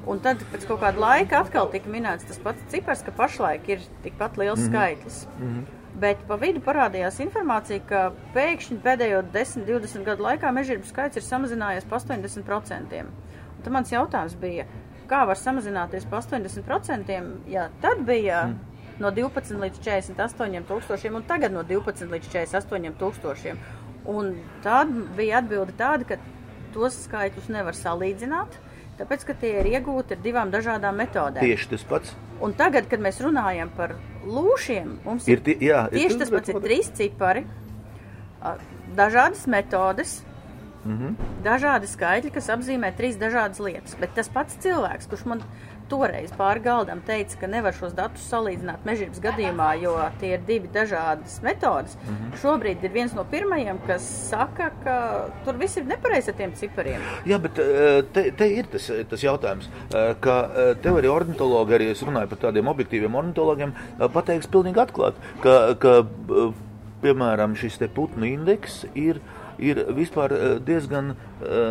Un 0.08 0.20
tad 0.24 0.42
pēc 0.52 0.66
kaut 0.68 0.82
kāda 0.82 1.00
laika 1.00 1.42
atkal 1.44 1.68
tika 1.72 1.88
minēts 1.92 2.28
tas 2.28 2.40
pats 2.44 2.64
cipars, 2.72 3.04
ka 3.04 3.12
pašlaik 3.12 3.68
ir 3.68 3.84
tikpat 4.04 4.36
liels 4.36 4.60
mm 4.60 4.64
-hmm. 4.64 4.68
skaitlis. 4.68 5.26
Mm 5.38 5.48
-hmm. 5.48 5.77
Bet 5.98 6.20
pa 6.28 6.36
vidu 6.38 6.60
parādījās 6.62 7.16
informācija, 7.24 7.82
ka 7.88 8.00
pēkšņi 8.34 8.76
pēdējo 8.84 9.22
10, 9.34 9.64
20 9.66 10.06
gadu 10.06 10.22
laikā 10.28 10.52
mežģīrbu 10.54 10.86
skaits 10.86 11.18
ir 11.18 11.24
samazinājies 11.26 11.88
par 11.90 11.98
80%. 12.04 13.00
Un 13.02 13.64
tad 13.64 13.74
mans 13.74 13.90
jautājums 13.90 14.36
bija, 14.38 14.68
kā 15.10 15.24
var 15.26 15.40
samazināties 15.40 16.06
par 16.06 16.22
80%, 16.22 17.18
ja 17.50 17.66
tad 17.82 18.04
bija 18.06 18.44
mm. 18.46 18.78
no 19.02 19.10
12 19.16 19.58
līdz 19.64 19.82
48 19.82 20.70
tūkstošiem 20.70 21.18
un 21.18 21.26
tagad 21.26 21.56
no 21.56 21.66
12 21.66 22.14
līdz 22.14 22.30
48 22.36 22.94
tūkstošiem. 23.02 23.58
Un 24.08 24.36
tad 24.62 24.92
bija 25.18 25.42
atbilde 25.42 25.74
tāda, 25.80 26.06
ka 26.06 26.20
tos 26.76 27.02
skaitļus 27.08 27.50
nevar 27.52 27.74
salīdzināt, 27.74 28.54
tāpēc, 28.98 29.24
ka 29.26 29.34
tie 29.34 29.52
ir 29.60 29.66
iegūti 29.78 30.16
ar 30.16 30.22
divām 30.24 30.50
dažādām 30.50 30.96
metodēm. 30.98 31.40
Tieši 31.44 31.68
tas 31.68 31.84
pats. 31.84 32.14
Un 32.40 32.52
tagad, 32.54 32.88
kad 32.90 33.00
mēs 33.00 33.20
runājam 33.24 33.70
par 33.76 33.94
lūšiem, 34.26 34.96
mums 35.04 35.28
Ir 35.28 35.40
tie- 35.40 35.58
jā, 35.58 35.86
ir 35.92 35.98
tieši 35.98 36.18
tas, 36.18 36.28
tas 36.28 36.30
pats, 36.30 36.48
ir 36.48 36.60
trīs 36.60 36.90
cipari, 36.94 37.46
dažādas 38.96 39.46
metodes, 39.46 40.22
Mm 40.86 40.98
-hmm. 40.98 41.14
dažādi 41.44 41.86
skaitļi, 41.90 42.30
kas 42.32 42.48
apzīmē 42.48 42.92
trīs 42.96 43.16
dažādas 43.18 43.58
lietas. 43.60 43.96
Bet 44.00 44.14
tas 44.14 44.28
pats 44.28 44.54
cilvēks, 44.62 45.08
kurš 45.10 45.24
man 45.26 45.42
toreiz 45.88 46.32
pāri 46.36 46.62
galdam 46.64 47.00
teica, 47.06 47.38
ka 47.40 47.48
nevar 47.50 47.76
šos 47.76 47.94
datus 47.96 48.26
salīdzināt 48.30 48.84
mežģības 48.88 49.22
gadījumā, 49.24 49.68
jo 49.82 49.94
tie 50.20 50.34
ir 50.36 50.44
divi 50.48 50.70
dažādas 50.74 51.38
metodas. 51.44 51.96
Mm 51.96 52.14
-hmm. 52.14 52.36
Šobrīd 52.42 52.84
ir 52.84 52.92
viens 52.92 53.14
no 53.14 53.24
pirmajiem, 53.24 53.78
kas 53.86 54.06
saka, 54.28 54.70
ka 54.84 54.96
tur 55.44 55.56
viss 55.56 55.76
ir 55.76 55.86
nepareizi 55.86 56.30
ar 56.30 56.36
tiem 56.36 56.52
cipariem. 56.54 57.00
Jā, 57.26 57.38
bet 57.38 57.58
eh, 57.58 58.02
te, 58.12 58.30
te 58.30 58.48
ir 58.48 58.66
tas, 58.72 58.90
tas 59.10 59.22
jautājums, 59.22 59.68
eh, 59.94 60.14
ka 60.20 60.36
eh, 60.56 60.74
tev 60.82 61.00
arī 61.00 61.08
ornitologi, 61.08 61.74
arī 61.74 61.90
es 61.90 62.02
runāju 62.02 62.28
par 62.28 62.38
tādiem 62.38 62.68
objektīviem 62.68 63.14
ornitologiem, 63.14 63.74
pateiks 64.12 64.46
pilnīgi 64.46 64.80
atklāt, 64.80 65.14
ka, 65.42 65.74
ka 65.78 66.04
piemēram, 67.02 67.54
šis 67.54 67.78
te 67.78 67.88
putnu 67.88 68.26
indeks 68.26 68.84
ir, 68.94 69.20
ir 69.58 69.84
vispār 69.94 70.34
diezgan, 70.66 71.14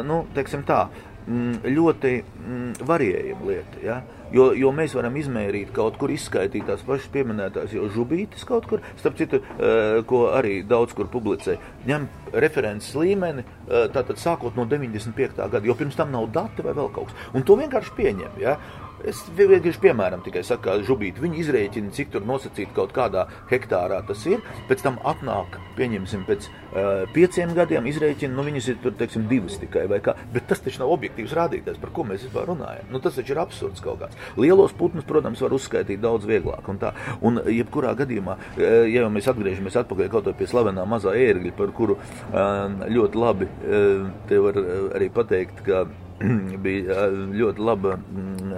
nu, 0.08 0.26
teiksim 0.36 0.64
tā, 0.64 0.88
ļoti 1.28 2.14
mm, 2.24 2.86
varējama 2.88 3.50
lieta. 3.50 3.82
Ja? 3.84 3.98
Jo, 4.32 4.50
jo 4.56 4.74
mēs 4.76 4.92
varam 4.96 5.16
izmērīt 5.20 5.72
kaut 5.76 5.96
kur, 6.00 6.12
izskaidrot 6.12 6.68
tās 6.68 6.84
pašas 6.88 7.08
pieminētās 7.14 7.76
jau 7.76 7.88
žubītes 7.92 8.44
kaut 8.48 8.68
kur, 8.68 8.84
starp 9.00 9.16
citu, 9.20 9.40
uh, 9.40 10.02
ko 10.08 10.26
arī 10.36 10.60
daudz 10.68 10.96
kur 10.98 11.08
publicē. 11.12 11.56
Ņem 11.88 12.10
references 12.36 12.92
līmeni, 13.00 13.46
uh, 13.46 13.88
tātad 13.94 14.20
sākot 14.20 14.60
no 14.60 14.68
95. 14.68 15.40
gada, 15.48 15.64
jo 15.64 15.78
pirms 15.80 15.96
tam 16.00 16.12
nav 16.16 16.28
dati 16.36 16.66
vai 16.66 16.76
vēl 16.76 16.92
kaut 16.96 17.12
kas. 17.12 17.32
Un 17.36 17.48
to 17.48 17.56
vienkārši 17.60 17.96
pieņem. 18.00 18.42
Ja? 18.44 18.58
Es 19.06 19.20
vienkārši 19.38 19.82
piemēram 19.84 20.24
tikai 20.26 20.42
saku, 20.46 20.64
ka 20.66 20.78
žubīti 20.86 21.22
viņi 21.22 21.42
izrēķina, 21.44 21.94
cik 21.94 22.10
tur 22.16 22.26
nosacīt 22.26 22.72
kaut 22.76 22.94
kādā 22.96 23.28
hektārā 23.52 24.00
tas 24.08 24.24
ir. 24.30 24.42
Pēc 24.70 24.82
tam 24.86 24.98
atnāk, 25.06 25.60
pieņemsim, 25.78 26.24
pēc 26.28 26.48
uh, 26.48 27.04
pieciem 27.14 27.54
gadiem 27.58 27.90
izrēķina, 27.92 28.34
nu 28.34 28.46
viņas 28.48 28.72
ir 28.74 28.80
tur, 28.82 28.96
teiksim, 28.98 29.28
divas 29.30 29.60
tikai 29.62 29.86
vai 29.92 30.00
kā. 30.04 30.16
Bet 30.34 30.48
tas 30.50 30.64
taču 30.64 30.82
nav 30.82 30.96
objektīvs 30.96 31.36
rādītājs, 31.38 31.82
par 31.84 31.94
ko 31.94 32.08
mēs 32.10 32.26
vispār 32.26 32.50
runājam. 32.50 32.90
Nu, 32.94 33.02
tas 33.04 33.20
taču 33.20 33.36
ir 33.36 33.44
absurds 33.44 33.84
kaut 33.86 34.02
kāds. 34.02 34.18
Lielos 34.40 34.74
putnus, 34.78 35.06
protams, 35.08 35.44
var 35.46 35.54
uzskaitīt 35.58 36.02
daudz 36.02 36.26
vieglāk. 36.30 36.66
Un, 36.72 36.82
tā. 36.82 36.94
un 37.22 37.42
jebkurā 37.46 37.94
gadījumā, 38.02 38.38
ja 38.62 38.74
jau 39.04 39.14
mēs 39.14 39.30
atgriežamies 39.30 39.78
atpakaļ 39.84 40.12
kaut 40.16 40.32
pie 40.38 40.50
slavenā 40.50 40.88
mazā 40.90 41.14
ērgļa, 41.18 41.54
par 41.58 41.72
kuru 41.78 42.00
uh, 42.00 42.66
ļoti 42.90 43.22
labi 43.22 43.48
uh, 43.48 44.10
te 44.28 44.42
var 44.42 44.60
arī 44.98 45.12
pateikt, 45.14 45.62
ka 45.68 45.86
bija 46.66 47.08
ļoti 47.12 47.64
laba 47.64 47.98
mm, 47.98 48.54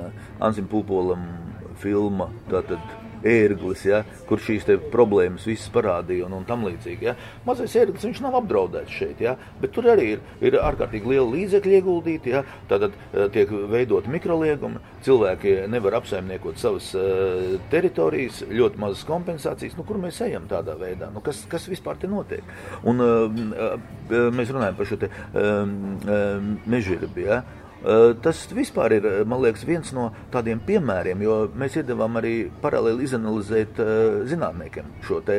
Ansim 0.45 0.68
Pulpolam 0.72 1.26
filma. 1.82 2.30
Tātad, 2.51 2.82
ērglis, 3.26 3.86
ja, 3.88 4.04
kur 4.30 4.42
šīs 4.44 4.68
problēmas 4.94 5.48
visas 5.50 5.70
parādīja 5.74 6.28
un, 6.28 6.38
un 6.40 6.48
tam 6.48 6.66
līdzīgi. 6.68 7.10
Ja. 7.10 7.16
Mazais 7.48 7.76
ērglis 7.80 8.06
viņš 8.08 8.22
nav 8.26 8.40
apdraudēts 8.42 8.96
šeit, 8.96 9.22
ja, 9.24 9.36
bet 9.62 9.74
tur 9.76 9.90
arī 9.92 10.14
ir, 10.16 10.24
ir 10.46 10.60
ārkārtīgi 10.62 11.14
liela 11.14 11.28
līdzekļa 11.34 11.80
ieguldīti. 11.80 12.34
Ja, 12.36 12.44
tātad 12.70 12.96
tiek 13.34 13.52
veidot 13.72 14.08
mikroliegumi, 14.12 14.82
cilvēki 15.06 15.56
nevar 15.72 16.00
apsaimniekot 16.00 16.60
savas 16.62 16.92
uh, 16.98 17.56
teritorijas, 17.72 18.44
ļoti 18.50 18.82
mazas 18.82 19.06
kompensācijas. 19.10 19.78
Nu, 19.80 19.86
kur 19.88 20.02
mēs 20.02 20.20
ejam 20.26 20.48
tādā 20.52 20.76
veidā? 20.80 21.12
Nu, 21.14 21.24
kas, 21.26 21.44
kas 21.52 21.68
vispār 21.72 22.00
te 22.00 22.10
notiek? 22.12 22.46
Un, 22.88 23.02
uh, 23.04 23.26
uh, 23.30 24.30
mēs 24.36 24.54
runājam 24.54 24.78
par 24.80 24.90
šo 24.90 25.00
te, 25.02 25.10
uh, 25.10 25.64
uh, 25.66 26.54
mežģirbi. 26.70 27.28
Ja. 27.30 27.44
Tas 27.80 28.42
vispār 28.52 28.98
ir 28.98 29.06
liekas, 29.24 29.64
viens 29.64 29.94
no 29.96 30.10
tādiem 30.34 30.60
piemēriem, 30.68 31.22
jo 31.24 31.36
mēs 31.56 31.78
iedavām 31.80 32.20
arī 32.20 32.34
paralēli 32.60 33.06
izanalizēt 33.08 33.80
zinātniekiem 34.28 34.90
šo 35.08 35.22
te 35.24 35.38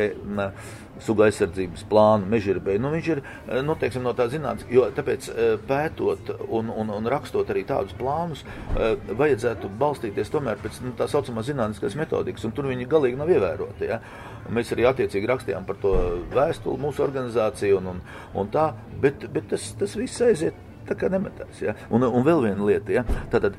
suga 1.04 1.26
aizsardzības 1.26 1.84
plānu 1.90 2.28
mežģībai. 2.32 2.78
Nu, 2.80 2.92
viņš 2.94 3.10
ir 3.12 3.20
nu, 3.64 3.76
teiksim, 3.80 4.04
no 4.04 4.14
tā 4.16 4.26
zinātnīs, 4.32 4.70
jo 4.72 4.86
tāpēc 4.96 5.28
pētot 5.68 6.32
un, 6.46 6.72
un, 6.72 6.94
un 6.96 7.10
rakstot 7.12 7.52
arī 7.52 7.66
tādus 7.68 7.96
plānus, 8.00 8.46
vajadzētu 9.20 9.72
balstīties 9.80 10.32
tomēr 10.32 10.60
pēc 10.64 10.80
nu, 10.84 10.94
tā 10.96 11.10
saucamā 11.12 11.44
zinātniskās 11.44 11.98
metodikas, 12.00 12.48
un 12.48 12.56
tur 12.56 12.70
viņi 12.72 12.88
galīgi 12.88 13.20
nav 13.20 13.32
ievēroti. 13.36 13.88
Ja? 13.92 14.00
Mēs 14.48 14.72
arī 14.72 14.88
attiecīgi 14.88 15.28
rakstījām 15.28 15.68
par 15.68 15.76
to 15.84 15.92
vēstuli 16.32 16.80
mūsu 16.80 17.04
organizāciju 17.04 17.80
un, 17.82 17.94
un, 17.94 18.02
un 18.40 18.52
tā, 18.52 18.70
bet, 19.04 19.28
bet 19.32 19.52
tas, 19.52 19.70
tas 19.80 19.96
viss 20.00 20.24
aiziet 20.24 20.69
tā 20.88 20.96
kā 20.98 21.10
nemetās. 21.12 21.60
Ja? 21.62 21.76
Un, 21.90 22.06
un 22.06 22.24
vēl 22.26 22.46
viena 22.48 22.66
lieta, 22.66 22.94
ja? 22.94 23.04
Tātad, 23.32 23.58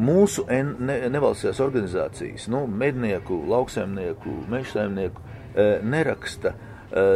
mūsu 0.00 0.44
ne, 0.48 0.98
nevalstiskās 1.12 1.60
organizācijas, 1.64 2.48
nu, 2.52 2.64
mednieku, 2.66 3.38
lauksaimnieku, 3.50 4.36
mežsaimnieku, 4.52 5.24
e, 5.54 5.66
neraksta 5.84 6.54
e, 6.54 6.71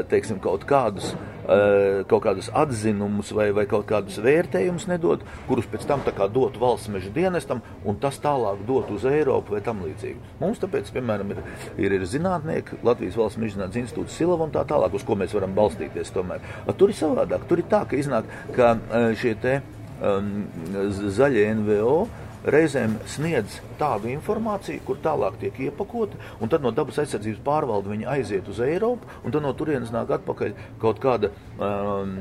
teiksim, 0.09 0.39
kaut 0.41 0.65
kādus, 0.69 1.11
eh, 1.45 2.03
kaut 2.09 2.23
kādus 2.25 2.49
atzinumus 2.55 3.33
vai, 3.37 3.51
vai 3.53 3.67
kaut 3.69 3.87
kādus 3.87 4.19
vērtējumus 4.25 4.89
nedod, 4.89 5.25
kurus 5.49 5.69
pēc 5.69 5.87
tam 5.87 6.01
dot 6.33 6.57
valsts 6.57 6.89
meža 6.89 7.11
dienestam, 7.13 7.63
un 7.85 7.97
tas 7.97 8.19
tālāk 8.19 8.65
dot 8.67 8.91
uz 8.91 9.05
Eiropu 9.05 9.53
vai 9.53 9.61
tam 9.61 9.83
līdzīgi. 9.85 10.17
Mums 10.41 10.59
tāpēc, 10.59 10.91
piemēram, 10.93 11.31
ir, 11.31 11.43
ir, 11.77 11.93
ir 11.93 12.07
zinātnieki, 12.09 12.83
Latvijas 12.83 13.17
valsts 13.17 13.39
meža 13.39 13.59
zinātnes 13.59 13.83
institūts 13.85 14.17
Silava 14.17 14.45
un 14.45 14.55
tā 14.55 14.65
tālāk, 14.65 14.95
uz 14.95 15.05
ko 15.05 15.15
mēs 15.15 15.35
varam 15.37 15.55
balstīties 15.55 16.13
tomēr. 16.15 16.41
Tur 16.77 16.89
ir 16.89 16.97
savādāk, 16.97 17.47
tur 17.49 17.61
ir 17.61 17.69
tā, 17.71 17.85
ka 17.89 17.97
iznāk, 17.97 18.25
ka 18.57 18.77
eh, 18.77 19.13
šie 19.21 19.35
te 19.41 19.61
um, 20.01 20.47
zaļie 20.91 21.51
NVO, 21.61 22.07
reizēm 22.47 22.97
sniedz 23.11 23.59
tādu 23.81 24.11
informāciju, 24.13 24.83
kur 24.87 25.01
tālāk 25.03 25.39
tiek 25.41 25.59
iepakota, 25.69 26.19
un 26.41 26.53
tad 26.53 26.65
no 26.65 26.73
dabas 26.75 27.01
aizsardzības 27.03 27.43
pārvalde 27.47 27.93
viņa 27.93 28.09
aiziet 28.15 28.49
uz 28.53 28.61
Eiropu, 28.65 29.11
un 29.25 29.35
tad 29.35 29.45
no 29.45 29.53
turienes 29.59 29.93
nāk 29.95 30.13
atpakaļ 30.19 30.55
kaut 30.83 31.03
kāda 31.03 31.33
um, 31.59 32.17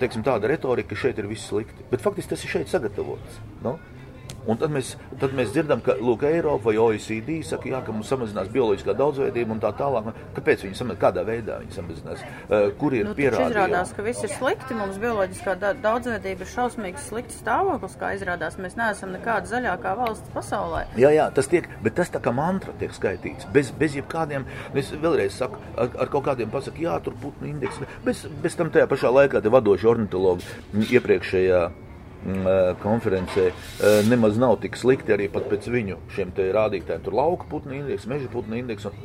teiksim, 0.00 0.24
tāda 0.26 0.50
retorika, 0.52 0.94
ka 0.94 1.02
šeit 1.06 1.18
ir 1.20 1.30
viss 1.30 1.50
slikti. 1.50 1.86
Bet 1.90 2.04
faktiski 2.04 2.34
tas 2.34 2.46
ir 2.46 2.54
šeit 2.56 2.72
sagatavots. 2.72 3.42
No? 3.64 3.76
Un 4.46 4.58
tad 4.60 4.70
mēs, 4.74 4.92
tad 5.20 5.34
mēs 5.36 5.50
dzirdam, 5.54 5.80
ka 5.84 5.96
Lūk, 5.98 6.22
Eiropa 6.28 6.68
vai 6.68 6.76
OECD 6.78 7.40
saka, 7.46 7.68
jā, 7.72 7.80
ka 7.82 7.94
mums 7.94 8.10
samazinās 8.12 8.50
bioloģiskā 8.54 8.94
daudzveidība 8.98 9.56
un 9.56 9.62
tā 9.62 9.72
tālāk. 9.76 10.12
Kāpēc 10.36 10.66
viņi 10.66 10.78
samazinās? 10.78 11.00
Kādā 11.02 11.24
veidā 11.26 11.58
viņi 11.62 11.74
samazinās? 11.74 12.22
Uh, 12.46 12.68
kur 12.78 12.94
ir 12.94 13.08
nu, 13.08 13.14
pierādījumi? 13.18 13.50
Izrādās, 13.50 13.92
ka 13.96 14.04
viss 14.06 14.26
ir 14.26 14.32
slikti. 14.34 14.76
Mums 14.78 15.00
bioloģiskā 15.02 15.56
daudzveidība 15.82 16.46
ir 16.46 16.52
šausmīgi 16.52 17.02
slikts 17.02 17.40
stāvoklis, 17.42 17.96
kā 17.98 18.12
izrādās. 18.18 18.58
Mēs 18.62 18.78
neesam 18.78 19.14
nekāda 19.16 19.50
zaļākā 19.50 19.94
valsts 19.98 20.34
pasaulē. 20.34 20.84
Jā, 21.00 21.10
jā, 21.16 21.26
tas 21.34 21.50
tiek, 21.50 21.66
bet 21.82 21.98
tas 21.98 22.12
tā 22.14 22.22
kā 22.22 22.34
mantra 22.36 22.74
tiek 22.78 22.94
skaitīts. 22.94 23.48
Bez, 23.54 23.72
bez 23.74 23.98
jebkādiem, 23.98 24.46
es 24.78 24.92
vēlreiz 24.94 25.40
saku, 25.40 25.58
ar, 25.74 25.90
ar 26.06 26.12
kaut 26.12 26.28
kādiem 26.30 26.52
pasaku, 26.54 26.86
jā, 26.86 26.94
tur 27.02 27.18
putnu 27.22 27.50
indeks. 27.50 27.82
Bez, 28.06 28.26
bez 28.44 28.58
tam 28.58 28.70
tajā 28.74 28.86
pašā 28.90 29.10
laikā 29.10 29.42
te 29.42 29.52
vadoši 29.52 29.90
ornitologi 29.90 30.86
iepriekšējā 30.86 31.64
Mm, 31.66 31.85
konferencē 32.82 33.50
nemaz 34.10 34.38
nav 34.40 34.58
tik 34.64 34.78
slikti 34.78 35.14
arī 35.16 35.28
pēc 35.32 35.68
viņu 35.72 36.00
šiem 36.16 36.32
rādītājiem. 36.36 37.04
Tur 37.04 37.16
lauka 37.18 37.48
putnu 37.50 37.78
indeks, 37.80 38.08
meža 38.10 38.30
putnu 38.32 38.58
indeks. 38.60 38.88
Un, 38.90 38.96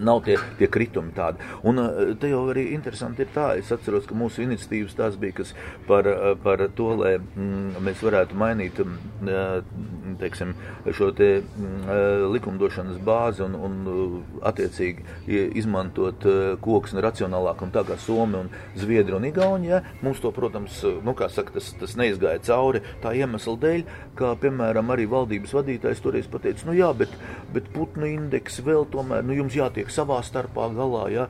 Nav 0.00 0.22
tie, 0.24 0.36
tie 0.58 0.68
kritumi 0.72 1.12
tādi. 1.16 1.42
Un 1.66 1.80
te 2.20 2.30
jau 2.30 2.42
arī 2.52 2.70
interesanti 2.74 3.24
ir 3.24 3.32
tā, 3.34 3.50
es 3.60 3.70
atceros, 3.74 4.06
ka 4.08 4.16
mūsu 4.16 4.44
iniciatīvas 4.46 4.96
tās 4.98 5.18
bija, 5.20 5.40
kas 5.40 5.54
par, 5.88 6.08
par 6.44 6.64
to, 6.76 6.90
lai 7.00 7.14
mm, 7.18 7.80
mēs 7.84 8.02
varētu 8.04 8.38
mainīt 8.40 8.80
mm, 8.80 10.16
teiksim, 10.20 10.54
šo 10.96 11.10
te 11.16 11.30
mm, 11.40 12.30
likumdošanas 12.32 13.00
bāzi 13.04 13.44
un, 13.44 13.56
un 13.56 14.40
attiecīgi 14.46 15.04
izmantot 15.60 16.24
koksni 16.64 17.04
racionālāk 17.04 17.64
un 17.64 17.74
tā 17.74 17.84
kā 17.88 17.98
Somi 18.00 18.40
un 18.40 18.50
Zviedri 18.78 19.16
un 19.16 19.26
Igaunija. 19.28 19.82
Mums 20.04 20.22
to, 20.22 20.32
protams, 20.34 20.80
nu, 21.04 21.14
saka, 21.28 21.54
tas, 21.56 21.72
tas 21.80 21.96
neizgāja 22.00 22.42
cauri 22.50 22.82
tā 23.02 23.12
iemesla 23.18 23.56
dēļ, 23.60 23.84
kā, 24.18 24.32
piemēram, 24.40 24.92
arī 24.94 25.06
valdības 25.10 25.54
vadītājs 25.56 26.02
toreiz 26.04 26.28
pateica, 26.30 26.66
nu 26.68 26.76
jā, 26.78 26.90
bet, 26.96 27.12
bet 27.54 27.68
putnu 27.74 28.08
indeks 28.08 28.60
vēl 28.66 28.86
tomēr, 28.92 29.24
nu 29.26 29.36
jums 29.36 29.56
jātiek 29.58 29.89
tiek 29.90 29.94
savā 29.94 30.22
starpā 30.22 30.70
galā. 30.74 31.10
Ja? 31.10 31.26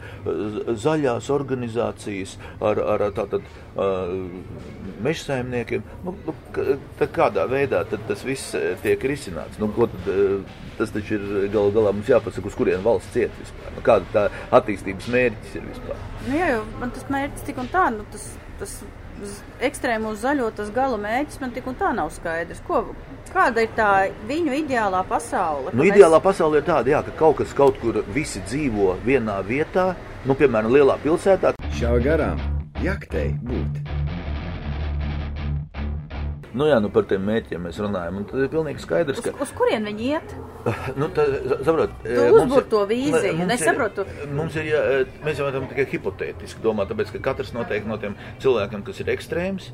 Zaļās 0.76 1.30
organizācijas 1.32 2.36
ar, 2.60 2.78
ar 2.78 3.12
tātad 3.16 3.42
uh, 3.76 4.12
mežsaimniekiem. 5.02 5.82
Nu, 6.04 6.14
nu, 6.26 6.34
kādā 7.00 7.46
veidā 7.48 7.84
tas 7.90 8.24
viss 8.24 8.54
tiek 8.82 9.00
risināts? 9.02 9.58
Nu, 9.58 9.70
tad, 9.72 9.96
tas 10.78 10.92
taču 10.92 11.16
ir 11.16 11.50
gal 11.52 11.72
galā 11.72 11.92
mums 11.92 12.08
jāpasaka, 12.08 12.46
uz 12.46 12.56
kurien 12.56 12.84
valsts 12.84 13.12
ciet 13.14 13.32
vispār. 13.40 13.74
Nu, 13.76 13.84
kāda 13.84 14.06
tā 14.12 14.28
attīstības 14.60 15.10
mērķis 15.10 15.58
ir 15.58 15.68
vispār? 15.68 16.08
Nu, 16.26 16.36
jā, 16.36 16.54
jo 16.56 16.64
man 16.80 16.92
tas 16.96 17.08
mērķis 17.10 17.46
tik 17.48 17.60
un 17.60 17.70
tā, 17.72 17.88
nu, 17.94 18.06
tas, 18.12 18.32
tas 18.60 18.80
ekstrēmu 19.66 20.14
zaļo 20.20 20.50
tas 20.56 20.70
gala 20.74 20.98
mērķis 21.00 21.40
man 21.42 21.54
tik 21.56 21.68
un 21.70 21.78
tā 21.80 21.92
nav 21.96 22.12
skaidrs. 22.14 22.62
Ko, 22.66 22.82
kāda 23.32 23.64
ir 23.64 23.74
tā 23.76 23.90
viņu 24.28 24.56
ideālā 24.62 25.02
pasaule? 25.08 25.74
Nu, 25.74 25.86
ideālā 25.88 26.18
mēs... 26.18 26.26
pasaule 26.28 26.60
ir 26.60 26.68
tāda, 26.68 26.94
jā, 26.94 27.02
ka 27.06 27.16
kaut 27.20 27.40
kas 27.42 27.54
kaut 27.56 27.80
kur 27.82 28.02
visi 28.14 28.42
dzīvo 28.48 28.96
vienā 29.06 29.40
vietā, 29.46 29.92
nu, 30.24 30.36
piemēram, 30.38 30.72
lielā 30.74 30.98
pilsētā. 31.04 31.54
Šā 31.80 31.96
garām 32.04 32.40
jaktei 32.84 33.32
būt. 33.44 34.19
Nu, 36.50 36.66
jā, 36.66 36.80
nu 36.82 36.88
par 36.90 37.04
tiem 37.10 37.22
mērķiem 37.28 37.62
mēs 37.62 37.78
runājam. 37.78 38.16
Un 38.20 38.24
tad 38.26 38.40
ir 38.42 38.48
pilnīgi 38.50 38.82
skaidrs, 38.82 39.20
ka. 39.22 39.32
Uz, 39.36 39.44
uz 39.46 39.52
kurien 39.54 39.86
viņi 39.86 40.08
iet? 40.16 40.32
Nu, 40.98 41.06
tā, 41.14 41.24
saprot, 41.64 41.92
Tu 42.02 42.24
uzbūr 42.40 42.66
to 42.72 42.80
vīziju, 42.90 43.36
mums 43.38 43.52
nesaprotu. 43.52 44.04
Mums 44.34 44.56
ir, 44.58 44.66
jā, 44.72 44.80
mēs 45.24 45.40
jau 45.40 45.46
varam 45.46 45.68
tikai 45.70 45.86
hipotētiski 45.92 46.64
domāt, 46.64 46.90
tāpēc, 46.90 47.14
ka 47.14 47.22
katrs 47.30 47.54
noteikti 47.56 47.88
no 47.90 48.00
tiem 48.02 48.16
cilvēkiem, 48.42 48.82
kas 48.88 49.00
ir 49.04 49.12
ekstrēms, 49.14 49.70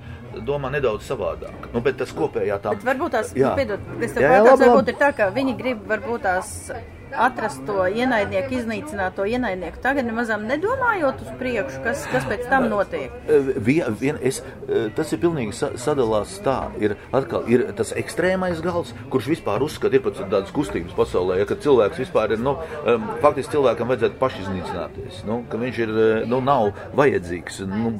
domā 0.46 0.70
nedaudz 0.74 1.08
savādāk. 1.08 1.70
Nu, 1.72 1.82
bet 1.84 1.98
tas 2.02 2.12
kopējā 2.16 2.60
tā. 2.62 2.76
Bet 2.76 2.86
varbūt 2.90 3.16
tās, 3.16 3.32
Jā. 3.36 3.54
piedod, 3.58 3.88
es 4.04 4.14
tev 4.16 4.28
labi, 4.28 4.60
varbūt 4.66 4.92
ir 4.92 5.00
tā, 5.00 5.10
ka 5.16 5.32
viņi 5.34 5.56
grib 5.58 5.88
varbūt 5.90 6.28
tās 6.28 6.52
atrast 7.14 7.62
to 7.68 7.84
ienaidnieku, 7.86 8.56
iznīcināt 8.58 9.16
to 9.16 9.26
ienaidnieku. 9.28 9.78
Tagad 9.82 10.08
nemazām 10.08 10.46
nedomājot 10.48 11.22
uz 11.24 11.30
priekšu, 11.40 11.82
kas, 11.84 12.06
kas 12.12 12.26
pēc 12.28 12.46
tam 12.50 12.68
notiek. 12.72 13.14
Vien, 13.56 13.94
vien, 14.00 14.18
es, 14.20 14.42
tas 14.96 15.12
ir 15.14 15.22
pilnīgi 15.22 15.54
sa- 15.56 15.72
sadalās 15.80 16.36
tā. 16.44 16.58
Ir, 16.82 16.96
atkal, 17.12 17.46
ir 17.50 17.66
tas 17.78 17.92
ekstrēmais 17.96 18.60
gals, 18.64 18.92
kurš 19.12 19.30
vispār 19.36 19.62
uzskata, 19.66 19.96
ir 19.96 20.04
pat 20.04 20.18
tādas 20.26 20.52
kustības 20.54 20.96
pasaulē, 20.98 21.38
ja, 21.40 21.48
ka 21.48 21.54
cilvēks 21.54 22.02
vispār 22.04 22.36
ir, 22.36 22.42
nu, 22.42 22.56
faktiski 23.22 23.56
cilvēkam 23.56 23.88
vajadzētu 23.92 24.20
pašiznīcināties. 24.20 25.24
Nu, 25.28 25.44
ka 25.50 25.60
viņš 25.60 25.82
ir, 25.86 25.96
nu, 26.30 26.40
nav 26.44 26.72
vajadzīgs. 26.98 27.62
Nu, 27.70 27.94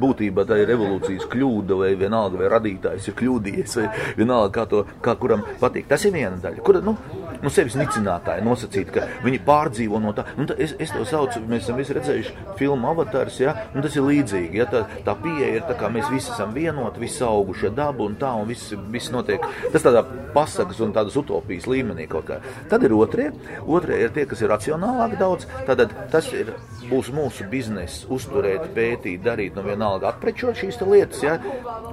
būtībā 0.00 0.46
tā 0.48 0.56
ir 0.62 0.70
evolūcijas 0.72 1.26
kļūda, 1.28 1.76
vai 1.76 1.90
vienalga, 2.00 2.38
vai 2.40 2.48
radītājs 2.48 3.10
ir 3.10 3.16
kļūdījies, 3.18 3.74
vai 3.76 3.88
vienalga, 4.16 4.48
kā, 4.54 4.64
to, 4.70 4.84
kā 5.04 5.14
kuram 5.20 5.44
patīk. 5.60 5.84
Tas 5.90 6.04
ir 6.08 6.14
viena 6.14 6.38
daļa, 6.40 6.62
kura, 6.64 6.80
nu, 6.80 6.96
nu 7.42 7.50
sevis 7.52 7.76
nicinātāji 7.78 8.44
nosacīt, 8.46 8.92
ka 8.94 9.06
viņi 9.24 9.42
pārdzīvo 9.46 10.00
no 10.02 10.14
tā. 10.16 10.26
Nu, 10.38 10.46
tā 10.48 10.56
es, 10.62 10.74
es 10.82 10.92
to 10.94 11.04
saucu, 11.08 11.42
mēs 11.50 11.66
esam 11.66 11.80
visi 11.80 11.96
redzējuši 11.96 12.34
filmu 12.60 12.90
avatārs, 12.92 13.38
ja, 13.42 13.54
un 13.74 13.84
tas 13.84 13.96
ir 13.98 14.06
līdzīgi. 14.06 14.60
Ja, 14.62 14.68
tā, 14.70 14.84
tā 15.06 15.16
pieeja 15.22 15.50
ir 15.58 15.66
tā, 15.68 15.76
kā 15.78 15.90
mēs 15.92 16.10
visi 16.12 16.32
esam 16.34 16.54
vienoti, 16.56 17.02
visi 17.02 17.24
auguši 17.26 17.70
ar 17.70 17.76
dabu 17.78 18.06
un 18.08 18.16
tā, 18.20 18.32
un 18.38 18.48
viss, 18.50 18.74
viss 18.92 19.12
notiek. 19.14 19.44
Tas 19.74 19.84
tādā 19.84 20.04
pasakas 20.34 20.80
un 20.84 20.94
tādas 20.96 21.16
utopijas 21.18 21.68
līmenī 21.70 22.06
kaut 22.10 22.28
kā. 22.30 22.38
Tad 22.70 22.86
ir 22.86 22.94
otrie, 22.96 23.30
otrie 23.66 24.00
ir 24.04 24.14
tie, 24.14 24.26
kas 24.28 24.42
ir 24.42 24.52
racionālāk 24.52 25.18
daudz. 25.20 25.48
Tātad 25.68 25.92
tas 26.12 26.30
ir, 26.36 26.54
būs 26.90 27.12
mūsu 27.14 27.46
bizness, 27.50 28.06
uzturēt, 28.12 28.70
pētīt, 28.76 29.22
darīt, 29.24 29.56
nu 29.58 29.66
vienalga 29.66 30.12
atprečot 30.12 30.58
šīs 30.58 30.80
lietas, 30.82 31.22
ja. 31.24 31.36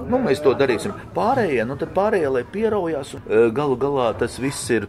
Nu, 0.08 0.20
mēs 0.22 0.42
to 0.44 0.54
darīsim. 0.58 0.94
Pārējie, 1.16 1.62
nu 1.68 1.76
tad 1.80 1.94
pārējie, 1.96 2.32
lai 2.38 2.44
pieraujās, 2.54 3.14
eh, 3.20 3.50
galu 3.54 3.78
galā 3.80 4.12
tas 4.18 4.38
viss 4.42 4.70
ir. 4.70 4.88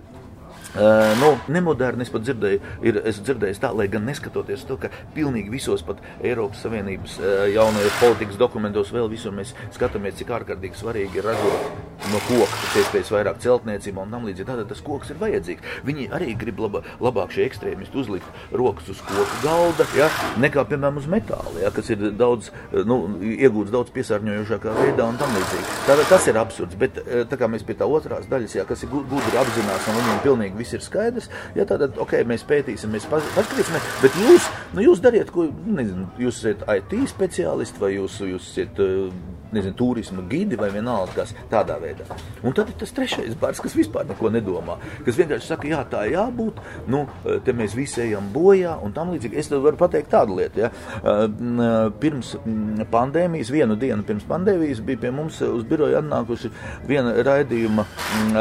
Uh, 0.72 1.12
nu, 1.20 1.34
nemoderni 1.52 2.06
es 2.06 2.10
pat 2.14 2.24
dzirdēju, 2.24 2.60
ir, 2.88 3.02
esmu 3.10 3.26
dzirdējis 3.28 3.60
tā, 3.60 3.74
lai 3.76 3.90
gan 3.92 4.06
neskatoties 4.08 4.62
to, 4.70 4.78
ka 4.80 4.88
pilnīgi 5.12 5.52
visos 5.52 5.82
pat 5.84 6.00
Eiropas 6.24 6.62
Savienības 6.64 7.18
uh, 7.20 7.42
jaunajos 7.52 7.98
politikas 8.00 8.40
dokumentos 8.40 8.94
vēl 8.96 9.10
visur 9.12 9.36
mēs 9.36 9.52
skatāmies, 9.76 10.16
cik 10.22 10.32
ārkārtīgi 10.38 10.80
svarīgi 10.80 11.20
ir 11.20 11.28
ražot 11.28 11.90
no 12.12 12.22
koka, 12.24 12.48
pēc 12.62 12.78
iespējas 12.82 13.12
vairāk 13.14 13.42
celtniecībā 13.44 14.06
un 14.06 14.16
tam 14.16 14.24
līdzīgi. 14.30 14.48
Tātad 14.48 14.70
tas 14.72 14.80
koks 14.86 15.12
ir 15.12 15.20
vajadzīgs. 15.20 15.76
Viņi 15.86 16.08
arī 16.16 16.38
grib 16.40 16.64
laba, 16.64 16.82
labāk 17.04 17.36
šie 17.36 17.44
ekstrēmisti 17.50 18.00
uzlikt 18.02 18.56
rokas 18.56 18.90
uz 18.96 19.04
koku 19.06 19.42
galda, 19.44 19.86
ja, 20.00 20.08
nekā, 20.42 20.64
piemēram, 20.72 21.02
uz 21.04 21.10
metāla, 21.12 21.54
ja, 21.62 21.74
kas 21.76 21.92
ir 21.94 22.08
daudz, 22.18 22.50
nu, 22.88 22.98
iegūts 23.36 23.76
daudz 23.76 23.92
piesārņojošākā 23.96 24.74
veidā 24.80 25.12
un 25.12 25.20
tam 25.20 25.36
līdzīgi. 25.36 25.68
Tātad 25.90 26.10
tas 26.16 26.32
ir 26.32 26.40
absurds, 26.42 26.80
bet 26.80 26.98
tā 27.30 27.40
kā 27.40 27.52
mēs 27.52 27.68
pie 27.68 27.76
tā 27.78 27.86
otrās 27.92 28.26
daļas, 28.32 28.58
ja, 28.58 28.66
kas 28.72 28.88
ir 28.88 28.92
gu- 28.94 29.04
gudri 29.12 29.40
apzinās 29.42 29.88
un 29.92 30.00
viņiem 30.00 30.24
pilnīgi 30.26 30.61
viss 30.62 30.78
ir 30.78 30.86
skaidrs. 30.86 31.30
Ja 31.58 31.66
tad, 31.70 31.84
ok, 31.98 32.22
mēs 32.30 32.46
pētīsim, 32.48 32.94
mēs 32.94 33.10
pas- 33.12 33.28
paskatīsimies, 33.36 33.92
bet 34.04 34.18
jūs, 34.22 34.50
nu, 34.78 34.86
jūs 34.86 35.04
dariet, 35.04 35.32
ko, 35.34 35.50
nu, 35.52 35.78
nezinu, 35.82 36.08
jūs 36.22 36.42
esat 36.44 36.66
IT 36.78 36.98
speciālisti 37.12 37.82
vai 37.82 37.96
jūs, 37.98 38.20
jūs 38.32 38.50
esat, 38.54 38.80
eh, 38.80 39.38
nezinu, 39.52 39.76
turisma 39.76 40.24
gidi 40.32 40.56
vai 40.56 40.70
vienalga, 40.72 41.12
kas 41.16 41.34
tādā 41.52 41.76
veidā. 41.82 42.06
Un 42.44 42.54
tad 42.56 42.70
ir 42.72 42.78
tas 42.80 42.94
trešais 42.96 43.36
bars, 43.40 43.60
kas 43.60 43.76
vispār 43.76 44.08
neko 44.08 44.32
nedomā, 44.32 44.78
kas 45.06 45.18
vienkārši 45.20 45.50
saka, 45.50 45.68
jā, 45.68 45.82
tā 45.92 46.06
jābūt, 46.12 46.62
nu, 46.88 47.06
eh, 47.26 47.40
te 47.44 47.52
mēs 47.54 47.76
visi 47.76 48.02
ejam 48.06 48.32
bojā 48.34 48.78
un 48.84 48.94
tam 48.94 49.12
līdzīgi. 49.12 49.38
Es 49.38 49.50
varu 49.52 49.76
pateikt 49.78 50.10
tādu 50.10 50.38
lietu, 50.40 50.64
ja. 50.66 50.72
Eh, 51.04 51.92
Pirms 52.02 52.36
pandēmijas, 52.92 53.52
vienu 53.52 53.76
dienu 53.78 54.04
pirms 54.04 54.24
pandēmijas 54.28 54.82
bija 54.86 55.02
pie 55.02 55.12
mums 55.12 55.42
uz 55.42 55.64
biroju 55.64 55.98
atnākusi 56.00 56.52
viena 56.88 57.14
raidījuma, 57.24 57.86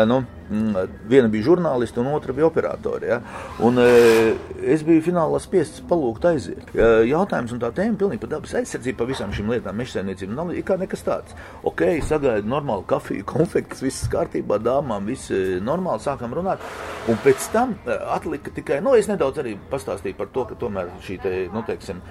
nu, 0.07 0.25
Viena 0.51 1.29
bija 1.31 1.47
žurnāliste, 1.47 2.01
un 2.03 2.10
otra 2.17 2.35
bija 2.37 2.49
operatori. 2.49 3.11
Ja? 3.11 3.21
Un, 3.67 3.79
e, 3.81 4.35
es 4.75 4.85
biju 4.87 5.05
finālā 5.07 5.41
spiests 5.43 5.83
palūgt 5.91 6.27
aiziet. 6.31 6.63
E, 6.75 6.89
jautājums 7.11 7.55
un 7.57 7.63
tā 7.63 7.73
tēma 7.77 7.99
pilnīgi 8.01 8.23
par 8.25 8.33
dabas 8.35 8.55
aizsardzību, 8.61 8.99
par 9.01 9.11
visām 9.11 9.35
šīm 9.37 9.53
lietām, 9.55 9.79
mežsaimniecību. 9.81 10.37
Nav 10.37 10.55
kā 10.67 10.79
nekas 10.81 11.05
tāds. 11.07 11.37
Ok, 11.67 11.85
sagaidu 12.07 12.51
normālu 12.51 12.87
kafiju, 12.91 13.27
konfekts, 13.35 13.85
viss 13.85 14.09
kārtībā, 14.13 14.61
dāmām, 14.65 15.09
viss 15.11 15.33
e, 15.35 15.61
normāli, 15.65 16.05
sākam 16.05 16.35
runāt. 16.37 16.65
Un 17.11 17.21
pēc 17.25 17.51
tam 17.55 17.77
e, 17.85 17.99
atlika 18.17 18.55
tikai, 18.57 18.81
nu, 18.85 18.97
es 18.99 19.11
nedaudz 19.11 19.43
arī 19.43 19.57
pastāstīju 19.71 20.19
par 20.19 20.33
to, 20.35 20.49
ka 20.51 20.59
tomēr 20.61 20.93
šī 21.07 21.21
te, 21.23 21.37
nu, 21.55 21.65
teiksim, 21.67 22.03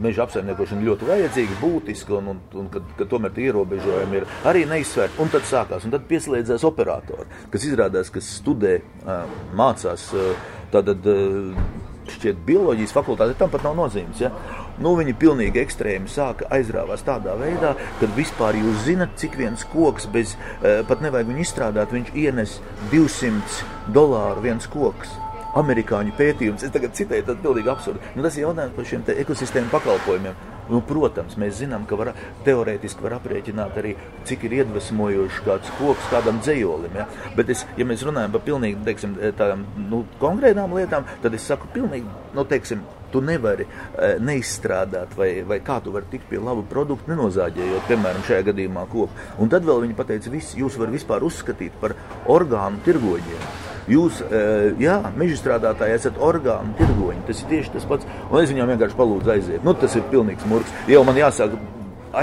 meža 0.00 0.24
apsaimniekošana 0.24 0.86
ļoti 0.86 1.08
vajadzīga, 1.08 1.58
būtiska, 1.60 2.16
un, 2.18 2.32
un, 2.32 2.40
un 2.62 2.70
kad, 2.72 2.86
kad 2.98 3.10
tomēr 3.10 3.34
tie 3.36 3.50
ierobežojumi 3.50 4.20
ir 4.20 4.26
arī 4.48 4.64
neizsvērti. 4.70 5.20
Un 5.22 5.30
tad 5.32 5.46
sākās, 5.48 5.84
un 5.86 5.94
tad 5.94 6.08
pieslēdzās 6.10 6.64
operatori, 6.66 7.28
kas 7.52 7.68
izrādās, 7.68 8.10
kas 8.14 8.32
studē, 8.40 8.80
ā, 9.04 9.20
mācās, 9.60 10.08
ā, 10.16 10.32
tātad 10.74 11.06
šķiet 12.10 12.42
bioloģijas 12.46 12.94
fakultāte, 12.96 13.36
tam 13.38 13.52
pat 13.52 13.62
nav 13.66 13.76
nozīmes. 13.78 14.18
Ja? 14.24 14.32
Nu, 14.82 14.96
viņi 14.98 15.14
pilnīgi 15.20 15.62
ekstrēmi 15.62 16.10
sāka 16.10 16.48
aizrāvās 16.56 17.04
tādā 17.06 17.36
veidā, 17.38 17.76
kad 18.00 18.14
vispār 18.16 18.58
jūs 18.58 18.86
zinat, 18.88 19.14
cik 19.20 19.38
viens 19.38 19.66
koks 19.70 20.08
bez, 20.10 20.34
pat 20.60 21.04
nevajag 21.04 21.30
viņu 21.30 21.44
izstrādāt, 21.44 21.94
viņš 21.94 22.14
ienes 22.18 22.58
200 22.90 23.92
dolāru 23.94 24.48
viens 24.48 24.66
koks 24.70 25.18
amerikāņu 25.58 26.14
pētījums. 26.18 26.64
Es 26.66 26.72
tagad 26.74 26.94
citēju, 26.98 27.26
tas 27.26 27.36
ir 27.36 27.44
pilnīgi 27.44 27.72
absurdi. 27.72 28.14
Nu, 28.14 28.24
tas 28.26 28.38
ir 28.38 28.46
jautājums 28.46 28.76
par 28.76 28.88
šiem 28.90 29.04
ekosistēmu 29.16 29.72
pakalpojumiem. 29.74 30.38
Nu, 30.70 30.78
protams, 30.86 31.34
mēs 31.40 31.56
zinām, 31.58 31.82
ka 31.90 31.96
var, 31.98 32.12
teorētiski 32.46 33.02
var 33.02 33.16
aprēķināt 33.16 33.78
arī, 33.80 33.96
cik 34.28 34.44
ir 34.46 34.60
iedvesmojošs 34.60 35.40
kāds 35.46 35.72
koks 35.80 36.06
kādam 36.12 36.38
dzējolim. 36.44 36.94
Ja? 37.00 37.08
Bet, 37.34 37.50
es, 37.50 37.64
ja 37.78 37.86
mēs 37.88 38.04
runājam 38.06 38.36
par 38.36 38.44
pilnīgi 38.46 38.78
teiksim, 38.86 39.16
tādām 39.38 39.66
nu, 39.90 40.04
konkrētām 40.22 40.76
lietām, 40.78 41.08
tad 41.24 41.34
es 41.34 41.48
saku, 41.50 41.66
pilnīgi, 41.74 42.06
nu, 42.36 42.46
teiksim, 42.46 42.84
tu 43.10 43.18
nevari 43.24 43.66
e, 43.66 44.12
neizstrādāt, 44.22 45.16
vai, 45.18 45.30
vai 45.46 45.58
kā 45.66 45.80
tu 45.82 45.90
vari 45.94 46.06
tikt 46.12 46.28
pie 46.30 46.38
laba 46.38 46.62
produkta, 46.70 47.10
nenozāģējot, 47.10 47.88
piemēram, 47.90 48.22
šajā 48.28 48.46
gadījumā 48.52 48.86
koku. 48.92 49.26
Un 49.42 49.50
tad 49.50 49.66
vēl 49.66 49.82
viņi 49.88 49.98
pateica, 49.98 50.30
viss 50.30 50.54
jūs 50.58 50.78
varat 50.78 50.94
vispār 51.00 51.26
uzskatīt 51.26 51.74
par 51.82 51.98
orgānu 52.30 52.78
tirgoņiem. 52.86 53.69
Jūs, 53.90 54.20
e, 54.22 54.40
jā, 54.78 54.96
meža 55.18 55.38
strādātāji, 55.40 55.96
esat 55.98 56.18
orgānu 56.22 56.76
tirgoņi. 56.78 57.24
Tas 57.26 57.42
ir 57.42 57.50
tieši 57.50 57.74
tas 57.74 57.86
pats. 57.90 58.06
Un 58.30 58.42
es 58.42 58.52
viņam 58.52 58.70
vienkārši 58.74 58.98
palūdzu 58.98 59.34
aiziet. 59.34 59.64
Nu, 59.66 59.74
tas 59.74 59.96
ir 59.98 60.06
pilnīgs 60.12 60.46
murgs. 60.50 60.74
Jau 60.90 61.02
man 61.08 61.18
jāsāk 61.18 61.56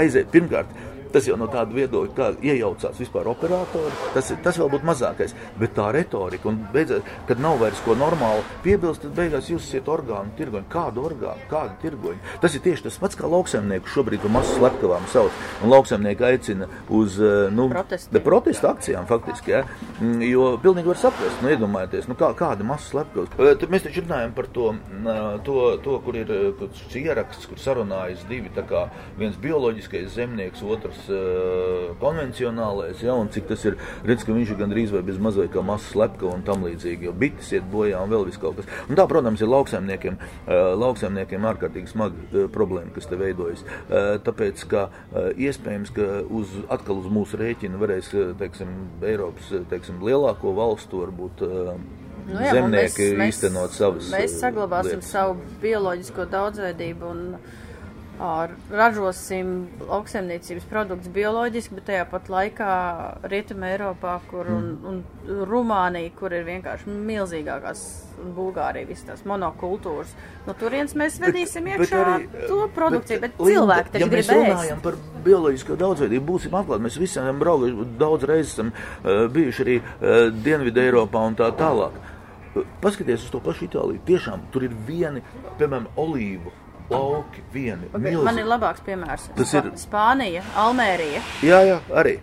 aiziet 0.00 0.30
pirmkārt. 0.32 0.72
Tas 1.12 1.28
jau 1.28 1.36
no 1.40 1.48
tāda 1.50 1.74
viedokļa, 1.74 2.14
kā 2.16 2.30
iejaucās 2.44 2.98
vispār 3.00 3.28
operatori, 3.30 3.94
tas, 4.14 4.32
tas 4.44 4.58
vēl 4.60 4.70
būtu 4.74 4.88
mazākais. 4.88 5.34
Bet 5.58 5.74
tā 5.76 5.88
retorika, 5.94 6.48
un 6.50 6.60
beidzot, 6.74 7.06
kad 7.28 7.40
nav 7.42 7.58
vairs 7.62 7.80
ko 7.84 7.96
normālu 7.98 8.44
piebilst, 8.64 9.04
tad 9.06 9.14
beigās 9.16 9.48
jūs 9.50 9.68
esat 9.70 9.88
orgānu 9.92 10.34
tirgoņi. 10.38 10.68
Kādu 10.72 11.04
orgānu, 11.08 11.46
kādu 11.50 11.76
tirgoņu? 11.82 12.20
Tas 12.42 12.54
ir 12.58 12.64
tieši 12.66 12.86
tas 12.88 12.98
pats, 13.00 13.18
kā 13.18 13.28
lauksaimnieku 13.30 13.90
šobrīd 13.92 14.22
par 14.24 14.34
masu 14.38 14.58
slepkavām 14.58 15.06
sauc. 15.12 15.32
Un 15.64 15.72
lauksaimnieki 15.72 16.26
aicina 16.28 16.68
uz 16.94 17.18
eh, 17.20 17.48
nu, 17.54 17.68
Protestiem. 17.72 18.12
de 18.16 18.22
protesta 18.24 18.72
akcijām 18.74 19.08
faktiski, 19.08 19.54
ja? 19.56 19.62
Mm, 20.00 20.22
jo 20.28 20.50
pilnīgi 20.62 20.92
var 20.92 21.00
saprast, 21.00 21.42
nu, 21.42 21.52
iedomājieties, 21.54 22.08
nu, 22.10 22.16
kā, 22.18 22.30
kāda 22.38 22.66
masu 22.66 22.92
slepkavas. 22.92 23.32
Eh, 23.38 23.66
Mēs 23.68 23.84
taču 23.84 24.02
runājam 24.04 24.32
par 24.36 24.46
to, 24.52 24.70
mm, 24.72 25.42
to, 25.46 25.58
to 25.84 25.98
kur 26.04 26.16
ir 26.20 26.30
eh, 26.32 26.66
šis 26.82 26.98
ieraksts, 27.02 27.48
kur 27.50 27.60
sarunājas 27.60 28.24
divi, 28.28 28.50
tā 28.56 28.64
kā 28.68 28.86
viens 29.18 29.36
bioloģiskais 29.40 30.08
zemnieks, 30.16 30.62
otrs 30.64 30.97
uh, 31.12 31.92
konvencionālais, 32.02 33.02
ja, 33.04 33.14
un 33.18 33.30
cik 33.32 33.48
tas 33.50 33.64
ir, 33.68 33.78
redz, 34.08 34.24
ka 34.26 34.34
viņš 34.36 34.52
ir 34.54 34.60
gandrīz 34.60 34.94
vai 34.94 35.02
bez 35.06 35.20
mazliet 35.22 35.52
kā 35.54 35.62
masu 35.64 35.92
slepkava 35.92 36.34
un 36.36 36.44
tam 36.46 36.64
līdzīgi, 36.66 37.08
jo 37.08 37.14
bites 37.16 37.52
iet 37.54 37.68
bojā 37.72 38.00
un 38.04 38.12
vēl 38.12 38.26
viss 38.28 38.40
kaut 38.42 38.58
kas. 38.58 38.68
Un 38.88 38.98
tā, 38.98 39.06
protams, 39.10 39.42
ir 39.44 39.52
lauksaimniekiem, 39.52 40.18
uh, 40.18 40.72
lauksaimniekiem 40.78 41.46
ārkārtīgi 41.52 41.92
smaga 41.92 42.26
uh, 42.32 42.48
problēma, 42.54 42.92
kas 42.96 43.08
te 43.10 43.20
veidojas. 43.20 43.62
Uh, 43.62 44.16
tāpēc, 44.24 44.66
ka 44.70 44.88
uh, 44.88 45.30
iespējams, 45.36 45.94
ka 45.96 46.08
uz, 46.28 46.58
atkal 46.72 47.00
uz 47.02 47.08
mūsu 47.12 47.40
rēķina 47.40 47.80
varēs, 47.80 48.12
uh, 48.16 48.34
teiksim, 48.40 48.74
Eiropas, 49.06 49.52
teiksim, 49.70 50.02
lielāko 50.04 50.54
valstu 50.56 51.04
varbūt 51.04 51.46
uh, 51.46 51.72
Nu 52.28 52.42
jā, 52.44 52.58
zemnieki 52.58 53.06
īstenot 53.24 53.72
savas 53.72 54.10
Mēs 54.12 54.34
uh, 54.34 54.42
saglabāsim 54.42 54.98
lietas. 54.98 55.12
savu 55.14 55.38
bioloģisko 55.62 56.26
daudzveidību 56.28 57.08
un 57.08 57.22
ražosim 58.18 59.68
lauksaimniecības 59.86 60.66
produktus 60.70 61.10
bioloģiski, 61.14 61.76
bet 61.78 61.86
tajā 61.86 62.04
pat 62.10 62.28
laikā 62.32 62.72
Rietumē 63.30 63.70
Eiropā, 63.76 64.16
kur 64.30 64.48
un, 64.50 64.68
un 64.88 64.98
Rumānija, 65.48 66.10
kur 66.18 66.34
ir 66.34 66.46
vienkārši 66.48 66.90
milzīgākās, 66.90 67.84
un 68.22 68.34
Bulgārija, 68.34 68.88
visas 68.88 69.06
tās 69.06 69.24
monokultūras. 69.28 70.16
No 70.48 70.56
turienes 70.58 70.96
mēs 70.98 71.20
vedīsim 71.22 71.70
bet, 71.70 71.84
iekšā 71.86 72.02
bet 72.02 72.12
arī, 72.14 72.46
to 72.50 72.60
produkciju, 72.74 73.22
bet, 73.22 73.38
bet 73.38 73.52
cilvēki 73.52 73.94
taču 73.94 74.04
ja 74.04 74.12
grib 74.12 74.22
ēst. 74.24 74.34
Ja 74.34 74.42
mēs 74.42 74.52
runājam 74.52 74.84
par 74.88 75.00
bioloģisko 75.28 75.80
daudzveidību, 75.86 76.28
būsim 76.34 76.60
atklāti, 76.60 76.86
mēs 76.88 77.00
visi 77.00 77.20
esam 77.22 77.42
braukuši, 77.42 77.90
daudz 78.02 78.30
reizes 78.30 78.54
esam 78.56 78.72
uh, 78.74 79.26
bijuši 79.34 79.66
arī 79.66 79.80
uh, 79.82 80.22
Dienvidu 80.34 80.82
Eiropā 80.82 81.26
un 81.30 81.38
tā 81.38 81.52
tālāk. 81.58 81.98
Paskaties 82.82 83.28
uz 83.28 83.30
to 83.30 83.38
pašu 83.44 83.68
Itāliju. 83.68 84.02
Tiešām 84.08 84.48
tur 84.50 84.64
ir 84.66 84.72
vieni, 84.88 85.22
piemēram, 85.60 85.86
olīvu 86.00 86.50
lauki 86.90 87.42
vieni. 87.52 87.88
Okay, 87.92 88.16
man 88.24 88.38
ir 88.40 88.48
labāks 88.48 88.84
piemērs. 88.86 89.28
Tas 89.36 89.54
ir 89.58 89.72
Spānija, 89.80 90.44
Almērija. 90.56 91.22
Jā, 91.44 91.60
jā, 91.66 91.80
arī. 91.92 92.18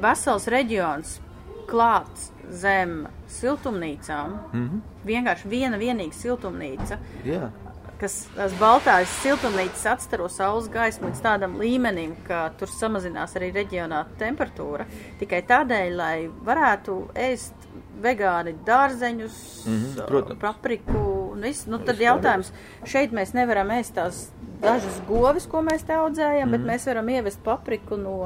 Vesels 0.00 0.46
reģions 0.50 1.18
klāts 1.70 2.30
zem 2.50 3.06
siltumnīcām. 3.30 4.38
Mm 4.52 4.68
-hmm. 4.68 4.80
Vienkārši 5.06 5.48
viena 5.48 5.78
vienīga 5.78 6.14
siltumnīca. 6.14 6.98
Jā. 7.24 7.50
Kas 8.00 8.26
tās 8.36 8.52
baltās 8.58 9.08
siltumnīcas 9.22 9.86
atstaro 9.86 10.28
saules 10.28 10.68
gaismu 10.68 11.08
līdz 11.08 11.20
tādam 11.20 11.58
līmenim, 11.60 12.14
ka 12.26 12.50
tur 12.58 12.68
samazinās 12.68 13.36
arī 13.36 13.52
reģionā 13.52 14.04
temperatūra. 14.18 14.86
Tikai 15.18 15.42
tādēļ, 15.42 15.96
lai 15.96 16.30
varētu 16.44 17.10
ēst 17.14 17.54
vegāni 18.02 18.54
dārzeņus, 18.64 19.66
mm 19.66 19.84
-hmm, 19.84 20.38
papriku 20.40 21.19
un 21.40 21.48
viss. 21.48 21.66
Nu, 21.70 21.80
tad 21.84 22.00
jautājums, 22.02 22.52
šeit 22.88 23.16
mēs 23.16 23.32
nevaram 23.36 23.72
ēst 23.78 23.96
tās 23.96 24.26
dažas 24.60 25.00
govis, 25.08 25.48
ko 25.48 25.64
mēs 25.64 25.86
te 25.88 25.96
audzējam, 25.96 26.50
mm. 26.50 26.52
bet 26.52 26.60
mhm. 26.60 26.68
mēs 26.74 26.86
varam 26.90 27.08
ievest 27.08 27.40
papriku 27.46 27.96
no 28.00 28.20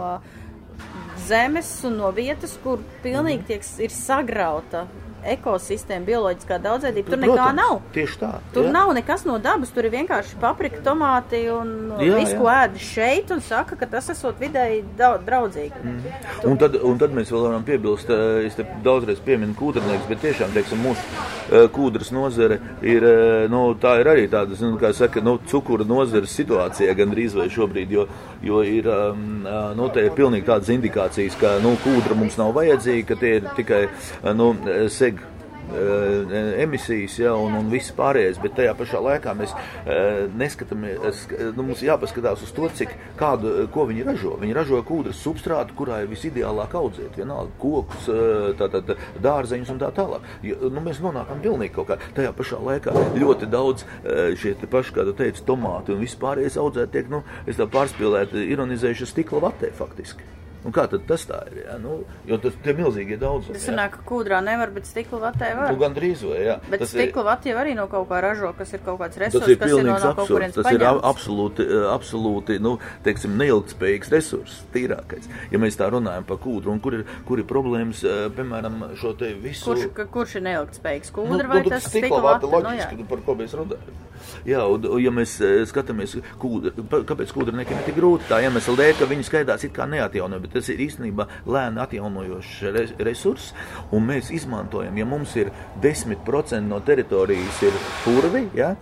zemes 1.24 1.70
un 1.86 2.00
no 2.02 2.10
vietas, 2.12 2.58
kur 2.64 2.82
pilnīgi 3.04 3.44
mhm. 3.44 3.48
tiek, 3.52 3.66
ir 3.86 3.94
sagrauta 3.94 4.88
ekosistēma, 5.32 6.04
bioloģiskā 6.08 6.58
daudzveidība. 6.64 7.10
Tur 7.10 7.20
nekā 7.22 7.34
Protams, 7.34 7.58
nav. 7.60 7.80
Tieši 7.94 8.18
tā. 8.20 8.30
Tur 8.54 8.68
jā. 8.68 8.72
nav 8.74 8.92
nekas 8.98 9.24
no 9.28 9.38
dabas, 9.42 9.72
tur 9.74 9.88
ir 9.88 9.94
vienkārši 9.94 10.38
paprika, 10.42 10.82
tomāti 10.84 11.44
un 11.52 11.74
jā, 12.02 12.18
visu, 12.20 12.36
ko 12.40 12.50
ēd 12.52 12.78
šeit, 12.82 13.32
un 13.34 13.42
saka, 13.44 13.78
ka 13.80 13.88
tas 13.96 14.10
esot 14.14 14.40
vidēji 14.42 14.82
draudzīgi. 14.98 15.82
Mm. 15.82 16.18
Tu... 16.40 16.48
Un, 16.50 16.58
tad, 16.60 16.78
un 16.90 17.00
tad 17.00 17.16
mēs 17.16 17.32
vēl 17.32 17.46
varam 17.48 17.64
piebilst, 17.66 18.12
es 18.44 18.58
te 18.58 18.66
daudzreiz 18.84 19.22
pieminu 19.24 19.56
kūdrnieks, 19.58 20.08
bet 20.10 20.22
tiešām, 20.24 20.52
teiksim, 20.56 20.84
mūsu 20.84 21.64
kūdras 21.74 22.10
nozare 22.14 22.58
ir, 22.84 23.04
nu, 23.52 23.64
tā 23.80 23.98
ir 24.00 24.10
arī 24.10 24.26
tāda, 24.32 24.56
nu, 24.64 24.76
kā 24.80 24.92
saka, 24.96 25.22
nu, 25.24 25.36
cukura 25.50 25.86
nozares 25.88 26.32
situācijā 26.36 26.94
gandrīz 26.96 27.36
vai 27.36 27.48
šobrīd, 27.52 27.92
jo, 27.92 28.06
jo 28.44 28.62
ir, 28.64 28.88
nu, 29.76 29.88
te 29.94 30.06
ir 30.06 30.14
pilnīgi 30.16 30.48
tādas 30.48 30.72
indikācijas, 30.74 31.36
ka, 31.40 31.56
nu, 31.64 31.74
kūdra 31.84 32.16
mums 32.18 32.38
nav 32.40 32.54
vajadzīga, 32.56 33.06
ka 33.10 33.18
tie 33.20 33.34
ir 33.40 33.48
tikai, 33.58 33.82
nu, 34.38 34.50
seg 34.92 35.13
emisijas 36.60 37.18
ja, 37.18 37.34
un, 37.38 37.54
un 37.58 37.70
viss 37.72 37.92
pārējais, 37.96 38.40
bet 38.42 38.56
tajā 38.58 38.74
pašā 38.78 39.00
laikā 39.04 39.34
mēs 39.38 39.54
eh, 39.54 40.24
neskatāmies, 40.36 41.24
nu, 41.56 41.66
mums 41.66 41.82
jāpaskatās 41.84 42.44
uz 42.46 42.52
to, 42.54 42.68
cik 42.80 42.94
kādu, 43.20 43.52
ko 43.74 43.86
viņi 43.90 44.06
ražo. 44.08 44.34
Viņi 44.40 44.56
ražo 44.56 44.80
kūdras 44.86 45.22
substrātu, 45.24 45.76
kurā 45.78 46.02
ir 46.04 46.10
visideālāk 46.12 46.76
audzēt, 46.78 47.16
vienalga 47.18 47.54
kokus, 47.62 48.10
eh, 48.12 48.50
tātad 48.60 48.94
dārzeņus 49.24 49.74
un 49.74 49.82
tā 49.82 49.90
tālāk. 49.96 50.28
Ja, 50.46 50.58
nu, 50.68 50.84
mēs 50.84 51.02
nonākam 51.04 51.42
pilnīgi 51.44 51.74
kaut 51.78 51.92
kā. 51.92 52.00
Tajā 52.16 52.34
pašā 52.36 52.60
laikā 52.64 52.94
ļoti 53.16 53.50
daudz 53.50 53.86
šie 54.40 54.54
paši, 54.70 54.94
kā 54.96 55.04
tu 55.08 55.14
teici, 55.16 55.44
tomāti 55.46 55.94
un 55.94 56.02
vispārējais 56.02 56.60
audzēt 56.60 56.94
tiek, 56.94 57.10
nu, 57.12 57.24
es 57.48 57.58
tā 57.58 57.68
pārspīlēti, 57.70 58.46
ironizējuši 58.54 59.10
stikla 59.10 59.46
vatē 59.48 59.72
faktiski. 59.76 60.33
Un 60.64 60.72
kā 60.72 60.86
tad 60.88 61.02
tas 61.08 61.26
tā 61.28 61.42
ir? 61.50 61.58
Jā? 61.66 61.74
Nu, 61.82 61.98
jo 62.24 62.38
tas 62.40 62.54
ir 62.64 62.76
milzīgi 62.78 63.18
daudz. 63.20 63.50
Tas 63.52 63.66
sanāk, 63.68 63.98
ka 63.98 64.06
kūdrā 64.08 64.38
nevar, 64.44 64.70
bet 64.72 64.88
stikla 64.88 65.20
vatē 65.26 65.50
var. 65.58 65.72
Nu, 65.74 65.80
gan 65.82 65.96
drīz 65.96 66.22
vai, 66.24 66.38
jā. 66.46 66.56
Bet 66.70 66.80
tas 66.80 66.94
stikla 66.94 67.20
ir... 67.20 67.28
vatē 67.28 67.56
arī 67.60 67.74
no 67.76 67.84
kaut 67.92 68.08
kā 68.08 68.22
ražo, 68.24 68.54
kas 68.56 68.72
ir 68.72 68.80
kaut 68.86 69.02
kāds 69.02 69.20
resurs, 69.20 69.50
ir 69.52 69.60
kas 69.60 69.74
ir 69.74 69.84
no, 69.84 69.98
no 70.00 70.12
kaut 70.16 70.30
kurienes 70.32 70.56
Tas 70.56 70.68
paņemts. 70.70 70.86
ir 70.86 71.08
absolūti, 71.10 71.66
absolūti, 71.92 72.56
nu, 72.64 72.78
teiksim, 73.04 73.36
neilgtspējīgs 73.42 74.12
resurs, 74.14 74.56
tīrākais. 74.72 75.28
Ja 75.52 75.60
mēs 75.60 75.76
tā 75.80 75.90
runājam 75.92 76.24
par 76.28 76.40
kūdru, 76.40 76.72
un 76.72 76.80
kur 76.84 76.96
ir, 77.00 77.04
kur 77.28 77.42
ir 77.42 77.48
problēmas, 77.50 78.00
piemēram, 78.38 78.80
šo 79.00 79.12
te 79.20 79.34
visu. 79.36 79.68
Kurš, 79.68 79.90
ka, 79.98 80.08
kurš 80.16 80.38
ir 80.40 80.48
neilgtspējīgs? 80.48 81.12
Kūdra 81.14 81.44
nu, 81.44 81.52
vai 81.52 81.60
nu, 81.60 81.76
tas 81.76 81.90
stikla 81.92 82.24
vata? 82.24 82.48
Loģiski, 82.54 83.02
nu, 83.02 83.08
par 83.12 83.24
ko 83.26 83.36
mēs 83.36 83.56
runājam. 83.60 84.02
Jā, 84.48 84.62
un, 84.70 84.86
ja 85.02 85.12
mēs 85.14 85.36
skatāmies, 85.68 86.16
kūdra, 86.40 86.72
kāpēc 87.08 87.32
kūdrniekiem 87.34 87.80
ir 87.80 87.86
tik 87.88 87.98
grūti, 87.98 88.28
tā 88.30 88.40
iemesla 88.44 88.76
dēļ, 88.80 88.94
ka 89.00 89.08
viņi 89.10 89.26
skaidās 89.28 89.66
it 89.66 89.74
kā 89.76 89.86
neatjauno, 89.90 90.38
bet 90.42 90.53
tas 90.54 90.70
ir 90.72 90.82
īstenībā 90.86 91.28
lēni 91.46 91.82
atjaunojošs 91.84 93.00
resurss, 93.04 93.52
un 93.94 94.06
mēs 94.08 94.30
izmantojam, 94.34 94.96
ja 94.98 95.08
mums 95.08 95.34
ir 95.40 95.50
10% 95.82 96.62
no 96.68 96.80
teritorijas 96.84 97.62
ir 97.66 97.76
purvi, 98.04 98.46
ja, 98.56 98.74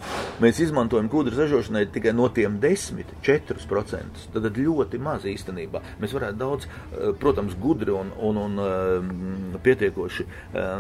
mēs 0.43 0.61
izmantojam 0.65 1.11
kūdras 1.13 1.41
ražošanai 1.43 1.87
tikai 1.93 2.15
no 2.17 2.29
tiem 2.35 2.59
10, 2.63 3.15
4%. 3.25 4.27
Tad 4.33 4.59
ļoti 4.59 5.01
maz 5.03 5.27
īstenībā. 5.29 5.83
Mēs 6.03 6.15
varētu 6.17 6.39
daudz, 6.39 6.67
eh, 6.67 7.13
protams, 7.19 7.57
gudri 7.61 7.93
un, 7.95 8.13
un, 8.21 8.41
un 8.45 8.59
eh, 8.63 9.59
pietiekoši, 9.63 10.27
eh, 10.55 10.73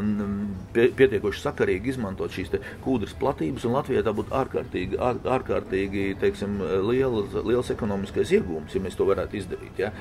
pie, 0.75 0.89
pietiekoši 0.99 1.45
sakarīgi 1.47 1.95
izmantot 1.95 2.33
šīs 2.33 2.53
kūdras 2.85 3.15
platības, 3.19 3.67
un 3.67 3.77
Latvijā 3.79 4.05
tā 4.05 4.15
būtu 4.17 4.35
ārkārtīgi, 4.43 4.99
ār, 5.01 5.21
ārkārtīgi 5.39 6.13
teiksim, 6.21 6.61
liels, 6.89 7.35
liels 7.47 7.73
ekonomiskais 7.75 8.35
iegūms, 8.39 8.77
ja 8.77 8.85
mēs 8.85 8.99
to 8.99 9.09
varētu 9.09 9.41
izdarīt. 9.41 9.83
Ja. 9.87 9.93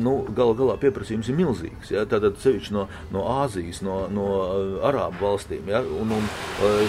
Nu, 0.00 0.14
Galu 0.32 0.54
galā 0.56 0.78
pieprasījums 0.80 1.28
ir 1.28 1.36
milzīgs. 1.36 1.90
Ja? 1.92 2.06
Tātad 2.08 2.38
sevišķi 2.40 2.72
no, 2.72 2.86
no 3.12 3.24
Āzijas, 3.42 3.82
no, 3.84 3.98
no 4.12 4.28
Arābu 4.88 5.26
valstīm. 5.26 5.68
Ja? 5.68 5.82
Un, 5.82 6.14
un 6.16 6.28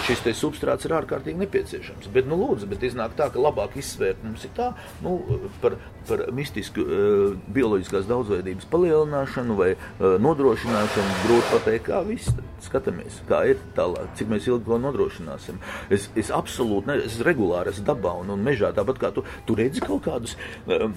šis 0.08 0.24
substrāts 0.40 0.88
ir 0.88 0.96
ārkārtīgi 0.96 1.44
nepieciešams. 1.44 2.08
Bet, 2.16 2.30
nu, 2.30 2.40
lūdzu, 2.40 2.70
bet 2.72 2.86
iznāk 2.88 3.18
tā, 3.20 3.28
ka 3.34 3.42
labāk 3.44 3.76
izsvērt 3.80 4.24
mums 4.24 4.46
ir 4.48 4.54
tā, 4.56 4.72
nu, 5.04 5.18
par, 5.64 5.76
par 6.08 6.26
mistisku 6.36 6.84
uh, 6.86 7.36
bioloģiskās 7.56 8.08
daudzveidības 8.10 8.70
palielināšanu 8.72 9.58
vai 9.60 9.72
uh, 9.76 10.16
nodrošināšanu 10.22 11.18
grūti 11.26 11.52
pateikt, 11.56 11.90
kā 11.90 12.04
viss. 12.08 12.34
Skatāmies, 12.64 13.22
kā 13.30 13.44
ir 13.54 13.60
tālāk, 13.78 14.10
cik 14.20 14.32
mēs 14.34 14.50
ilgi 14.50 14.68
to 14.68 14.80
nodrošināsim. 14.84 15.62
Es, 15.96 16.10
es 16.20 16.32
absolūti, 16.36 16.92
ne, 16.92 16.98
es 17.08 17.20
regulāri 17.24 17.72
esmu 17.72 17.86
dabā 17.88 18.18
un, 18.20 18.34
un 18.36 18.44
mežā, 18.44 18.74
tāpat 18.76 19.00
kā 19.00 19.14
tu, 19.16 19.24
tu 19.48 19.56
redzi 19.56 19.84
kaut 19.86 20.04
kādus, 20.08 20.36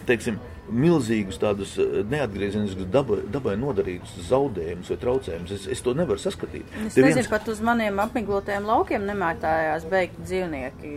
teiksim, 0.08 0.40
milzīgus 0.72 1.38
tādus 1.42 1.74
neatgriezeniskus 2.10 2.86
dabai, 2.92 3.20
dabai 3.32 3.54
nodarītus 3.60 4.14
zaudējumus 4.28 4.92
vai 4.92 4.98
traucējumus. 5.02 5.54
Es, 5.56 5.66
es 5.76 5.82
to 5.84 5.94
nevaru 5.98 6.22
saskatīt. 6.22 6.66
Es 6.86 6.96
Te 6.96 7.04
nezinu, 7.04 7.22
viens... 7.22 7.30
pat 7.32 7.48
uz 7.52 7.62
maniem 7.64 7.98
apmiglotajiem 8.02 8.68
laukiem 8.68 9.06
nemētājās 9.08 9.86
beigt 9.90 10.20
dzīvnieki. 10.22 10.92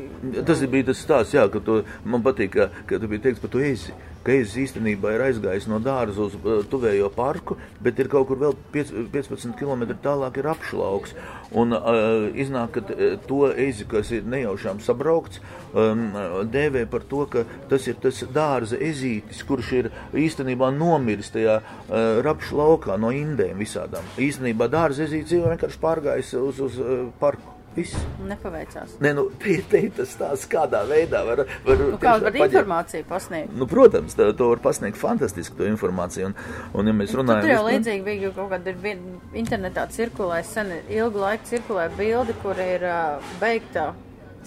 Tas 0.47 0.61
bija 0.69 0.89
tas 0.91 1.01
stāsts, 1.01 1.35
jā, 1.37 1.47
ka 1.51 1.61
tu, 1.65 1.79
man 2.05 2.25
patīk, 2.25 2.53
ka, 2.55 2.69
ka 2.89 3.01
tu 3.01 3.09
biji 3.11 3.25
teiks 3.27 3.41
par 3.43 3.53
to 3.55 3.63
ezi. 3.65 3.94
Keizs 4.25 4.55
īstenībā 4.57 5.11
ir 5.13 5.21
aizgājis 5.27 5.67
no 5.69 5.77
dārza 5.85 6.23
uz 6.23 6.33
uh, 6.39 6.63
tuvējo 6.65 7.11
parku, 7.13 7.59
bet 7.85 7.99
ir 8.01 8.09
kaut 8.09 8.25
kur 8.31 8.39
vēl 8.41 8.55
5, 8.73 8.93
15 9.13 9.53
km 9.59 9.83
tālāk 10.01 10.39
ir 10.41 10.49
apšlauks. 10.49 11.13
Un 11.53 11.75
uh, 11.77 12.25
iznāk, 12.33 12.73
ka 12.73 12.95
uh, 12.95 13.19
to 13.29 13.43
eizi, 13.53 13.85
kas 13.89 14.09
ir 14.17 14.25
nejaušām 14.33 14.81
sabraukts, 14.81 15.43
um, 15.77 16.07
dēvē 16.49 16.87
par 16.89 17.05
to, 17.05 17.27
ka 17.29 17.45
tas 17.69 17.85
ir 17.85 18.01
tas 18.01 18.23
dārza 18.33 18.81
ezītis, 18.81 19.45
kurš 19.45 19.73
ir 19.77 19.91
īstenībā 20.25 20.71
nomiris 20.73 21.29
tajā 21.35 21.59
uh, 21.61 21.97
rapšu 22.25 22.57
laukā 22.57 22.97
no 22.97 23.13
indēm 23.13 23.61
visādām. 23.61 24.09
Īstenībā 24.17 24.71
dārza 24.73 25.05
ezītis 25.05 25.37
jau 25.37 25.45
vienkārši 25.51 25.83
pārgājis 25.85 26.33
uz, 26.41 26.65
uz 26.65 26.81
uh, 26.81 27.05
parku. 27.21 27.54
Viss. 27.75 27.95
Nepaveicās. 28.23 28.93
Nē, 29.03 29.11
nu, 29.17 29.25
tas 29.97 30.13
tās 30.19 30.45
kādā 30.47 30.85
veidā 30.87 31.25
var. 31.27 31.43
var 31.65 31.81
nu, 31.81 31.97
kādu 31.99 32.29
var 32.29 32.37
informāciju 32.45 33.07
pasniegt? 33.09 33.51
Nu, 33.55 33.67
protams, 33.67 34.15
tā, 34.15 34.29
to 34.37 34.47
var 34.53 34.61
pasniegt 34.63 34.99
fantastiski, 34.99 35.57
to 35.59 35.67
informāciju. 35.67 36.31
Un, 36.31 36.37
un 36.79 36.91
ja 36.91 36.95
mēs 36.95 37.11
nu, 37.11 37.19
runājam. 37.19 37.43
Tur 37.43 37.53
jau 37.53 37.65
līdzīgi 37.67 38.05
bija, 38.07 38.21
jo 38.29 38.33
kaut 38.37 38.53
kāda 38.53 38.71
ir 38.71 39.03
internetā 39.43 39.87
cirkulē, 39.91 40.39
sen 40.47 40.71
ilgu 40.85 41.19
laiku 41.25 41.51
cirkulē 41.51 41.89
bildi, 41.97 42.37
kur 42.45 42.63
ir 42.63 42.87
uh, 42.87 43.33
beigta 43.43 43.89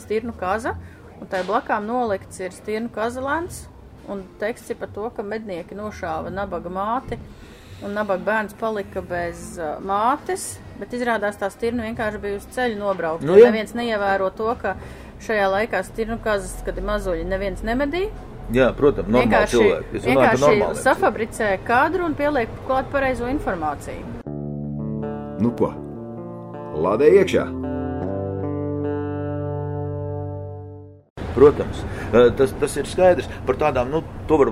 stirnu 0.00 0.32
kaza, 0.40 0.78
un 1.18 1.28
tai 1.28 1.42
blakām 1.44 1.84
nolikts 1.88 2.40
ir 2.40 2.54
stirnu 2.56 2.88
kazalēns, 2.94 3.66
un 4.08 4.24
teksts 4.40 4.72
ir 4.72 4.80
par 4.80 4.92
to, 4.94 5.04
ka 5.12 5.26
mednieki 5.26 5.76
nošāva 5.76 6.32
nabaga 6.32 6.72
māti, 6.72 7.20
un 7.84 7.94
nabaga 7.94 8.24
bērns 8.26 8.56
palika 8.58 9.02
bez 9.04 9.54
uh, 9.60 9.76
mātes, 9.84 10.56
Bet 10.78 10.94
izrādās 10.94 11.38
tā 11.38 11.48
stirna 11.50 11.88
vienkārši 11.88 12.20
bija 12.22 12.38
uz 12.38 12.46
ceļa 12.54 12.78
nobraukta. 12.78 13.26
Nu, 13.26 13.34
neviens 13.34 13.74
neievēro 13.74 14.30
to, 14.38 14.46
ka 14.60 14.76
šajā 15.26 15.48
laikā 15.50 15.82
stirnu 15.86 16.20
kazas, 16.22 16.54
kad 16.66 16.78
ir 16.78 16.86
mazuļi, 16.86 17.24
neviens 17.26 17.64
nemedīja. 17.66 18.12
Jā, 18.54 18.70
protams, 18.78 19.10
vienkārši, 19.12 19.64
vienkārši 20.06 20.52
safabricē 20.80 21.50
kadru 21.66 22.06
un 22.06 22.14
pieliek 22.16 22.52
klāt 22.68 22.86
pareizo 22.94 23.26
informāciju. 23.28 24.22
Nu 25.42 25.52
ko? 25.58 25.74
Lādē 26.78 27.10
iekšā! 27.18 27.48
protams. 31.38 31.84
Uh, 32.10 32.32
tas, 32.34 32.50
tas 32.58 32.72
ir 32.80 32.88
skaidrs 32.90 33.28
par 33.46 33.54
tādām, 33.60 33.92
nu, 33.92 34.00
to 34.26 34.38
var 34.40 34.48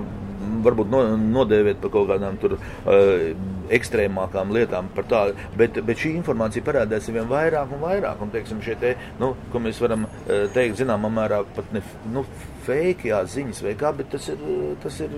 varbūt 0.64 0.90
no, 0.92 1.02
nodēvēt 1.20 1.80
par 1.82 1.92
kaut 1.94 2.10
kādām 2.12 2.38
tur 2.42 2.56
uh, 2.56 3.28
ekstrēmākām 3.76 4.52
lietām, 4.54 4.90
tā, 5.10 5.22
bet, 5.58 5.80
bet 5.86 6.02
šī 6.02 6.14
informācija 6.20 6.64
parādās 6.66 7.10
vien 7.10 7.26
vairāk 7.30 7.74
un 7.74 7.82
vairāk. 7.82 8.22
Un, 8.22 8.32
teiksim, 8.34 8.62
te, 8.80 8.94
nu, 9.20 9.34
ko 9.52 9.62
mēs 9.62 9.80
varam 9.82 10.06
uh, 10.06 10.46
teikt, 10.54 10.80
zināmā 10.82 11.10
mērā, 11.12 11.42
pat 11.56 11.74
ne 11.74 11.82
nu, 12.14 12.24
fake, 12.66 13.10
jā, 13.10 13.20
ziņas 13.30 13.62
vai 13.66 13.76
kā, 13.78 13.92
bet 13.96 14.10
tas 14.14 14.30
ir. 14.32 14.42
Tas 14.82 14.98
ir 15.02 15.14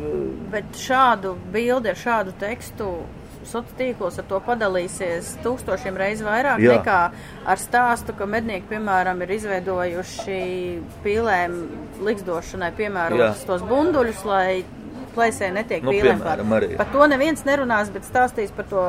bet 0.52 0.76
šādu 0.78 1.34
bildi 1.52 1.92
ar 1.92 1.98
šādu 1.98 2.36
tekstu 2.40 2.92
sociālos 3.48 3.76
tīklos 3.78 4.18
ar 4.20 4.26
to 4.28 4.38
padalīsies 4.44 5.30
tūkstošiem 5.44 5.98
reizes 5.98 6.24
vairāk 6.26 6.60
Jā. 6.62 6.78
nekā 6.78 6.98
ar 7.48 7.60
stāstu, 7.62 8.14
ka 8.16 8.26
mednieki, 8.28 8.68
piemēram, 8.72 9.22
ir 9.24 9.34
izveidojuši 9.38 10.40
pīlēm 11.04 11.56
likstošanai 12.04 12.72
piemērotus 12.78 13.46
tos 13.48 13.64
bunduļus, 13.68 14.24
lai 14.28 14.64
plēsē 15.14 15.50
netiek 15.54 15.84
nu, 15.86 15.94
pīlēm. 15.94 16.22
Par 16.78 16.90
to 16.92 17.08
neviens 17.10 17.44
nerunās, 17.48 17.92
bet 17.94 18.06
stāstīs 18.08 18.52
par 18.54 18.68
to 18.70 18.84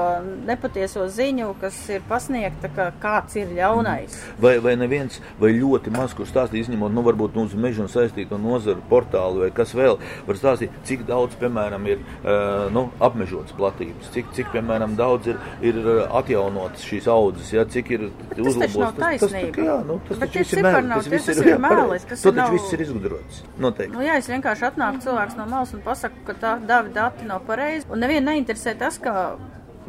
nepatieso 0.47 1.07
ziņu, 1.11 1.53
kas 1.61 1.77
ir 1.93 2.03
pasniegta, 2.09 2.71
ka 2.75 2.89
kāds 3.01 3.37
ir 3.39 3.51
ļaunais. 3.57 4.17
Vai, 4.41 4.57
vai 4.63 4.75
neviens, 4.79 5.19
vai 5.41 5.53
ļoti 5.57 5.93
maz, 5.95 6.15
kur 6.17 6.29
stāstīt, 6.29 6.65
izņemot, 6.65 6.93
nu, 6.95 7.03
varbūt 7.05 7.37
mums 7.37 7.55
mežu 7.59 7.85
un 7.85 7.91
saistīto 7.91 8.39
nozaru 8.41 8.83
portālu 8.89 9.45
vai 9.45 9.51
kas 9.55 9.73
vēl, 9.77 9.99
var 10.27 10.39
stāstīt, 10.39 10.73
cik 10.87 11.05
daudz, 11.09 11.37
piemēram, 11.39 11.85
ir 11.89 12.01
uh, 12.01 12.67
nu, 12.73 12.87
apmežotas 13.03 13.55
platības, 13.57 14.11
cik, 14.15 14.33
cik, 14.37 14.51
piemēram, 14.55 14.95
daudz 14.99 15.31
ir, 15.33 15.39
ir 15.65 15.79
atjaunotas 16.07 16.85
šīs 16.87 17.09
audzes, 17.11 17.53
ja, 17.55 17.65
cik 17.69 17.93
ir 17.95 18.07
uzlabotas. 18.37 18.97
Tas, 18.99 19.21
tas, 19.21 19.31
tas, 19.31 19.59
jā, 19.69 19.77
nu, 19.87 19.99
tas 20.07 20.21
bet 20.21 20.39
viss 20.39 20.55
ir 20.55 20.63
mēlis, 20.65 20.89
tas 20.95 21.11
viss 21.13 21.31
ir, 21.33 21.41
ir 21.53 21.61
mēlis. 21.63 22.07
Tas 22.09 22.25
taču 22.25 22.49
viss 22.55 22.75
ir 22.75 22.83
izgudrots, 22.85 23.43
noteikti. 23.61 23.93
Nu, 23.95 24.03
jā, 24.05 24.17
es 24.21 24.29
vienkārši 24.31 24.67
atnāku 24.71 25.03
cilvēks 25.05 25.37
no 25.39 25.45
malas 25.49 25.73
un 25.75 25.83
pasaku, 25.85 26.08
ka 26.27 26.35
tā 26.41 26.57
davi 26.71 26.93
dati 26.95 27.27
nav 27.29 27.45
pareizi. 27.47 27.87
Un 27.89 28.03
nevienu 28.03 28.31
neinteresē 28.31 28.75
tas, 28.79 28.99
ka 29.01 29.15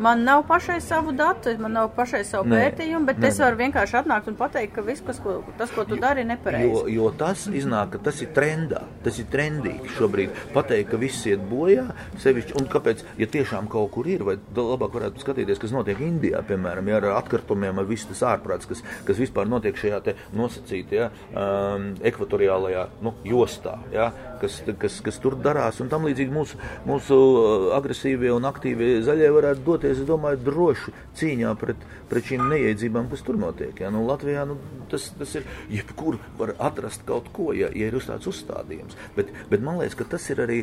Man 0.01 0.25
nav 0.25 0.47
pašai 0.49 0.81
savu 0.81 1.13
datu, 1.13 1.51
man 1.59 1.73
nav 1.73 1.91
pašai 1.97 2.23
savu 2.25 2.49
nē, 2.49 2.61
pētījumu, 2.63 3.05
bet 3.05 3.19
nē, 3.21 3.29
es 3.29 3.41
varu 3.43 3.59
vienkārši 3.59 3.99
atnākt 3.99 4.31
un 4.31 4.37
pateikt, 4.39 4.73
ka 4.73 4.85
viss, 4.87 5.03
kas, 5.05 5.19
ko, 5.21 5.35
tas, 5.59 5.73
ko 5.77 5.85
tu 5.85 5.99
dari, 6.01 6.23
ir 6.25 6.31
nepareizi. 6.31 6.71
Jo, 6.71 6.85
jo 6.89 7.11
tas 7.21 7.43
iznāk, 7.53 7.91
ka 7.93 8.01
tas 8.07 8.23
ir 8.25 8.31
trendā, 8.37 8.81
tas 9.05 9.19
ir 9.21 9.29
trendīgi 9.29 9.93
šobrīd. 9.99 10.41
Pateikt, 10.55 10.89
ka 10.95 11.01
viss 11.03 11.27
iet 11.29 11.45
bojā, 11.51 11.85
sevišķi, 12.23 12.57
un 12.57 12.71
kāpēc, 12.73 13.05
ja 13.21 13.29
tiešām 13.35 13.69
kaut 13.73 13.93
kur 13.93 14.09
ir, 14.09 14.25
vai 14.25 14.39
labāk 14.57 14.97
varētu 14.97 15.21
skatīties, 15.21 15.61
kas 15.61 15.77
notiek 15.77 16.01
Indijā, 16.07 16.41
piemēram, 16.49 16.89
ja 16.89 17.03
ar 17.03 17.11
atkritumiem, 17.19 17.85
ar 17.85 17.93
visu 17.93 18.09
tas 18.15 18.25
ārprāts, 18.33 18.71
kas, 18.73 18.81
kas 19.05 19.21
vispār 19.21 19.53
notiek 19.53 19.77
šajā 19.77 20.01
te 20.09 20.17
nosacītajā 20.33 21.13
um, 21.35 21.91
ekvatoriālajā 22.09 22.89
nu, 23.05 23.19
jostā, 23.29 23.77
ja, 23.93 24.09
kas, 24.41 24.61
kas, 24.81 25.01
kas 25.05 25.21
tur 25.23 25.37
darās, 25.41 25.81
un 25.83 25.91
tam 25.93 26.07
līdzīgi 26.09 26.35
mūsu, 26.35 26.61
mūsu 26.89 27.17
uh, 27.17 27.69
agresīvie 27.79 28.33
un 28.35 28.49
aktīvie 28.49 28.93
zaļie 29.07 29.31
varētu 29.35 29.65
doties 29.67 30.01
es 30.01 30.09
domāju, 30.09 30.41
droši 30.47 30.95
cīņā 31.21 31.55
pret, 31.61 31.85
pret 32.11 32.29
šīm 32.31 32.47
neiedzībām, 32.51 33.09
kas 33.11 33.23
tur 33.27 33.39
notiek. 33.41 33.75
Ja? 33.81 33.91
Nu, 33.93 34.03
Latvijā 34.09 34.45
nu, 34.49 34.57
tas, 34.91 35.11
tas 35.19 35.35
ir 35.39 35.47
jebkur 35.71 36.19
var 36.39 36.55
atrast 36.71 37.05
kaut 37.09 37.31
ko, 37.35 37.51
ja, 37.57 37.71
ja 37.77 37.91
ir 37.91 37.97
uz 37.99 38.09
tāds 38.11 38.29
uzstādījums. 38.31 38.99
Bet, 39.17 39.33
bet 39.51 39.65
man 39.65 39.81
liekas, 39.81 39.99
ka 39.99 40.09
tas 40.17 40.27
ir 40.33 40.43
arī 40.45 40.61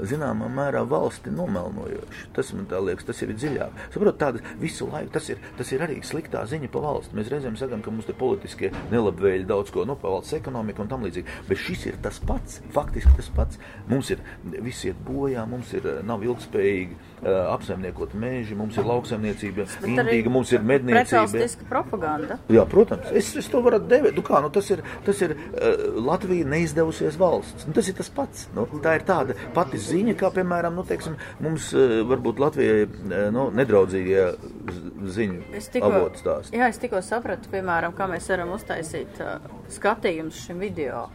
zināmā 0.00 0.50
mērā 0.52 0.82
valsti 0.88 1.32
nomelnojoši. 1.34 2.26
Tas 2.36 2.52
man 2.56 2.68
liekas, 2.88 3.08
tas 3.08 3.22
ir 3.24 3.34
dziļāk. 3.36 3.84
Saprot, 3.94 4.18
tāda 4.20 4.44
visu 4.60 4.88
laiku 4.90 5.14
tas 5.16 5.30
ir, 5.32 5.40
tas 5.58 5.72
ir 5.74 5.84
arī 5.86 6.00
sliktā 6.06 6.44
ziņa 6.50 6.70
pa 6.72 6.84
valsts. 6.84 7.14
Mēs 7.16 7.30
reizēm 7.32 7.58
sakām, 7.60 7.84
ka 7.84 7.94
mums 7.94 8.08
te 8.08 8.16
politiskie 8.16 8.72
nelabvēļi 8.92 9.48
daudz 9.48 9.72
ko, 9.74 9.86
nu, 9.88 9.96
pa 10.00 10.12
valsts 10.12 10.36
ekonomiku 10.38 10.84
un 10.84 10.92
tam 10.92 11.06
līdzīgi. 11.06 11.38
Bet 11.48 11.60
šis 11.60 11.86
ir 11.90 12.00
tas 12.04 12.20
pats, 12.26 12.60
faktiski 12.74 13.16
tas 13.20 13.30
pats. 13.36 13.60
Mums 13.90 14.10
ir, 14.14 14.24
viss 14.64 14.84
iet 14.88 14.98
bojā, 15.06 15.44
mums 15.48 15.72
ir, 15.76 15.86
nav 16.06 16.24
ilgspējīgi 16.26 16.96
uh, 16.96 17.30
apsaimniekot 17.54 18.14
mēži, 18.18 18.58
mums 18.58 18.78
ir 18.80 18.88
lauksaimniecība, 18.88 19.66
indīga, 19.86 20.32
mums 20.32 20.52
ir 20.56 20.64
medniecība. 20.66 21.46
propaganda. 21.70 22.40
Jā, 22.52 22.66
protams, 22.70 23.10
es, 23.16 23.32
es 23.38 23.48
to 23.52 23.62
varu 23.64 23.80
devēt. 23.80 24.16
Nu, 24.18 24.24
kā, 24.26 24.42
nu, 24.44 24.52
tas 24.52 24.70
ir, 24.72 24.82
tas 25.06 25.20
ir 25.24 25.36
uh, 25.36 25.86
Latvija 26.00 26.48
neizdevusies 26.50 27.18
valsts. 27.20 27.68
Nu, 27.68 27.76
tas 27.76 27.88
ir 27.90 27.98
tas 27.98 28.10
pats. 28.14 28.48
Nu, 28.56 28.66
tā 28.84 28.96
ir 28.98 29.06
tāda 29.08 29.36
pati 29.56 29.80
ziņa, 29.80 30.16
kā, 30.20 30.32
piemēram, 30.34 30.76
nu, 30.76 30.86
teiksim, 30.88 31.18
mums 31.44 31.70
uh, 31.76 32.00
varbūt 32.10 32.42
Latvijai 32.42 32.86
uh, 32.86 33.16
nu, 33.34 33.48
nedraudzīgie 33.56 34.26
ziņu 35.10 35.60
tikko, 35.72 35.90
avots 35.90 36.26
tās. 36.26 36.52
Jā, 36.54 36.70
es 36.72 36.80
tikko 36.82 37.02
sapratu, 37.04 37.50
piemēram, 37.52 37.94
kā 37.96 38.08
mēs 38.10 38.28
varam 38.32 38.54
uztaisīt 38.56 39.22
uh, 39.24 39.38
skatījumus 39.72 40.46
šim 40.46 40.62
video. 40.62 41.08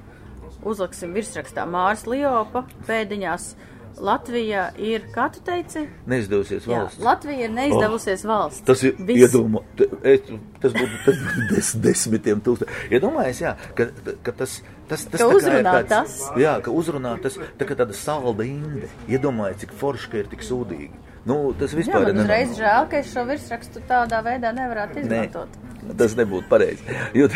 Uzliksim 0.63 1.15
virsrakstā 1.15 1.65
Mārs 1.69 2.05
Liopa 2.09 2.65
pēdiņās. 2.87 3.55
Latvija 3.95 4.65
ir, 4.81 5.05
kā 5.15 5.29
tu 5.31 5.39
teici? 5.45 5.85
Neizdevusies 6.09 6.65
valsts. 6.67 6.99
Jā, 6.99 7.05
Latvija 7.05 7.47
ir 7.47 7.53
neizdevusies 7.55 8.25
oh, 8.25 8.31
valsts. 8.33 8.63
Tas 8.67 8.81
ir 8.83 8.97
iedomā, 8.99 9.61
tas 9.77 10.75
būtu 10.75 10.99
tas 11.05 11.21
des, 11.53 11.69
desmitiem 11.85 12.41
tūkstoši. 12.43 12.89
Iedomājies, 12.91 13.39
jā, 13.45 13.53
ka, 13.77 13.87
ka 14.25 14.35
tas. 14.43 14.59
Tas, 14.85 15.01
tas 15.09 15.17
ka 15.17 15.25
uzrunā 15.31 15.71
tāds, 15.87 15.89
tas. 15.89 16.17
Jā, 16.37 16.57
ka 16.61 16.73
uzrunā 16.75 17.15
tas 17.23 17.39
tā 17.57 17.65
kā 17.65 17.77
tāda 17.79 17.95
salda 17.97 18.45
inde. 18.45 18.91
Iedomājies, 19.09 19.63
cik 19.63 19.73
forši, 19.79 20.11
ka 20.11 20.19
ir 20.21 20.29
tik 20.35 20.43
sūdīgi. 20.45 20.91
Nu, 21.25 21.39
tas 21.57 21.73
vispār 21.73 22.03
jā, 22.03 22.11
ir. 22.11 22.19
Uzreiz 22.21 22.51
žēl, 22.59 22.89
ka 22.91 22.99
es 22.99 23.09
šo 23.09 23.23
virsrakstu 23.31 23.81
tādā 23.89 24.19
veidā 24.27 24.51
nevarētu 24.53 25.01
izmantot. 25.01 25.55
Ne 25.55 25.64
tas 25.97 26.15
nebūtu 26.17 26.49
pareizi. 26.49 26.83
Jo, 27.15 27.29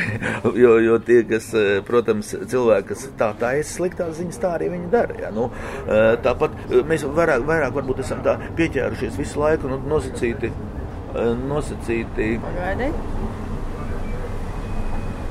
jo, 0.55 0.75
jo 0.83 0.97
tie, 1.05 1.21
kas, 1.29 1.49
eh, 1.57 1.79
protams, 1.85 2.31
cilvēki, 2.51 2.87
kas 2.91 3.05
tā 3.19 3.29
taisa 3.39 3.69
sliktās 3.69 4.17
ziņas, 4.19 4.39
tā 4.41 4.53
arī 4.57 4.71
viņi 4.73 4.89
dara. 4.93 5.17
Ja? 5.21 5.31
Nu, 5.35 5.49
eh, 5.85 6.15
tāpat 6.23 6.55
eh, 6.69 6.81
mēs 6.89 7.05
vairāk, 7.05 7.45
vairāk 7.47 7.75
varbūt 7.77 8.03
esam 8.05 8.23
tā 8.25 8.37
pieķērušies 8.59 9.19
visu 9.19 9.43
laiku 9.43 9.71
nu, 9.71 9.81
nosacīti. 9.89 10.51
nosacīti. 11.49 12.25
Pagaidi. 12.43 12.91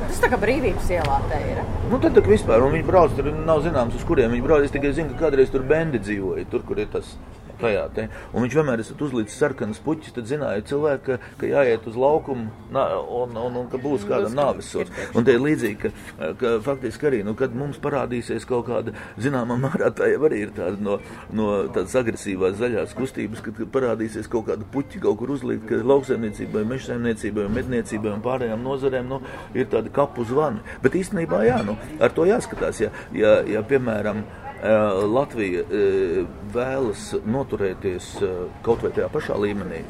Tas 0.08 0.20
tā 0.22 0.30
kā 0.32 0.38
brīvības 0.40 0.88
ielā 0.90 1.18
te 1.30 1.38
ir. 1.52 1.60
Nu, 1.90 1.98
tad 2.02 2.16
tā 2.16 2.22
vispār, 2.24 2.64
un 2.64 2.72
viņi 2.74 2.86
brauc, 2.88 3.12
tur 3.14 3.28
nav 3.32 3.60
zināms, 3.62 3.94
uz 3.94 4.06
kuriem 4.08 4.32
viņi 4.34 4.44
brauc. 4.46 4.64
Es 4.64 4.72
tikai 4.74 4.94
zinu, 4.96 5.12
ka 5.12 5.28
kādreiz 5.28 5.52
tur 5.52 5.62
bendi 5.68 6.00
dzīvoja, 6.00 6.46
tur, 6.50 6.64
kur 6.66 6.80
ir 6.80 6.88
tas 6.90 7.12
tajā 7.60 7.84
te. 7.94 8.06
Un 8.32 8.44
viņš 8.44 8.56
vienmēr 8.58 8.82
esat 8.82 9.02
uzlicis 9.04 9.38
sarkanas 9.40 9.80
puķis, 9.84 10.14
tad 10.16 10.28
zināja 10.30 10.64
cilvēki, 10.68 11.04
ka, 11.06 11.34
ka 11.40 11.50
jāiet 11.50 11.86
uz 11.88 11.98
laukumu 11.98 12.48
nā, 12.74 12.84
un, 13.20 13.36
un, 13.38 13.58
un 13.62 13.68
ka 13.72 13.80
būs 13.82 14.06
kāda 14.08 14.30
nāvesots. 14.32 14.92
Un 15.16 15.26
te 15.26 15.34
ir 15.36 15.42
līdzīgi, 15.44 15.78
ka, 15.82 16.32
ka 16.40 16.54
faktiski 16.64 17.10
arī, 17.10 17.22
nu, 17.26 17.34
kad 17.38 17.54
mums 17.56 17.80
parādīsies 17.82 18.46
kaut 18.48 18.68
kāda, 18.68 18.94
zināmā 19.20 19.58
mērā, 19.60 19.90
tā 19.96 20.10
jau 20.12 20.24
arī 20.28 20.44
ir 20.46 20.54
tāda 20.56 20.78
no, 20.84 20.98
no 21.34 21.50
tādas 21.74 21.96
agresīvās 22.00 22.58
zaļās 22.60 22.96
kustības, 22.98 23.44
kad, 23.44 23.62
parādīsies 23.74 24.30
kaut 24.30 24.48
kāda 24.50 24.66
puķi 24.72 25.02
kaut 25.04 25.20
kur 25.20 25.34
uzlikt, 25.36 25.66
ka 25.70 25.80
lauksaimniecībai, 25.82 26.64
mežsaimniecībai, 26.74 27.48
medniecībai 27.58 28.14
un 28.14 28.24
pārējām 28.24 28.66
nozarēm, 28.66 29.08
nu, 29.10 29.22
ir 29.56 29.70
tādi 29.72 29.92
kapu 29.94 30.26
zvani. 30.28 30.62
Bet 30.84 30.98
īstenībā, 30.98 31.44
jā, 31.48 31.62
nu, 31.66 31.78
ar 32.02 32.14
to 32.14 32.28
jāskatās, 32.28 32.82
ja, 32.84 32.92
ja, 33.16 33.38
ja 33.48 33.64
piemēram, 33.66 34.24
Latvija 34.58 35.60
eh, 35.62 36.24
vēlas 36.54 37.12
noturēties 37.26 38.08
eh, 38.26 38.32
kaut 38.66 38.82
vai 38.82 38.90
tajā 38.96 39.06
pašā 39.12 39.36
līmenī. 39.38 39.84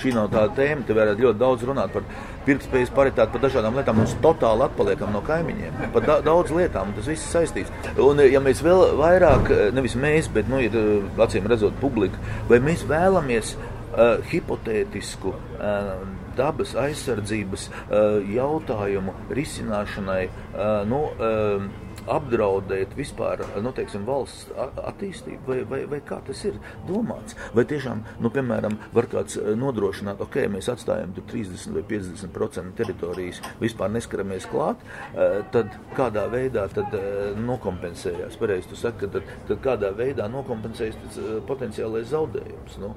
Šī 0.00 0.14
nav 0.16 0.30
tā 0.32 0.46
tēma, 0.56 0.86
te 0.88 0.96
varētu 0.96 1.26
ļoti 1.26 1.40
daudz 1.42 1.66
runāt 1.68 1.92
par 1.92 2.06
pirktspējas 2.46 2.94
paritāti, 2.96 3.34
par 3.34 3.44
dažādām 3.44 3.76
lietām. 3.76 4.00
Mēs 4.00 4.16
totāli 4.24 4.64
atpaliekam 4.64 5.12
no 5.12 5.20
kaimiņiem. 5.26 5.84
Par 5.92 6.08
da 6.08 6.18
daudz 6.24 6.54
lietām 6.56 6.94
tas 6.96 7.10
viss 7.12 7.28
saistīts. 7.36 7.72
Un, 8.00 8.24
ja 8.24 8.40
mēs 8.40 8.64
vēl 8.64 8.96
vairāk, 9.00 9.52
nevis 9.76 9.98
mēs, 10.00 10.32
bet 10.32 10.48
nu, 10.48 10.62
ir 10.64 10.72
acīm 11.20 11.48
redzot 11.50 11.76
publika, 11.82 12.20
vai 12.48 12.62
mēs 12.64 12.88
vēlamies 12.88 13.54
uh, 13.94 14.18
hipotētisku 14.32 15.36
uh, 15.36 15.94
dabas 16.36 16.74
aizsardzības 16.80 17.68
uh, 17.68 18.20
jautājumu 18.34 19.14
risināšanai, 19.36 20.22
uh, 20.28 20.82
nu, 20.88 21.06
uh, 21.12 21.83
apdraudēt 22.10 22.94
vispār 22.98 23.42
nu, 23.62 23.72
teiksim, 23.74 24.04
valsts 24.08 24.50
attīstību, 24.84 25.42
vai, 25.48 25.58
vai, 25.68 25.80
vai 25.90 26.00
kā 26.04 26.20
tas 26.26 26.42
ir 26.48 26.58
domāts. 26.88 27.36
Vai 27.56 27.64
tiešām, 27.68 28.02
nu, 28.24 28.30
piemēram, 28.34 28.76
var 28.94 29.08
kāds 29.12 29.38
eh, 29.40 29.52
nodrošināt, 29.58 30.20
ok, 30.24 30.40
mēs 30.52 30.70
atstājam 30.72 31.14
30 31.16 31.74
vai 31.76 31.84
50% 31.88 32.74
teritorijas, 32.78 33.40
vispār 33.62 33.92
neskaramies 33.94 34.48
klāt, 34.50 34.82
eh, 35.14 35.40
tad 35.54 35.74
kādā 35.96 36.26
veidā 36.32 36.66
tad 36.72 36.94
eh, 36.98 37.32
nokompensējās, 37.40 38.38
pareizi 38.40 38.72
tu 38.72 38.78
saki, 38.80 39.10
tad, 39.14 39.34
tad 39.48 39.62
kādā 39.64 39.92
veidā 39.96 40.28
nokompensējas 40.32 41.20
potenciālais 41.48 42.10
zaudējums. 42.12 42.78
Nu, 42.82 42.94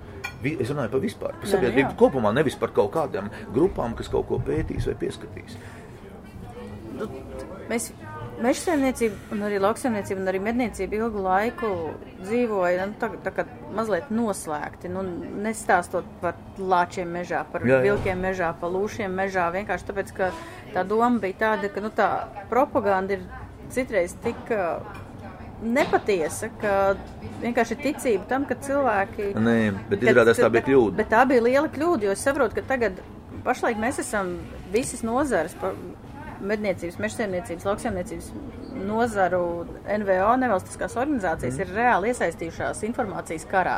es 0.48 0.72
runāju 0.72 0.94
par 0.96 1.04
vispār, 1.04 1.40
par 1.42 1.52
sabiedrību 1.52 1.96
kopumā, 2.00 2.34
nevis 2.36 2.58
par 2.60 2.74
kaut 2.76 2.94
kādām 2.96 3.32
grupām, 3.56 3.96
kas 3.98 4.12
kaut 4.12 4.28
ko 4.30 4.42
pētīs 4.44 4.90
vai 4.90 4.98
pieskatīs. 5.00 5.58
Nu, 6.98 7.06
mēs 7.70 7.92
Meža 8.38 8.68
saimniecība, 8.68 9.18
un 9.34 9.42
arī 9.48 9.58
lauksaimniecība, 9.62 10.22
un 10.22 10.30
arī 10.30 10.40
medniecība 10.46 11.00
ilgu 11.00 11.24
laiku 11.26 11.72
dzīvoja 12.20 12.86
nu, 12.92 12.94
tā, 13.02 13.10
tā 13.26 13.34
kā 13.34 13.48
mazliet 13.74 14.12
noslēgti. 14.14 14.92
Nu, 14.94 15.02
nestāstot 15.42 16.06
par 16.22 16.38
lāčiem 16.58 17.10
mežā, 17.18 17.42
par 17.52 17.66
jā, 17.66 17.80
jā. 17.80 17.88
vilkiem 17.88 18.22
mežā, 18.28 18.52
par 18.62 18.74
lūšiem 18.76 19.18
mežā. 19.22 19.48
Vienkārši 19.56 19.90
tāpēc, 19.90 20.14
ka 20.20 20.30
tā 20.76 20.86
doma 20.86 21.18
bija 21.24 21.42
tāda, 21.48 21.74
ka 21.74 21.82
nu, 21.82 21.90
tā 21.98 22.12
propaganda 22.52 23.18
ir 23.18 23.26
citreiz 23.74 24.14
tik 24.22 24.54
nepatiesa, 25.64 26.52
ka 26.62 26.74
vienkārši 27.42 27.78
ir 27.78 27.84
ticība 27.88 28.30
tam, 28.30 28.46
ka 28.46 28.58
cilvēki. 28.62 29.32
Nē, 29.34 29.60
bet 29.90 30.06
izrādās 30.06 30.42
tā 30.42 30.52
bija 30.54 30.68
kļūda. 30.70 30.94
Bet, 30.94 31.06
bet 31.08 31.14
tā 31.16 31.26
bija 31.30 31.46
liela 31.50 31.70
kļūda, 31.74 32.06
jo 32.06 32.14
es 32.14 32.26
saprotu, 32.26 32.60
ka 32.60 32.66
tagad 32.76 33.02
pašlaik 33.48 33.80
mēs 33.82 34.02
esam 34.04 34.36
visas 34.74 35.04
nozares 35.08 35.56
medniecības, 36.42 36.98
mežsaimniecības, 37.02 37.66
lauksaimniecības 37.68 38.32
nozaru 38.88 39.66
NVO 39.88 40.34
nevalstiskās 40.42 40.96
organizācijas 41.00 41.58
mm. 41.58 41.64
ir 41.64 41.72
reāli 41.78 42.12
iesaistījušās 42.12 42.84
informācijas 42.88 43.48
karā. 43.50 43.78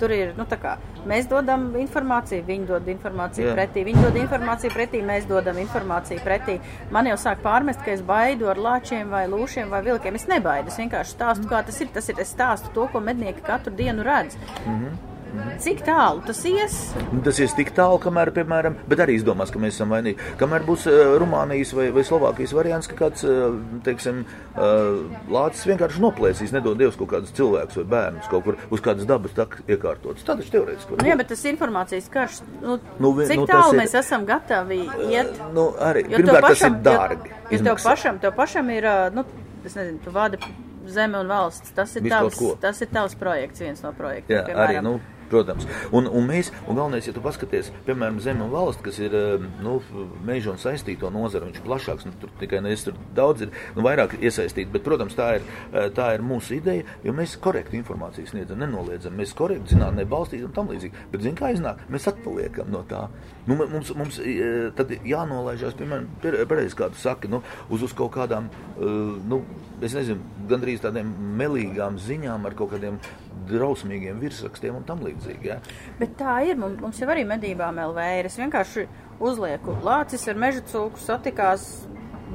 Tur 0.00 0.14
ir, 0.14 0.32
nu, 0.38 0.46
tā 0.48 0.58
kā 0.60 0.76
mēs 1.08 1.28
dodam 1.30 1.68
informāciju, 1.80 2.46
viņi 2.48 2.68
dod 2.70 2.88
informāciju 2.94 3.50
yeah. 3.50 3.58
pretī, 3.58 3.84
viņi 3.88 4.06
dod 4.06 4.18
informāciju 4.22 4.74
pretī, 4.74 5.02
mēs 5.04 5.28
dodam 5.30 5.60
informāciju 5.60 6.24
pretī. 6.24 6.58
Man 6.94 7.10
jau 7.10 7.18
sāk 7.20 7.42
pārmest, 7.44 7.84
ka 7.84 7.92
es 7.94 8.04
baidu 8.06 8.50
ar 8.52 8.60
lāčiem 8.62 9.12
vai 9.12 9.26
lūšiem 9.30 9.70
vai 9.72 9.82
vilkiem. 9.86 10.18
Es 10.18 10.28
nebaidu, 10.30 10.72
es 10.72 10.80
vienkārši 10.80 11.16
stāstu, 11.16 11.46
mm. 11.46 11.52
kā 11.52 11.62
tas 11.68 11.84
ir. 11.84 11.92
Tas 11.98 12.10
ir, 12.12 12.18
es 12.22 12.34
stāstu 12.34 12.72
to, 12.74 12.88
ko 12.92 13.00
mednieki 13.02 13.44
katru 13.44 13.72
dienu 13.74 14.04
redz. 14.06 14.36
Mm 14.66 14.74
-hmm. 14.74 15.17
Cik 15.58 15.80
tālu 15.86 16.22
tas 16.26 16.38
ies? 16.46 16.76
Nu, 17.10 17.20
tas 17.26 17.38
ies 17.42 17.54
tik 17.56 17.72
tālu, 17.76 17.98
kamēr, 18.02 18.30
piemēram, 18.36 18.76
bet 18.90 19.02
arī 19.02 19.16
izdomās, 19.18 19.50
ka 19.50 19.60
mēs 19.62 19.74
esam 19.76 19.90
vainīgi. 19.94 20.20
Kamēr 20.40 20.64
būs 20.66 20.86
uh, 20.90 21.16
Rumānijas 21.18 21.72
vai, 21.74 21.88
vai 21.94 22.04
Slovākijas 22.06 22.54
variants, 22.54 22.88
ka 22.90 22.98
kāds, 22.98 23.24
uh, 23.26 23.56
teiksim, 23.86 24.20
uh, 24.54 25.00
lācis 25.34 25.66
vienkārši 25.70 26.02
noplēsīs, 26.04 26.54
nedod 26.54 26.78
Dievs 26.78 26.98
kaut 27.00 27.10
kādus 27.14 27.34
cilvēkus 27.38 27.80
vai 27.80 27.86
bērnus 27.96 28.30
kaut 28.30 28.46
kur 28.46 28.60
uz 28.74 28.84
kādas 28.84 29.08
dabas 29.08 29.34
tak 29.36 29.58
iekārtotas. 29.66 30.22
Tā 30.28 30.38
taču 30.38 30.54
teorētiski. 30.54 31.00
Nu, 31.02 31.10
jā, 31.10 31.18
bet 31.18 31.32
tas 31.34 31.44
informācijas 31.50 32.08
karš, 32.14 32.40
nu, 32.62 32.78
nu, 33.02 33.12
vi, 33.18 33.28
cik 33.32 33.42
nu, 33.42 33.50
tālu 33.50 33.74
ir, 33.74 33.82
mēs 33.82 33.98
esam 33.98 34.28
gatavi 34.28 34.80
iet? 35.08 35.34
Uh, 35.34 35.52
nu, 35.58 35.68
arī, 35.90 36.06
pirmkārt, 36.14 36.50
pašam, 36.52 36.78
tas 36.78 36.94
ir 36.94 37.02
dārgi. 37.02 37.34
Jo, 37.34 37.58
jo 37.58 37.66
tev 37.70 37.84
pašam, 37.84 38.22
tev 38.22 38.34
pašam 38.38 38.72
ir, 38.74 38.88
uh, 38.88 39.10
nu, 39.14 39.26
es 39.66 39.74
nezinu, 39.74 40.00
tu 40.04 40.14
vadi 40.14 40.40
zeme 40.88 41.18
un 41.18 41.28
valsts. 41.28 41.74
Tas 41.76 41.94
ir, 41.98 42.08
tavs, 42.08 42.40
tas 42.62 42.82
ir 42.84 42.90
tavs 42.92 43.16
projekts, 43.18 43.62
viens 43.62 43.84
no 43.84 43.92
projektiem. 43.96 44.38
Jā, 44.38 44.44
piemēram. 44.48 44.64
arī, 44.64 44.82
nu, 44.84 45.17
Protams, 45.28 45.66
un, 45.92 46.08
un 46.08 46.24
mēs, 46.28 46.50
un 46.64 46.78
galvenais, 46.78 47.06
ja 47.08 47.12
tu 47.12 47.22
paskaties, 47.24 47.68
piemēram, 47.86 48.20
Zeme 48.24 48.46
un 48.46 48.52
valsts, 48.52 48.82
kas 48.84 48.98
ir 49.02 49.14
eh, 49.16 49.44
nu, 49.64 49.76
meža 50.24 50.54
un 50.54 50.60
saistīto 50.60 51.10
nozaru, 51.12 51.50
viņš 51.50 51.60
ir 51.60 51.66
plašāks, 51.66 52.06
nu, 52.08 52.16
tur 52.22 52.32
tikai 52.40 52.62
ne 52.64 52.72
tur 52.80 52.96
daudz 53.16 53.44
ir, 53.44 53.52
nu, 53.76 53.84
vairāk 53.84 54.16
iesaistīti, 54.22 54.70
bet, 54.72 54.84
protams, 54.86 55.16
tā 55.18 55.28
ir, 55.38 55.46
eh, 55.72 55.90
tā 55.94 56.10
ir 56.16 56.24
mūsu 56.24 56.56
ideja, 56.56 56.86
jo 57.04 57.12
mēs 57.16 57.36
korekti 57.44 57.76
informāciju 57.80 58.32
sniedzam, 58.32 58.62
nenoliedzam, 58.62 59.16
mēs 59.18 59.36
korekti 59.36 59.74
zinātnē 59.74 60.06
balstītam 60.08 60.54
tam 60.56 60.72
līdzīgi, 60.72 61.06
bet, 61.12 61.24
zin 61.26 61.36
kā 61.38 61.52
iznāk, 61.52 61.84
mēs 61.92 62.08
atpaliekam 62.08 62.72
no 62.72 62.84
tā. 62.88 63.04
Nu, 63.48 63.58
mums, 63.60 63.92
mums 63.98 64.20
eh, 64.24 64.70
tad 64.78 64.96
jānolaižās, 65.04 65.76
piemēram, 65.76 66.08
pareizi, 66.24 66.76
kā 66.78 66.88
tu 66.94 67.00
saki, 67.02 67.28
nu, 67.32 67.42
uz, 67.68 67.84
uz 67.84 67.96
kaut 67.96 68.14
kādām, 68.16 68.48
nu, 68.78 69.42
es 69.84 69.94
nezinu, 69.96 70.22
gandrīz 70.48 70.82
tādiem 70.82 71.10
melīgām 71.38 71.98
ziņām 72.02 72.46
ar 72.48 72.56
kaut 72.58 72.72
kādiem 72.74 72.98
drausmīgiem 73.48 74.20
virsrakstiem 74.22 74.78
un 74.80 74.86
tam 74.88 75.02
līdzīgi. 75.06 75.50
Ja? 75.50 75.58
Bet 76.00 76.16
tā 76.20 76.40
ir. 76.48 76.58
Mums, 76.58 77.00
jau 77.00 77.10
arī 77.12 77.26
medībām 77.28 77.80
LV 77.88 78.08
ir. 78.20 78.30
Es 78.30 78.38
vienkārši 78.40 78.86
uzlieku 79.24 79.76
lācis 79.84 80.26
ar 80.30 80.40
meža 80.40 80.64
cūku 80.72 81.00
satikās 81.02 81.68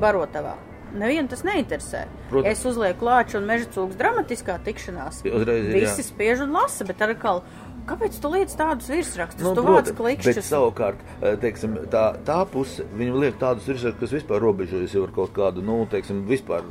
barotavā. 0.01 0.55
Nevienu 0.93 1.29
tas 1.31 1.41
neinteresē. 1.41 2.05
Protams. 2.29 2.49
Es 2.51 2.65
uzlieku 2.69 3.07
lāču 3.07 3.39
un 3.39 3.47
meža 3.49 3.69
cūku 3.73 3.97
dramatiskā 3.97 4.59
tikšanās. 4.65 5.23
Uzreiz, 5.25 5.69
Visi 5.73 6.03
jā. 6.03 6.09
spiež 6.11 6.43
un 6.45 6.53
lasa, 6.53 6.85
bet 6.85 7.01
ar 7.01 7.15
kā. 7.17 7.39
Kāpēc 7.83 8.15
tu 8.23 8.29
liec 8.31 8.53
tādus 8.55 8.87
virsrakstus? 8.87 9.43
Nu, 9.43 9.51
tu 9.57 9.63
vāc 9.65 9.89
klikšķus. 9.97 10.37
Bet 10.37 10.47
savukārt, 10.47 11.01
eh, 11.19 11.33
teiksim, 11.41 11.75
tā, 11.91 12.05
tā 12.23 12.37
puse, 12.47 12.85
viņi 12.95 13.23
liek 13.25 13.41
tādus 13.41 13.67
virsrakstus, 13.67 13.99
kas 13.99 14.13
vispār 14.21 14.39
robežojas 14.39 14.93
jau 14.95 15.03
ar 15.03 15.11
kaut 15.17 15.33
kādu, 15.35 15.65
nu, 15.65 15.81
teiksim, 15.91 16.21
vispār 16.29 16.63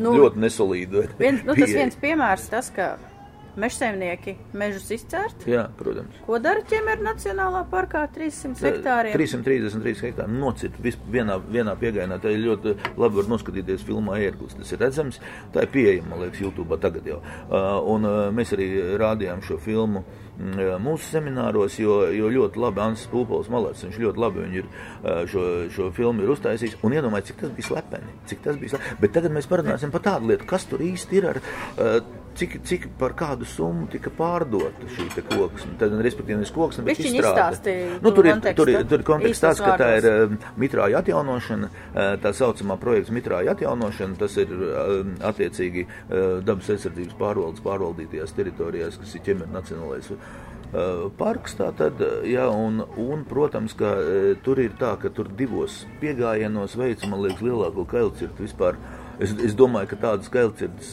nu, 0.00 0.16
ļoti 0.16 0.42
nesolīdu. 0.42 1.04
Viens, 1.20 1.44
nu, 1.46 1.54
tas 1.54 1.70
viens 1.76 1.98
piemērs, 2.02 2.48
tas, 2.50 2.72
ka 2.74 2.96
Mežsaimnieki 3.60 4.36
mežus 4.56 4.86
izcērt. 4.96 5.44
Jā, 5.48 5.66
protams. 5.76 6.16
Ko 6.24 6.38
dara 6.40 6.62
ķemera 6.68 7.04
Nacionālā 7.04 7.62
parkā 7.68 8.06
300 8.14 8.64
hektāriem? 8.64 9.16
333 9.18 10.06
hektāri 10.06 10.38
nocīt 10.38 10.78
vienā, 11.12 11.36
vienā 11.52 11.76
piegainā. 11.80 12.16
Tā 12.22 12.32
ir 12.32 12.40
ļoti 12.46 12.74
labi 12.96 13.20
var 13.20 13.30
noskatīties 13.34 13.84
filmā 13.84 14.16
Ērglis. 14.24 14.56
Tas 14.56 14.72
ir 14.72 14.80
redzams, 14.80 15.20
tā 15.52 15.66
ir 15.66 15.72
pieejama, 15.74 16.14
man 16.14 16.24
liekas, 16.24 16.40
YouTube 16.40 16.80
tagad 16.80 17.08
jau. 17.12 17.20
Uh, 17.44 17.76
un 17.92 18.08
uh, 18.08 18.18
mēs 18.32 18.54
arī 18.56 18.70
rādījām 19.02 19.44
šo 19.44 19.60
filmu 19.60 20.06
mūsu 20.82 21.10
semināros, 21.10 21.76
jo, 21.80 21.98
jo 22.14 22.30
ļoti 22.32 22.62
labi 22.62 22.80
Ansis 22.86 23.10
Pūpols 23.12 23.50
malāts, 23.52 23.84
viņš 23.84 24.00
ļoti 24.00 24.22
labi 24.22 24.46
viņu 24.46 24.62
ir, 24.62 24.70
šo, 25.28 25.44
šo 25.74 25.90
filmu 25.96 26.24
ir 26.24 26.32
uztaisījis. 26.32 26.78
Un 26.82 26.96
iedomājies, 26.96 27.30
cik 27.30 27.44
tas 27.44 27.52
bija 27.58 27.68
slepeni, 27.68 28.16
cik 28.30 28.42
tas 28.46 28.58
bija 28.60 28.74
slepeni. 28.74 28.98
Bet 29.04 29.14
tagad 29.18 29.36
mēs 29.36 29.50
parunāsim 29.50 29.92
par 29.92 30.04
tādu 30.08 30.32
lietu, 30.32 30.48
kas 30.48 30.66
tur 30.70 30.84
īsti 30.84 31.20
ir 31.20 31.30
ar 31.34 31.42
cik, 32.36 32.56
cik 32.64 32.86
par 32.98 33.14
kādu 33.16 33.46
summu 33.48 33.86
tika 33.92 34.10
pārdota 34.14 34.88
šī 34.94 35.08
koksne. 35.28 35.74
Tad, 35.80 35.94
respektīvi, 36.04 36.38
nevis 36.40 36.52
koksne, 36.54 36.84
bet 36.86 37.00
izstrāde. 37.02 37.74
Nu, 38.02 38.12
tur, 38.14 38.28
ir, 38.28 38.40
tur, 38.56 38.70
ir, 38.72 38.84
tur 38.88 39.02
ir 39.02 39.06
konteksts 39.06 39.44
tāds, 39.44 39.62
ka 39.62 39.76
tā 39.80 39.90
ir 39.98 40.08
uh, 40.08 40.36
mitrāja 40.60 41.02
atjaunošana, 41.02 41.70
uh, 41.70 42.00
tā 42.22 42.32
saucamā 42.36 42.78
projekta 42.80 43.14
mitrāja 43.16 43.56
atjaunošana, 43.56 44.18
tas 44.20 44.36
ir 44.40 44.52
uh, 44.56 44.94
attiecīgi 45.32 45.86
dabas 46.46 46.70
aizsardzības 46.72 47.16
pārvaldes 47.18 47.62
pārvaldītajās 47.64 48.34
teritorijās, 48.36 48.98
kas 49.00 49.16
ir 49.16 49.24
ķemera 49.26 49.52
nacionālais. 49.58 50.10
Uh, 50.72 51.10
parks 51.18 51.52
tā 51.58 51.66
tad, 51.76 52.00
jā, 52.24 52.46
un, 52.48 52.80
un, 52.96 53.26
protams, 53.28 53.74
ka 53.76 53.90
uh, 54.00 54.32
tur 54.44 54.62
ir 54.62 54.72
tā, 54.80 54.94
ka 55.02 55.10
tur 55.12 55.28
divos 55.36 55.82
piegājienos 56.00 56.78
veids, 56.80 57.04
man 57.04 57.20
liekas, 57.26 57.44
lielāko 57.44 57.84
kailcirtu 57.90 58.46
vispār 58.46 58.80
Es, 59.20 59.32
es 59.44 59.54
domāju, 59.54 59.92
ka 59.92 60.00
tādas 60.06 60.30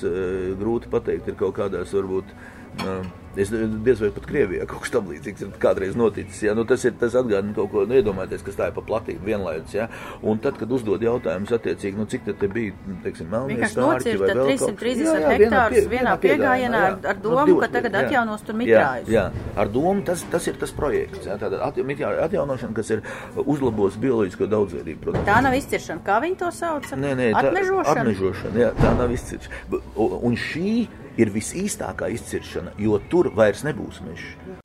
eh, 0.03 0.51
grūti 0.59 0.91
pateikt, 0.91 1.29
ir 1.31 1.37
kaut 1.39 1.55
kādās 1.57 1.93
varbūt. 1.95 2.33
Uh, 2.79 3.05
Es 3.39 3.51
diez 3.51 4.01
vai 4.03 4.09
pat 4.13 4.25
Krievijā 4.27 4.65
kaut 4.69 4.83
kas 4.83 4.91
tamlīdzīgs 4.95 5.45
ir 5.45 5.51
kādreiz 5.61 5.95
noticis. 5.99 6.41
Ja? 6.43 6.55
Nu, 6.57 6.65
tas 6.67 6.83
ir 6.87 6.95
tas 6.99 7.15
atgādina 7.19 7.55
kaut 7.55 7.71
ko, 7.71 7.85
nu, 7.87 7.95
iedomājieties, 7.99 8.43
kas 8.45 8.57
tā 8.59 8.69
ir 8.69 8.75
pa 8.75 8.83
platību 8.85 9.23
vienlaicīgi. 9.29 9.77
Ja? 9.77 9.87
Un 10.27 10.41
tad, 10.43 10.57
kad 10.59 10.71
uzdod 10.75 11.03
jautājumus 11.05 11.53
attiecīgi, 11.55 11.95
nu, 11.99 12.07
cik 12.09 12.25
tad 12.27 12.39
te 12.41 12.49
bija, 12.51 12.75
teiksim, 13.05 13.29
melnie 13.31 13.69
stārķi 13.71 14.15
vai 14.19 14.31
vēl 14.33 14.51
kaut 14.59 14.65
kas. 14.65 14.77
330 14.83 15.05
jā, 15.05 15.15
jā, 15.23 15.31
hektārus 15.35 15.89
vienā, 15.93 16.15
piegājienā 16.23 16.83
ar, 16.89 16.97
ar 17.13 17.21
domu, 17.23 17.45
divas, 17.49 17.63
ka 17.63 17.71
tagad 17.77 17.95
jā, 17.95 18.03
atjaunos 18.05 18.45
tur 18.47 18.59
mitrājus. 18.59 19.11
Jā, 19.11 19.25
jā, 19.31 19.51
ar 19.63 19.73
domu 19.73 20.05
tas, 20.07 20.23
tas 20.33 20.49
ir 20.51 20.59
tas 20.59 20.75
projekts. 20.75 21.27
Ja? 21.29 21.39
Tātad 21.39 21.63
at, 21.63 21.79
atjaunošana, 22.27 22.75
kas 22.75 22.93
ir 22.95 23.03
uzlabos 23.45 23.99
bioloģisko 24.01 24.49
daudzveidību. 24.51 25.03
Protams. 25.05 25.27
Tā 25.29 25.39
nav 25.45 25.55
izciršana, 25.59 26.03
kā 26.05 26.19
viņi 26.23 26.39
to 26.43 26.51
sauc? 26.55 26.89
Nē, 26.99 27.13
nē, 27.19 27.29
tā, 27.35 27.45
atmežošana. 27.45 28.03
atmežošana 28.03 28.65
jā, 28.65 28.71
tā 28.79 28.95
nav 28.99 29.13
izciršana. 29.15 29.83
Un 30.19 30.35
šī 30.39 30.73
ir 31.19 31.33
visīstākā 31.35 32.11
izciršana, 32.15 32.75
jo 32.79 32.99
tur 33.11 33.31
vairs 33.35 33.65
nebūs 33.67 34.03
meža. 34.07 34.59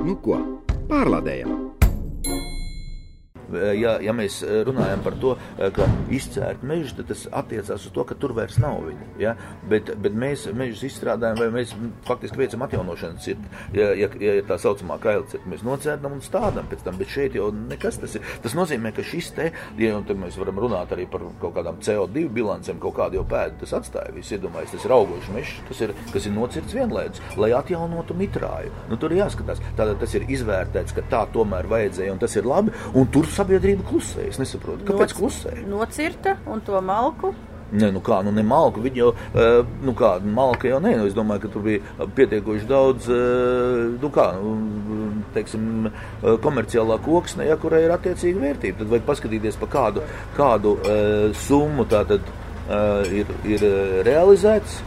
Nu 0.00 0.16
ko, 0.24 0.40
pārlādējam! 0.90 1.79
Eh, 3.54 3.74
ja, 3.80 3.96
ja 4.02 4.14
mēs 4.16 4.40
eh, 4.44 4.60
runājam 4.66 5.02
par 5.04 5.16
to, 5.20 5.34
eh, 5.58 5.70
ka 5.74 5.86
izcērt 6.12 6.62
mežu, 6.66 6.94
tad 7.00 7.10
tas 7.10 7.26
attiecās 7.42 7.86
uz 7.86 7.94
to, 7.94 8.04
ka 8.06 8.16
tur 8.20 8.34
vairs 8.36 8.58
nav 8.62 8.80
viņa. 8.86 9.08
Ja? 9.22 9.34
Bet, 9.70 9.92
bet 10.02 10.16
mēs 10.16 10.46
mežus 10.56 10.84
izstrādājam, 10.90 11.40
vai 11.40 11.50
mēs 11.54 11.74
faktiski 12.06 12.40
veicam 12.40 12.64
atjaunošanas 12.66 13.24
cirti. 13.24 13.50
Ja, 13.76 13.90
ja, 13.98 14.10
ja 14.22 14.36
tā 14.46 14.58
saucamā 14.60 15.00
kaila 15.02 15.26
cirta, 15.30 15.50
mēs 15.50 15.64
nocērtam 15.66 16.16
un 16.16 16.24
stādām 16.24 16.68
pēc 16.70 16.84
tam, 16.86 16.98
bet 17.00 17.10
šeit 17.12 17.38
jau 17.38 17.50
nekas 17.54 18.00
tas 18.02 18.16
ir. 18.18 18.26
Tas 18.44 18.54
nozīmē, 18.58 18.94
ka 18.96 19.04
šis 19.06 19.32
te, 19.36 19.50
ja 19.80 19.98
nu, 19.98 20.18
mēs 20.20 20.38
varam 20.40 20.62
runāt 20.62 20.94
arī 20.94 21.06
par 21.10 21.26
kaut 21.42 21.56
kādām 21.58 21.80
CO2 21.84 22.28
bilancēm, 22.34 22.80
kaut 22.82 22.96
kādu 22.98 23.20
jau 23.20 23.26
pēdu 23.28 23.60
tas 23.64 23.74
atstāja. 23.80 24.14
Visi 24.14 24.36
iedomājas, 24.36 24.74
tas 24.76 24.86
ir 24.86 24.94
augošs 24.94 25.32
mežs, 25.34 25.58
tas 25.68 25.82
ir, 25.86 25.94
kas 26.14 26.26
ir 26.28 26.36
nocirts 26.36 26.76
vienlaidus, 26.76 27.22
lai 27.40 27.52
atjaunotu 27.56 28.16
mitrāju. 28.18 28.72
Nu, 28.90 28.98
tur 29.00 29.14
ir 29.14 29.24
jāskatās. 29.24 29.62
Tātad 29.78 30.00
tas 30.02 30.14
ir 30.16 30.26
izvērtēts, 30.30 30.94
ka 30.96 31.04
tā 31.10 31.24
tomēr 31.34 31.68
vajadzēja 31.70 32.14
un 32.14 32.22
tas 32.22 32.36
ir 32.38 32.48
labi. 32.48 32.74
Un 32.96 33.08
tur 33.12 33.28
sabiedrība 33.40 33.86
klusē. 33.88 34.28
Es 34.30 34.40
nesaprotu, 34.40 34.86
kāpēc 34.88 35.14
Noc, 35.14 35.20
klusē. 35.20 35.54
Nocirta 35.68 36.36
un 36.50 36.62
to 36.64 36.80
malku. 36.84 37.32
Nē, 37.70 37.92
nu 37.94 38.00
kā, 38.02 38.16
nu 38.26 38.32
ne 38.34 38.42
malku, 38.42 38.82
viņi 38.82 38.98
jau, 38.98 39.10
uh, 39.14 39.60
nu 39.86 39.92
kā, 39.94 40.16
malka 40.26 40.66
jau 40.66 40.80
nē, 40.82 40.96
nu 40.98 41.06
es 41.06 41.14
domāju, 41.14 41.44
ka 41.44 41.50
tur 41.54 41.62
bija 41.62 42.06
pietiekoši 42.16 42.66
daudz, 42.66 43.06
uh, 43.14 43.92
nu 44.02 44.10
kā, 44.10 44.26
nu, 44.40 44.54
teiksim, 45.36 45.86
uh, 45.86 46.34
komerciālā 46.42 46.98
koksne, 47.04 47.46
ja, 47.46 47.54
kurai 47.60 47.84
ir 47.86 47.94
attiecīga 47.94 48.42
vērtība. 48.42 48.80
Tad 48.82 48.90
vajag 48.90 49.06
paskatīties 49.06 49.60
pa 49.62 49.70
kādu, 49.70 50.02
kādu 50.34 50.74
summu 51.46 51.86
tā 51.90 52.02
tad 52.10 52.26
uh, 52.26 53.06
ir, 53.06 53.30
ir 53.46 53.66
realizēts 54.08 54.80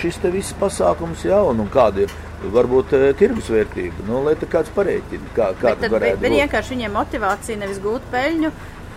šis 0.00 0.18
te 0.18 0.34
viss 0.34 0.56
pasākums, 0.58 1.22
jā, 1.28 1.38
un, 1.46 1.62
un 1.62 1.70
kāda 1.70 2.02
ir 2.02 2.18
varbūt 2.54 2.94
uh, 2.96 3.08
tirgus 3.18 3.50
vērtība. 3.52 4.06
Nu, 4.08 4.20
lai 4.26 4.36
tā 4.40 4.48
kāds 4.50 4.72
pareiķina, 4.74 5.32
kā, 5.36 5.50
kā 5.60 5.72
bet, 5.72 5.84
tad, 5.84 5.94
varētu 5.94 6.18
būt. 6.18 6.24
Bet 6.26 6.36
vienkārši 6.38 6.74
viņiem 6.74 6.96
motivācija 6.98 7.60
nevis 7.60 7.80
gūt 7.84 8.08
peļņu. 8.14 8.52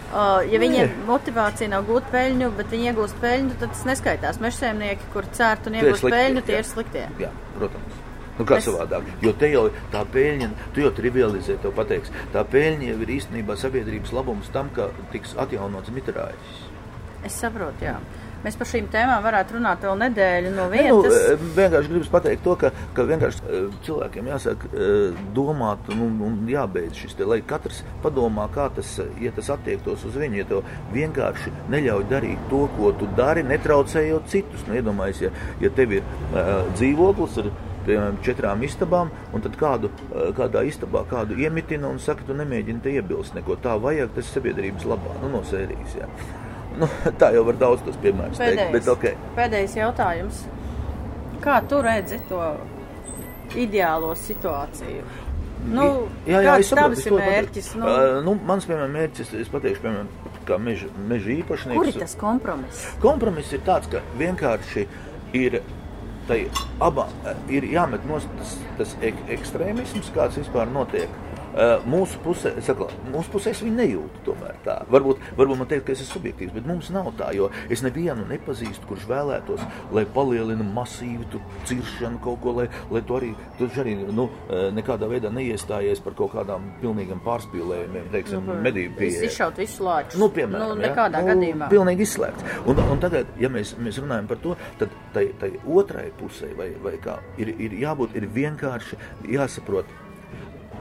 Uh, 0.08 0.40
ja 0.48 0.60
viņiem 0.64 0.88
Nē. 0.88 1.06
motivācija 1.08 1.68
nav 1.74 1.88
gūt 1.90 2.06
peļņu, 2.14 2.52
bet 2.56 2.70
viņi 2.72 2.92
iegūst 2.94 3.18
peļņu, 3.20 3.58
tad 3.60 3.74
tas 3.76 3.86
neskaitās. 3.90 4.38
Mežsēmnieki, 4.44 5.10
kur 5.12 5.28
cērt 5.36 5.68
un 5.68 5.80
iegūst 5.82 6.08
peļņu, 6.08 6.44
tie 6.48 6.56
jā. 6.56 6.62
ir 6.64 6.70
sliktie. 6.70 7.08
Jā, 7.20 7.32
protams. 7.58 8.04
Nu, 8.38 8.46
kā 8.46 8.60
es... 8.62 8.68
savādāk? 8.70 9.10
Jo 9.26 9.34
te 9.36 9.50
jau 9.52 9.66
tā 9.94 10.04
peļņa, 10.14 10.50
tu 10.76 10.84
jau 10.86 10.94
trivializē, 10.96 11.58
tev 11.64 11.74
pateiks, 11.78 12.14
tā 12.34 12.44
peļņa 12.48 12.92
jau 12.92 12.98
ir 13.04 13.14
īstenībā 13.18 13.58
sabiedrības 13.60 14.14
labums 14.16 14.52
tam, 14.54 14.70
ka 14.76 14.92
tiks 15.12 15.34
atjaunots 15.42 15.92
mitrājs. 15.96 16.64
Es 17.26 17.40
saprotu, 17.42 17.88
jā. 17.90 17.98
Mēs 18.46 18.58
par 18.60 18.70
šīm 18.70 18.88
tēmām 18.94 19.24
varētu 19.26 19.58
runāt 19.58 19.84
vēl 19.86 19.98
nedēļu 20.04 20.52
no 20.54 20.68
Ne, 20.68 20.84
nu, 20.90 21.02
vietas. 21.02 21.18
eh, 21.34 21.46
vienkārši 21.58 21.92
gribu 21.92 22.10
pateikt 22.12 22.44
to, 22.46 22.56
ka, 22.60 22.72
ka 22.94 23.06
vienkārši 23.08 23.44
eh, 23.44 23.68
cilvēkiem 23.88 24.30
jāsāk 24.32 24.66
eh, 24.68 25.22
domāt 25.36 25.90
un, 25.96 26.20
un 26.28 26.38
jābeidz 26.52 27.02
šis 27.02 27.18
te, 27.18 27.28
lai 27.28 27.40
katrs 27.42 27.84
padomā, 28.04 28.48
kā 28.54 28.68
tas, 28.76 28.98
ja 29.22 29.32
tas 29.36 29.50
attiektos 29.56 30.06
uz 30.08 30.18
viņu, 30.20 30.42
ja 30.42 30.48
to 30.50 30.62
vienkārši 30.94 31.54
neļauj 31.74 32.08
darīt 32.12 32.50
to, 32.52 32.66
ko 32.78 32.94
tu 33.00 33.10
dari, 33.18 33.46
netraucējot 33.48 34.30
citus. 34.32 34.66
Nu, 34.68 34.78
iedomājies, 34.78 35.24
ja, 35.28 35.32
ja 35.64 35.72
tev 35.74 35.98
ir 35.98 36.04
uh, 36.04 36.68
dzīvoklis 36.76 37.38
ar 37.44 37.52
piemēram, 37.88 38.18
četrām 38.26 38.64
istabām, 38.68 39.12
un 39.34 39.44
tad 39.46 39.56
kādu, 39.60 39.92
kādā 40.36 40.66
istabā 40.68 41.06
kādu 41.08 41.38
iemitina 41.40 41.88
un 41.88 42.02
saka, 42.04 42.26
tu 42.28 42.36
nemēģini 42.36 42.84
te 42.84 42.92
iebilst 42.98 43.38
neko. 43.38 43.56
Tā 43.64 43.78
vajag, 43.80 44.12
tas 44.18 44.34
sabiedrības 44.36 44.88
labā, 44.90 45.16
nu, 45.24 45.32
no 45.38 45.44
sērijas. 45.48 45.96
Jā. 46.02 46.10
Nu, 46.78 46.90
tā 47.22 47.32
jau 47.36 47.44
var 47.48 47.58
daudz 47.62 47.82
tos 47.86 47.98
piemērus 48.04 48.38
teikt, 48.38 48.60
bet 48.60 48.84
Pēdējais, 48.86 48.90
ok. 48.94 49.32
pēdējais 49.38 49.78
jautājums. 49.80 50.42
Kā 51.42 51.62
tu 51.70 51.80
redzi 51.86 52.20
to 52.30 52.42
ideālo 53.58 54.12
situāciju? 54.18 55.06
Nu, 55.68 55.86
Jā, 56.28 56.38
jā, 56.38 56.42
kāds 56.46 56.70
saprotu, 56.70 56.96
tavs 56.96 57.08
ir 57.10 57.16
mērķis? 57.18 57.70
Nu, 57.80 57.88
Uh, 57.90 58.20
nu, 58.24 58.36
mans, 58.48 58.66
piemēram, 58.70 58.94
mērķis, 58.94 59.34
es 59.42 59.50
pateikšu, 59.52 59.82
piemēram, 59.84 60.12
kā 60.48 60.60
meža, 60.62 60.88
meža 61.10 61.34
īpašnieks. 61.34 61.80
kur 61.80 61.90
ir 61.90 61.98
tas 62.00 62.14
kompromiss? 62.20 62.86
Kompromiss 63.04 63.54
ir 63.58 63.64
tāds, 63.68 63.90
ka 63.92 64.04
vienkārši 64.22 64.88
ir. 65.38 65.62
Tai 66.28 66.42
abām 66.84 67.12
ir 67.48 67.64
jāmet 67.72 68.04
no 68.04 68.18
tas, 68.20 68.58
tas 68.78 68.96
ek 69.02 69.16
ekstrēmisms, 69.32 70.10
kāds 70.12 70.36
vispār 70.36 70.68
notiek. 70.68 71.08
Eh, 71.58 71.82
Mūsu 71.90 72.20
pusē, 72.22 72.52
saku, 72.62 72.86
mūsu 73.10 73.32
pusē 73.34 73.50
es 73.56 73.64
viņu 73.66 73.80
nejūtu. 73.80 74.20
Tomēr 74.28 74.58
tā. 74.66 74.76
Varbūt, 74.94 75.24
varbūt 75.40 75.58
man 75.58 75.70
teikt, 75.72 75.88
ka 75.88 75.96
es 75.96 76.04
esmu 76.04 76.20
subjektīvs, 76.20 76.54
bet 76.54 76.68
mums 76.70 76.92
nav 76.94 77.10
tā, 77.18 77.32
jo 77.34 77.48
es 77.74 77.82
nevienu 77.82 78.28
nepazīstu, 78.30 78.86
kurš 78.90 79.08
vēlētos, 79.10 79.64
lai 79.96 80.04
palielina 80.14 80.68
masīvu 80.76 81.42
ciršanu 81.66 82.22
kaut 82.22 82.44
ko, 82.44 82.54
lai, 82.60 82.68
lai 82.94 83.02
tu 83.08 83.18
arī, 83.18 83.32
arī 83.66 83.96
nu, 84.06 84.28
eh, 84.52 84.70
nekādā 84.78 85.10
veidā 85.10 85.34
neiestājies 85.34 86.04
par 86.04 86.14
kaut 86.20 86.36
kādām 86.36 86.70
pilnīgiem 86.84 87.24
pārspīlējumiem, 87.26 88.12
teiksim, 88.14 88.54
medību 88.62 88.94
Es 88.94 89.00
pieeja. 89.02 89.26
izšaut 89.32 89.58
visu 89.58 89.84
lāču. 89.88 90.22
Nu, 90.22 90.30
piemēram, 90.30 90.76
nu, 90.78 90.82
ja? 90.82 90.92
nekādā 90.92 91.24
nu, 91.24 91.34
gadījumā. 91.34 91.72
Pilnīgi 91.74 92.06
izslēgts. 92.06 92.44
Un, 92.70 92.84
un 92.86 93.02
tagad, 93.02 93.34
ja 93.42 93.50
mēs, 93.50 93.74
mēs 93.82 93.98
runājam 94.04 94.30
par 94.30 94.38
to, 94.46 94.56
tad 94.78 94.94
tai, 95.14 95.32
tai 95.42 95.56
otrai 95.66 96.12
pusē, 96.20 96.54
vai, 96.58 96.76
vai 96.84 97.00
kā, 97.02 97.18
ir, 97.42 97.56
ir 97.58 97.80
jābūt 97.82 98.14
ir 98.16 98.30
vienkārši 98.30 99.00
jāsaprot. 99.34 99.86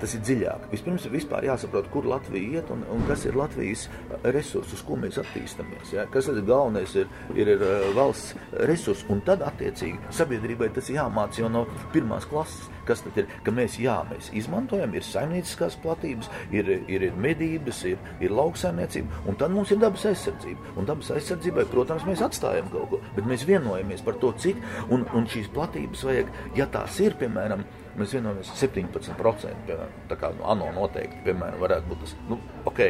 Tas 0.00 0.12
ir 0.16 0.22
dziļāk. 0.26 0.68
Vispirms 0.74 1.06
ir 1.08 1.14
vispār 1.14 1.46
jāsaprot, 1.48 1.88
kur 1.92 2.06
Latvija 2.08 2.60
iet 2.60 2.70
un, 2.74 2.82
un 2.92 3.04
kas 3.08 3.24
ir 3.24 3.36
Latvijas 3.38 3.86
resursi, 4.34 4.76
uz 4.76 4.82
ko 4.84 4.98
mēs 5.00 5.16
attīstāmies. 5.22 5.94
Ja? 5.96 6.04
Kas 6.12 6.28
ir 6.32 6.42
galvenais, 6.44 6.92
ir, 7.00 7.08
ir, 7.34 7.52
ir 7.56 7.64
eh, 7.64 7.86
valsts 7.96 8.34
resursi. 8.68 9.06
Un 9.12 9.22
tad, 9.26 9.44
attiecīgi, 9.46 10.12
sabiedrībai 10.14 10.68
tas 10.76 10.90
jāmācās 10.92 11.40
jau 11.40 11.52
no 11.52 11.64
pirmās 11.94 12.28
klases. 12.28 12.68
Kas 12.86 13.02
tad 13.02 13.16
ir? 13.18 13.30
Ka 13.42 13.54
mēs, 13.54 13.78
jā, 13.82 13.96
mēs 14.10 14.28
izmantojam, 14.36 14.92
ir 14.94 15.02
saimnieciskās 15.02 15.78
platības, 15.82 16.28
ir, 16.54 16.68
ir, 16.86 17.08
ir 17.08 17.16
medības, 17.18 17.82
ir, 17.90 17.98
ir 18.22 18.34
lauksaimniecība, 18.36 19.24
un 19.26 19.40
tad 19.40 19.54
mums 19.54 19.72
ir 19.74 19.80
dabas 19.82 20.04
aizsardzība. 20.12 20.76
Un 20.78 20.86
dabas 20.86 21.10
aizsardzībai, 21.16 21.66
protams, 21.72 22.06
mēs 22.06 22.22
atstājam 22.26 22.70
kaut 22.70 22.92
ko, 22.92 23.00
bet 23.16 23.26
mēs 23.26 23.46
vienojamies 23.48 24.04
par 24.06 24.20
to, 24.22 24.30
cik 24.44 24.62
un, 24.94 25.02
un 25.18 25.26
šīs 25.32 25.50
platības 25.56 26.06
vajag, 26.06 26.30
ja 26.58 26.68
tās 26.70 27.00
ir, 27.02 27.18
piemēram, 27.18 27.66
mēs 28.00 28.14
vienojamies 28.16 28.52
17%, 28.60 29.66
piemēram, 29.66 29.98
tā 30.10 30.20
kā 30.20 30.32
nu, 30.36 30.46
ANO 30.52 30.70
noteikti, 30.76 31.24
piemēram, 31.26 31.60
varētu 31.62 31.92
būt 31.92 32.04
tas, 32.04 32.16
nu, 32.30 32.40
ok. 32.68 32.86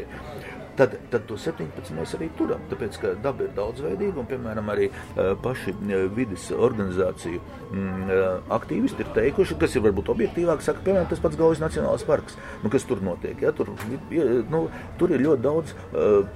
Tad, 0.77 0.93
tad 1.09 1.23
to 1.25 1.39
17 1.41 1.95
mēs 1.97 2.11
arī 2.19 2.27
turam. 2.37 2.61
Tāpēc, 2.69 2.99
ka 3.01 3.15
daba 3.25 3.47
ir 3.47 3.53
daudzveidīga 3.57 4.21
un, 4.21 4.27
piemēram, 4.29 4.67
arī 4.75 4.91
paši 5.41 5.73
vidas 6.13 6.51
organizāciju 6.53 7.41
mm, 7.71 8.11
aktīvisti 8.53 9.01
ir 9.01 9.15
teikuši, 9.17 9.57
kas 9.63 9.79
ir 9.79 9.87
varbūt 9.87 10.11
objektīvāk, 10.13 10.61
saka, 10.61 10.85
piemēram, 10.85 11.09
tas 11.09 11.23
pats 11.25 11.41
Gaujas 11.41 11.65
Nacionālais 11.65 12.05
parks. 12.05 12.37
Nu, 12.61 12.69
kas 12.73 12.85
tur 12.85 13.01
notiek? 13.01 13.41
Ja? 13.41 13.55
Tur, 13.57 13.73
nu, 14.53 14.67
tur 15.01 15.17
ir 15.17 15.25
ļoti 15.25 15.47
daudz 15.49 15.73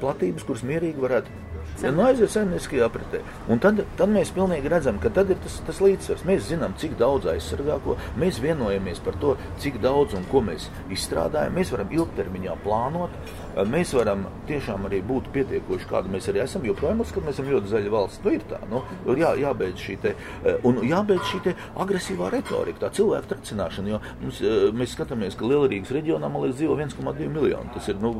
platības, 0.00 0.48
kuras 0.48 0.64
mierīgi 0.72 1.04
varētu 1.04 1.49
Ja, 1.80 1.90
nu, 1.94 2.04
aiziet 2.04 2.28
saimnieciskajā 2.34 2.84
apritē. 2.90 3.22
Un 3.48 3.60
tad, 3.62 3.78
tad 3.96 4.10
mēs 4.12 4.32
pilnīgi 4.36 4.68
redzam, 4.68 4.98
ka 5.00 5.08
tad 5.16 5.30
ir 5.32 5.38
tas, 5.40 5.54
tas 5.64 5.78
līdzsvars. 5.80 6.26
Mēs 6.28 6.48
zinām, 6.50 6.74
cik 6.80 6.98
daudz 7.00 7.30
aizsargā 7.32 7.78
ko. 7.84 7.96
Mēs 8.20 8.40
vienojamies 8.44 9.00
par 9.04 9.16
to, 9.22 9.36
cik 9.62 9.78
daudz 9.80 10.16
un 10.18 10.26
ko 10.28 10.42
mēs 10.44 10.68
izstrādājam. 10.92 11.56
Mēs 11.56 11.72
varam 11.72 11.94
ilgtermiņā 11.96 12.58
plānot. 12.66 13.14
Mēs 13.70 13.94
varam 13.96 14.26
tiešām 14.46 14.84
arī 14.86 15.00
būt 15.06 15.30
pietiekoši, 15.34 15.88
kāda 15.90 16.12
mēs 16.12 16.28
arī 16.30 16.44
esam. 16.44 16.66
Joprojām 16.68 17.00
uzskatām, 17.02 17.24
ka 17.24 17.30
mēs 17.30 17.38
esam 17.38 17.48
ļoti 17.50 17.72
zaļa 17.72 17.94
valsts. 17.94 18.20
Nu, 18.24 18.34
ir 18.36 18.44
tā, 18.50 18.60
nu, 18.70 18.82
jā, 19.18 19.32
jābeidz 19.40 19.80
šī 19.86 19.96
te, 20.04 20.14
un 20.68 20.82
jābeidz 20.86 21.32
šī 21.32 21.54
agresīvā 21.82 22.30
retorika, 22.36 22.84
tā 22.84 22.92
cilvēku 23.00 23.32
tracināšana. 23.32 23.94
Jo 23.94 24.02
mums, 24.20 24.42
mēs 24.76 24.94
skatāmies, 24.94 25.36
ka 25.38 25.48
Lielrīgas 25.48 25.90
reģionā, 25.96 26.30
man 26.30 26.44
liekas, 26.44 26.60
dzīvo 26.60 26.76
1,2 26.78 27.32
miljoni. 27.32 27.72
Tas 27.74 27.90
ir, 27.90 27.98
nu, 28.04 28.14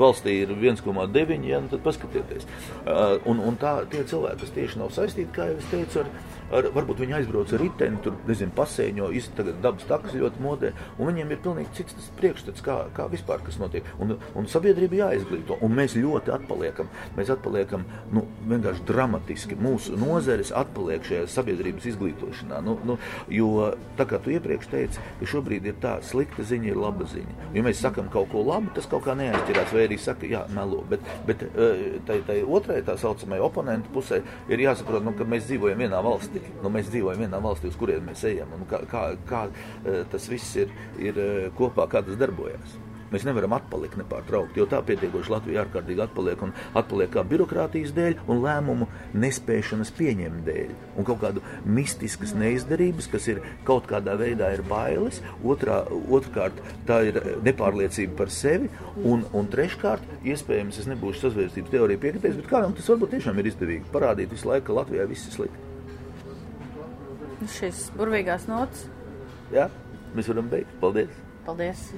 valstī 0.00 0.40
ir 0.42 0.56
1,9, 0.56 1.46
ja, 1.46 1.62
nu, 1.62 1.70
tad 1.70 1.84
paskatieties. 1.86 2.48
Uh, 2.84 3.16
un, 3.30 3.38
un 3.40 3.54
tā, 3.56 3.78
tie 3.88 4.02
cilvēki, 4.04 4.42
kas 4.42 4.54
tieši 4.56 4.80
nav 4.82 4.90
saistīti, 4.92 5.30
kā 5.32 5.46
jau 5.48 5.60
es 5.60 5.68
teicu, 5.70 6.02
ar, 6.02 6.10
ar, 6.54 6.68
varbūt 6.74 7.02
viņi 7.04 7.18
aizbrauc 7.18 7.52
ar 7.54 7.62
riteni, 7.62 8.00
tur, 8.04 8.16
nezinu, 8.28 8.54
pasēņo, 8.56 9.10
tagad 9.38 9.60
dabas 9.64 9.86
takas 9.88 10.14
ļoti 10.18 10.42
modē, 10.44 10.72
un 10.98 11.10
viņiem 11.10 11.32
ir 11.34 11.40
pilnīgi 11.44 11.78
cits 11.78 11.96
tas 11.98 12.10
priekšstats, 12.18 12.64
kā, 12.64 12.76
kā 12.96 13.08
vispār 13.12 13.42
kas 13.44 13.58
notiek. 13.60 13.86
Un, 14.02 14.16
un 14.38 14.48
sabiedrība 14.50 15.00
jāizglīto, 15.02 15.58
un 15.64 15.74
mēs 15.76 15.96
ļoti 15.98 16.32
atpaliekam. 16.34 16.90
Mēs 17.18 17.32
atpaliekam, 17.34 17.86
nu, 18.14 18.24
vienkārši 18.50 18.86
dramatiski. 18.88 19.58
Mūsu 19.60 19.98
nozeres 20.00 20.52
atpaliek 20.54 21.04
šajā 21.06 21.26
sabiedrības 21.34 21.88
izglītošanā. 21.92 22.60
Nu, 22.64 22.76
nu, 22.86 22.98
jo, 23.32 23.70
tā 23.98 24.06
kā 24.10 24.20
tu 24.22 24.34
iepriekš 24.34 24.70
teici, 24.72 25.04
ka 25.20 25.30
šobrīd 25.34 25.68
ir 25.70 25.78
tā, 25.82 25.96
slikta 26.06 26.46
ziņa 26.46 26.70
ir 26.70 26.80
laba 26.80 27.08
ziņa. 27.10 27.50
Ja 27.56 27.64
mēs 27.66 27.82
sakam 27.84 28.10
kaut 28.12 28.30
ko 28.32 28.44
labu, 28.46 28.72
tas 28.76 28.88
kaut 28.90 29.06
kā 29.06 29.16
neaizķirās, 29.18 29.74
vai 29.74 29.86
arī 29.88 29.98
saka, 30.00 30.28
jā, 30.30 30.44
melo. 30.54 30.82
Bet, 30.90 31.04
bet 31.28 31.46
tai, 32.08 32.20
tai 32.26 32.40
otrai, 32.44 32.80
tā 32.86 32.96
saucamai 33.00 33.40
oponentu 33.44 33.92
pusē, 33.94 34.22
ir 34.50 34.66
jāsaprot, 34.66 35.04
nu, 35.04 35.14
ka 35.18 35.26
mēs 35.28 35.48
dzīvojam 35.48 35.84
vienā 35.84 36.02
valstī. 36.04 36.43
Nu, 36.62 36.72
mēs 36.72 36.90
dzīvojam 36.92 37.26
vienā 37.26 37.42
valstī, 37.44 37.70
uz 37.72 37.78
kurien 37.80 38.04
mēs 38.06 38.24
ejam. 38.30 38.54
Un 38.56 38.66
kā, 38.70 38.82
kā, 38.90 39.04
kā 39.28 39.46
tas 40.12 40.30
viss 40.30 40.58
ir, 40.62 40.74
ir 41.02 41.20
kopā, 41.58 41.88
kā 41.90 42.04
tas 42.06 42.20
darbojas. 42.20 42.78
Mēs 43.14 43.22
nevaram 43.28 43.52
atpalikt 43.54 43.94
nepārtraukti, 44.00 44.58
jo 44.58 44.64
tā 44.66 44.80
pietiekoši 44.82 45.30
Latvija 45.30 45.62
ārkārtīgi 45.62 46.02
atpaliek 46.02 46.40
un 46.42 46.54
atpaliek 46.74 47.12
kā 47.14 47.22
birokrātijas 47.30 47.92
dēļ 47.94 48.24
un 48.32 48.40
lēmumu 48.42 48.88
nespēšanas 49.22 49.92
pieņemt 49.94 50.40
dēļ. 50.48 50.72
Un 50.98 51.06
kaut 51.06 51.20
kādu 51.22 51.44
mistiskas 51.62 52.34
neizdarības, 52.38 53.06
kas 53.12 53.28
ir 53.30 53.42
kaut 53.68 53.86
kādā 53.90 54.16
veidā 54.18 54.50
ir 54.56 54.64
bailes, 54.66 55.20
otrā, 55.46 55.82
otrkārt 56.18 56.58
tā 56.88 57.04
ir 57.10 57.20
nepārliecība 57.46 58.18
par 58.24 58.32
sevi, 58.34 58.72
un, 59.04 59.22
un 59.30 59.50
treškārt, 59.52 60.08
iespējams, 60.26 60.80
es 60.82 60.90
nebūšu 60.90 61.28
sazvērstības 61.28 61.76
teorija 61.76 62.02
piekritējis, 62.06 62.40
bet 62.40 62.50
kādam 62.50 62.74
tas 62.74 62.90
varbūt 62.90 63.14
tiešām 63.14 63.38
ir 63.38 63.52
izdevīgi 63.52 63.94
parādīt 63.94 64.34
visu 64.34 64.50
laiku, 64.50 64.72
ka 64.72 64.80
Latvijā 64.80 65.06
viss 65.10 65.30
ir 65.30 65.38
slikti 65.38 65.63
šīs 67.50 67.88
burvīgās 67.98 68.48
nots. 68.50 68.86
Jā, 69.54 69.68
mēs 70.16 70.28
varam 70.30 70.48
beigt. 70.52 70.70
Paldies! 70.82 71.12
Paldies! 71.46 71.88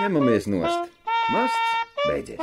Ņemamies 0.00 0.46
nost! 0.50 0.94
Masts 1.30 2.06
beidzies! 2.06 2.40